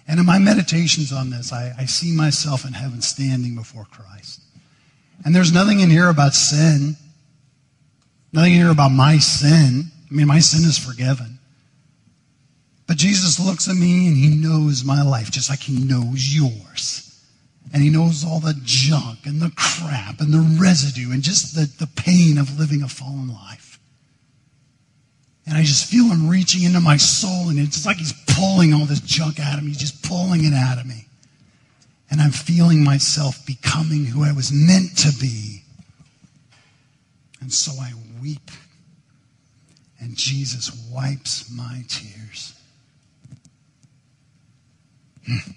And 0.08 0.20
in 0.20 0.26
my 0.26 0.38
meditations 0.38 1.12
on 1.12 1.32
this, 1.32 1.51
I, 1.51 1.74
I 1.78 1.86
see 1.86 2.16
myself 2.16 2.66
in 2.66 2.74
heaven 2.74 3.01
standing 3.01 3.56
before 3.56 3.86
Christ. 3.86 4.41
And 5.24 5.36
there's 5.36 5.53
nothing 5.53 5.80
in 5.80 5.89
here 5.89 6.10
about 6.10 6.34
sin. 6.34 6.95
Nothing 8.32 8.53
in 8.53 8.60
here 8.60 8.72
about 8.72 8.91
my 8.91 9.18
sin. 9.18 9.91
I 10.10 10.14
mean, 10.14 10.28
my 10.28 10.39
sin 10.39 10.68
is 10.68 10.78
forgiven. 10.78 11.39
But 12.88 12.97
Jesus 12.97 13.39
looks 13.39 13.68
at 13.68 13.76
me 13.76 14.08
and 14.08 14.16
he 14.16 14.36
knows 14.36 14.84
my 14.84 15.01
life 15.01 15.32
just 15.32 15.49
like 15.49 15.62
he 15.62 15.84
knows 15.84 16.36
yours. 16.36 17.01
And 17.74 17.82
he 17.82 17.89
knows 17.89 18.24
all 18.24 18.39
the 18.39 18.56
junk 18.64 19.26
and 19.26 19.41
the 19.41 19.51
crap 19.56 20.22
and 20.22 20.32
the 20.32 20.58
residue 20.62 21.12
and 21.12 21.24
just 21.24 21.56
the, 21.56 21.66
the 21.84 21.91
pain 21.95 22.38
of 22.38 22.60
living 22.60 22.84
a 22.84 22.88
fallen 22.88 23.34
life. 23.34 23.64
And 25.48 25.58
I 25.58 25.62
just 25.62 25.86
feel 25.86 26.06
him 26.06 26.28
reaching 26.28 26.64
into 26.64 26.80
my 26.80 26.98
soul, 26.98 27.50
and 27.50 27.60
it's 27.60 27.86
like 27.86 27.98
he's 27.98 28.14
pulling 28.28 28.74
all 28.74 28.86
this 28.86 29.00
junk 29.00 29.39
out 29.39 29.58
of 29.58 29.64
me. 29.64 29.70
He's 29.70 29.80
just 29.80 30.04
pulling 30.04 30.43
it 30.43 30.54
out 30.54 30.80
of 30.80 30.86
me. 30.86 31.06
And 32.10 32.20
I'm 32.20 32.32
feeling 32.32 32.84
myself 32.84 33.46
becoming 33.46 34.06
who 34.06 34.24
I 34.24 34.32
was 34.32 34.52
meant 34.52 34.98
to 35.00 35.12
be. 35.20 35.64
And 37.41 37.54
so 37.54 37.74
I 37.80 37.93
weep. 38.22 38.50
And 40.00 40.16
Jesus 40.16 40.72
wipes 40.91 41.52
my 41.52 41.84
tears. 41.88 42.54
Hmm. 45.28 45.52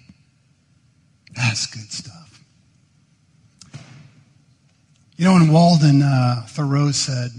That's 1.35 1.67
good 1.67 1.91
stuff. 1.91 2.43
You 5.17 5.25
know, 5.25 5.33
when 5.33 5.51
Walden, 5.51 6.01
uh, 6.01 6.45
Thoreau 6.47 6.91
said, 6.91 7.31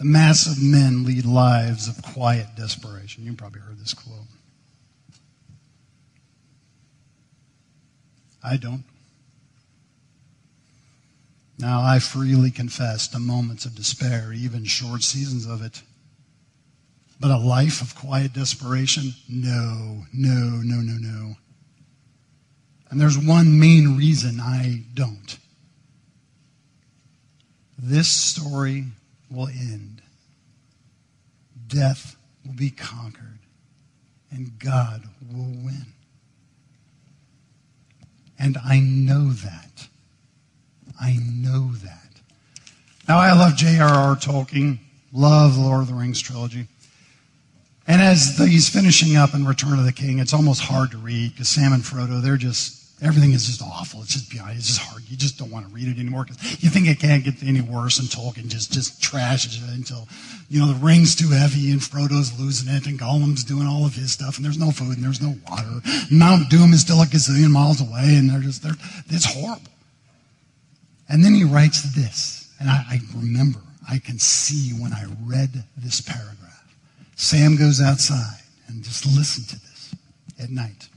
the 0.00 0.06
mass 0.06 0.46
of 0.46 0.62
men 0.62 1.04
lead 1.04 1.26
lives 1.26 1.86
of 1.86 2.02
quiet 2.02 2.46
desperation. 2.56 3.22
You 3.22 3.34
probably 3.34 3.60
heard 3.60 3.78
this 3.78 3.92
quote. 3.92 4.24
I 8.42 8.56
don't. 8.56 8.84
Now, 11.58 11.82
I 11.82 11.98
freely 11.98 12.50
confess 12.50 13.08
to 13.08 13.18
moments 13.18 13.66
of 13.66 13.74
despair, 13.74 14.32
even 14.32 14.64
short 14.64 15.02
seasons 15.02 15.44
of 15.44 15.60
it. 15.60 15.82
But 17.20 17.30
a 17.30 17.36
life 17.36 17.82
of 17.82 17.94
quiet 17.94 18.32
desperation? 18.32 19.12
No, 19.28 20.04
no, 20.14 20.62
no, 20.64 20.76
no, 20.76 20.96
no. 20.98 21.34
And 22.88 22.98
there's 22.98 23.18
one 23.18 23.60
main 23.60 23.98
reason 23.98 24.40
I 24.40 24.84
don't. 24.94 25.36
This 27.78 28.08
story 28.08 28.86
will 29.30 29.48
end. 29.48 30.02
Death 31.66 32.16
will 32.44 32.54
be 32.54 32.70
conquered, 32.70 33.38
and 34.30 34.58
God 34.58 35.04
will 35.32 35.52
win. 35.64 35.86
And 38.38 38.56
I 38.64 38.80
know 38.80 39.30
that. 39.32 39.88
I 41.00 41.18
know 41.22 41.72
that. 41.74 42.20
Now, 43.08 43.18
I 43.18 43.32
love 43.32 43.56
J.R.R. 43.56 44.16
Tolkien, 44.16 44.78
love 45.12 45.56
the 45.56 45.62
Lord 45.62 45.82
of 45.82 45.88
the 45.88 45.94
Rings 45.94 46.20
trilogy. 46.20 46.66
And 47.86 48.00
as 48.00 48.38
he's 48.38 48.68
finishing 48.68 49.16
up 49.16 49.34
in 49.34 49.44
Return 49.44 49.78
of 49.78 49.84
the 49.84 49.92
King, 49.92 50.18
it's 50.20 50.32
almost 50.32 50.62
hard 50.62 50.92
to 50.92 50.96
read 50.96 51.32
because 51.32 51.48
Sam 51.48 51.72
and 51.72 51.82
Frodo, 51.82 52.22
they're 52.22 52.36
just 52.36 52.79
Everything 53.02 53.32
is 53.32 53.46
just 53.46 53.62
awful. 53.62 54.02
It's 54.02 54.12
just 54.12 54.30
beyond. 54.30 54.58
It's 54.58 54.66
just 54.66 54.80
hard. 54.80 55.02
You 55.08 55.16
just 55.16 55.38
don't 55.38 55.50
want 55.50 55.66
to 55.66 55.74
read 55.74 55.88
it 55.88 55.98
anymore 55.98 56.24
because 56.24 56.62
you 56.62 56.68
think 56.68 56.86
it 56.86 57.00
can't 57.00 57.24
get 57.24 57.42
any 57.42 57.62
worse. 57.62 57.98
And 57.98 58.08
Tolkien 58.08 58.48
just 58.48 58.72
just 58.72 59.00
trashes 59.00 59.56
it 59.56 59.74
until 59.74 60.06
you 60.50 60.60
know 60.60 60.66
the 60.66 60.78
ring's 60.84 61.16
too 61.16 61.30
heavy 61.30 61.70
and 61.70 61.80
Frodo's 61.80 62.38
losing 62.38 62.72
it 62.72 62.86
and 62.86 62.98
Gollum's 62.98 63.42
doing 63.42 63.66
all 63.66 63.86
of 63.86 63.94
his 63.94 64.12
stuff 64.12 64.36
and 64.36 64.44
there's 64.44 64.58
no 64.58 64.70
food 64.70 64.96
and 64.96 65.04
there's 65.04 65.22
no 65.22 65.34
water. 65.48 65.80
Mount 66.10 66.50
Doom 66.50 66.74
is 66.74 66.82
still 66.82 67.00
a 67.00 67.06
gazillion 67.06 67.50
miles 67.50 67.80
away 67.80 68.16
and 68.16 68.28
they're 68.28 68.40
just 68.40 68.62
they're 68.62 68.76
it's 69.08 69.24
horrible. 69.24 69.72
And 71.08 71.24
then 71.24 71.34
he 71.34 71.42
writes 71.42 71.82
this, 71.94 72.52
and 72.60 72.68
I, 72.68 72.84
I 72.88 73.00
remember 73.16 73.60
I 73.90 73.98
can 73.98 74.18
see 74.18 74.72
when 74.78 74.92
I 74.92 75.06
read 75.24 75.64
this 75.76 76.02
paragraph. 76.02 76.74
Sam 77.16 77.56
goes 77.56 77.80
outside 77.80 78.42
and 78.68 78.84
just 78.84 79.06
listen 79.06 79.44
to 79.44 79.56
this 79.58 79.94
at 80.38 80.50
night 80.50 80.88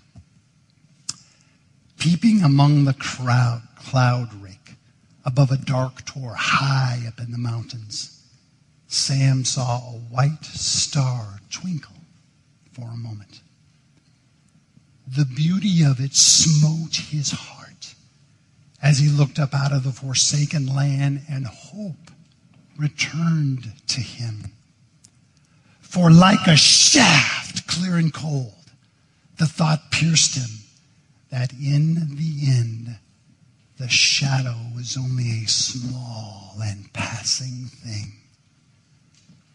peeping 2.03 2.43
among 2.43 2.83
the 2.83 2.93
crowd, 2.93 3.61
cloud 3.77 4.27
wrack 4.41 4.75
above 5.23 5.51
a 5.51 5.55
dark 5.57 6.03
tor 6.03 6.35
high 6.37 7.01
up 7.07 7.17
in 7.17 7.31
the 7.31 7.37
mountains, 7.37 8.21
Sam 8.89 9.45
saw 9.45 9.77
a 9.77 9.99
white 10.11 10.43
star 10.43 11.39
twinkle 11.49 11.95
for 12.73 12.89
a 12.89 12.97
moment. 12.97 13.39
The 15.07 15.23
beauty 15.23 15.81
of 15.81 16.01
it 16.01 16.13
smote 16.13 16.97
his 17.09 17.31
heart 17.31 17.95
as 18.81 18.99
he 18.99 19.07
looked 19.07 19.39
up 19.39 19.53
out 19.53 19.71
of 19.71 19.85
the 19.85 19.93
forsaken 19.93 20.75
land 20.75 21.21
and 21.29 21.47
hope 21.47 22.11
returned 22.77 23.71
to 23.87 24.01
him. 24.01 24.51
For 25.79 26.11
like 26.11 26.47
a 26.47 26.57
shaft, 26.57 27.65
clear 27.65 27.95
and 27.95 28.13
cold, 28.13 28.71
the 29.37 29.45
thought 29.45 29.89
pierced 29.89 30.35
him 30.35 30.62
that 31.33 31.51
in 31.53 31.95
the 32.15 32.47
end, 32.47 32.95
the 33.79 33.89
shadow 33.89 34.55
was 34.75 34.95
only 34.95 35.43
a 35.43 35.47
small 35.47 36.53
and 36.63 36.93
passing 36.93 37.65
thing. 37.65 38.13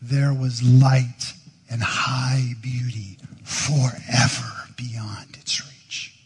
there 0.03 0.35
was 0.35 0.61
light 0.61 1.35
and 1.70 1.81
high 1.81 2.55
beauty 2.61 3.16
forever 3.45 4.53
beyond 4.76 5.37
its 5.39 5.62
reach. 5.64 6.18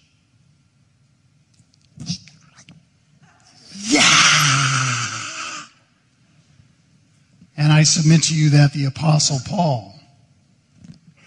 Yeah! 3.89 4.01
And 7.59 7.73
I 7.73 7.83
submit 7.83 8.23
to 8.25 8.35
you 8.35 8.49
that 8.51 8.73
the 8.73 8.87
Apostle 8.87 9.41
Paul 9.47 10.01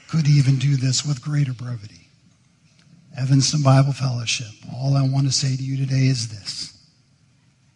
could 0.07 0.28
even 0.28 0.57
do 0.57 0.78
this 0.78 1.05
with 1.05 1.21
greater 1.21 1.53
brevity. 1.53 2.05
Evanston 3.18 3.61
Bible 3.61 3.93
Fellowship, 3.93 4.51
all 4.74 4.97
I 4.97 5.07
want 5.07 5.26
to 5.26 5.32
say 5.32 5.55
to 5.55 5.63
you 5.63 5.78
today 5.78 6.07
is 6.07 6.28
this 6.28 6.74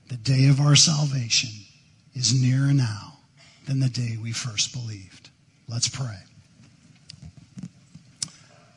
the 0.10 0.18
day 0.18 0.48
of 0.48 0.60
our 0.60 0.76
salvation 0.76 1.52
is 2.14 2.34
nearer 2.34 2.74
now 2.74 3.20
than 3.68 3.80
the 3.80 3.90
day 3.90 4.18
we 4.22 4.32
first 4.32 4.74
believed. 4.74 5.30
Let's 5.68 5.88
pray. 5.88 6.18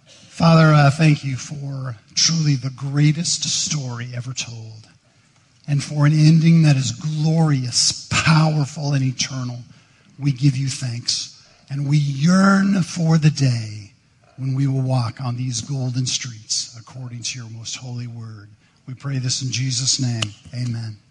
Father, 0.05 0.73
uh, 0.73 0.91
thank 0.91 1.25
you 1.25 1.37
for 1.37 1.97
truly 2.15 2.55
the 2.55 2.73
greatest 2.77 3.43
story 3.45 4.11
ever 4.15 4.33
told, 4.33 4.89
and 5.67 5.83
for 5.83 6.07
an 6.07 6.13
ending 6.13 6.63
that 6.63 6.77
is 6.77 6.93
glorious, 6.93 8.09
powerful, 8.11 8.93
and 8.93 9.03
eternal. 9.03 9.59
We 10.19 10.31
give 10.31 10.57
you 10.57 10.69
thanks, 10.69 11.45
and 11.71 11.89
we 11.89 11.97
yearn 11.97 12.83
for 12.83 13.19
the 13.19 13.31
day 13.31 13.82
when 14.43 14.57
we 14.57 14.67
will 14.67 14.83
walk 14.83 15.21
on 15.21 15.37
these 15.37 15.61
golden 15.61 16.05
streets 16.05 16.77
according 16.77 17.23
to 17.23 17.39
your 17.39 17.49
most 17.51 17.77
holy 17.77 18.09
word. 18.09 18.49
We 18.89 18.95
pray 18.95 19.19
this 19.19 19.41
in 19.41 19.53
Jesus' 19.53 20.01
name. 20.01 20.35
Amen. 20.53 21.02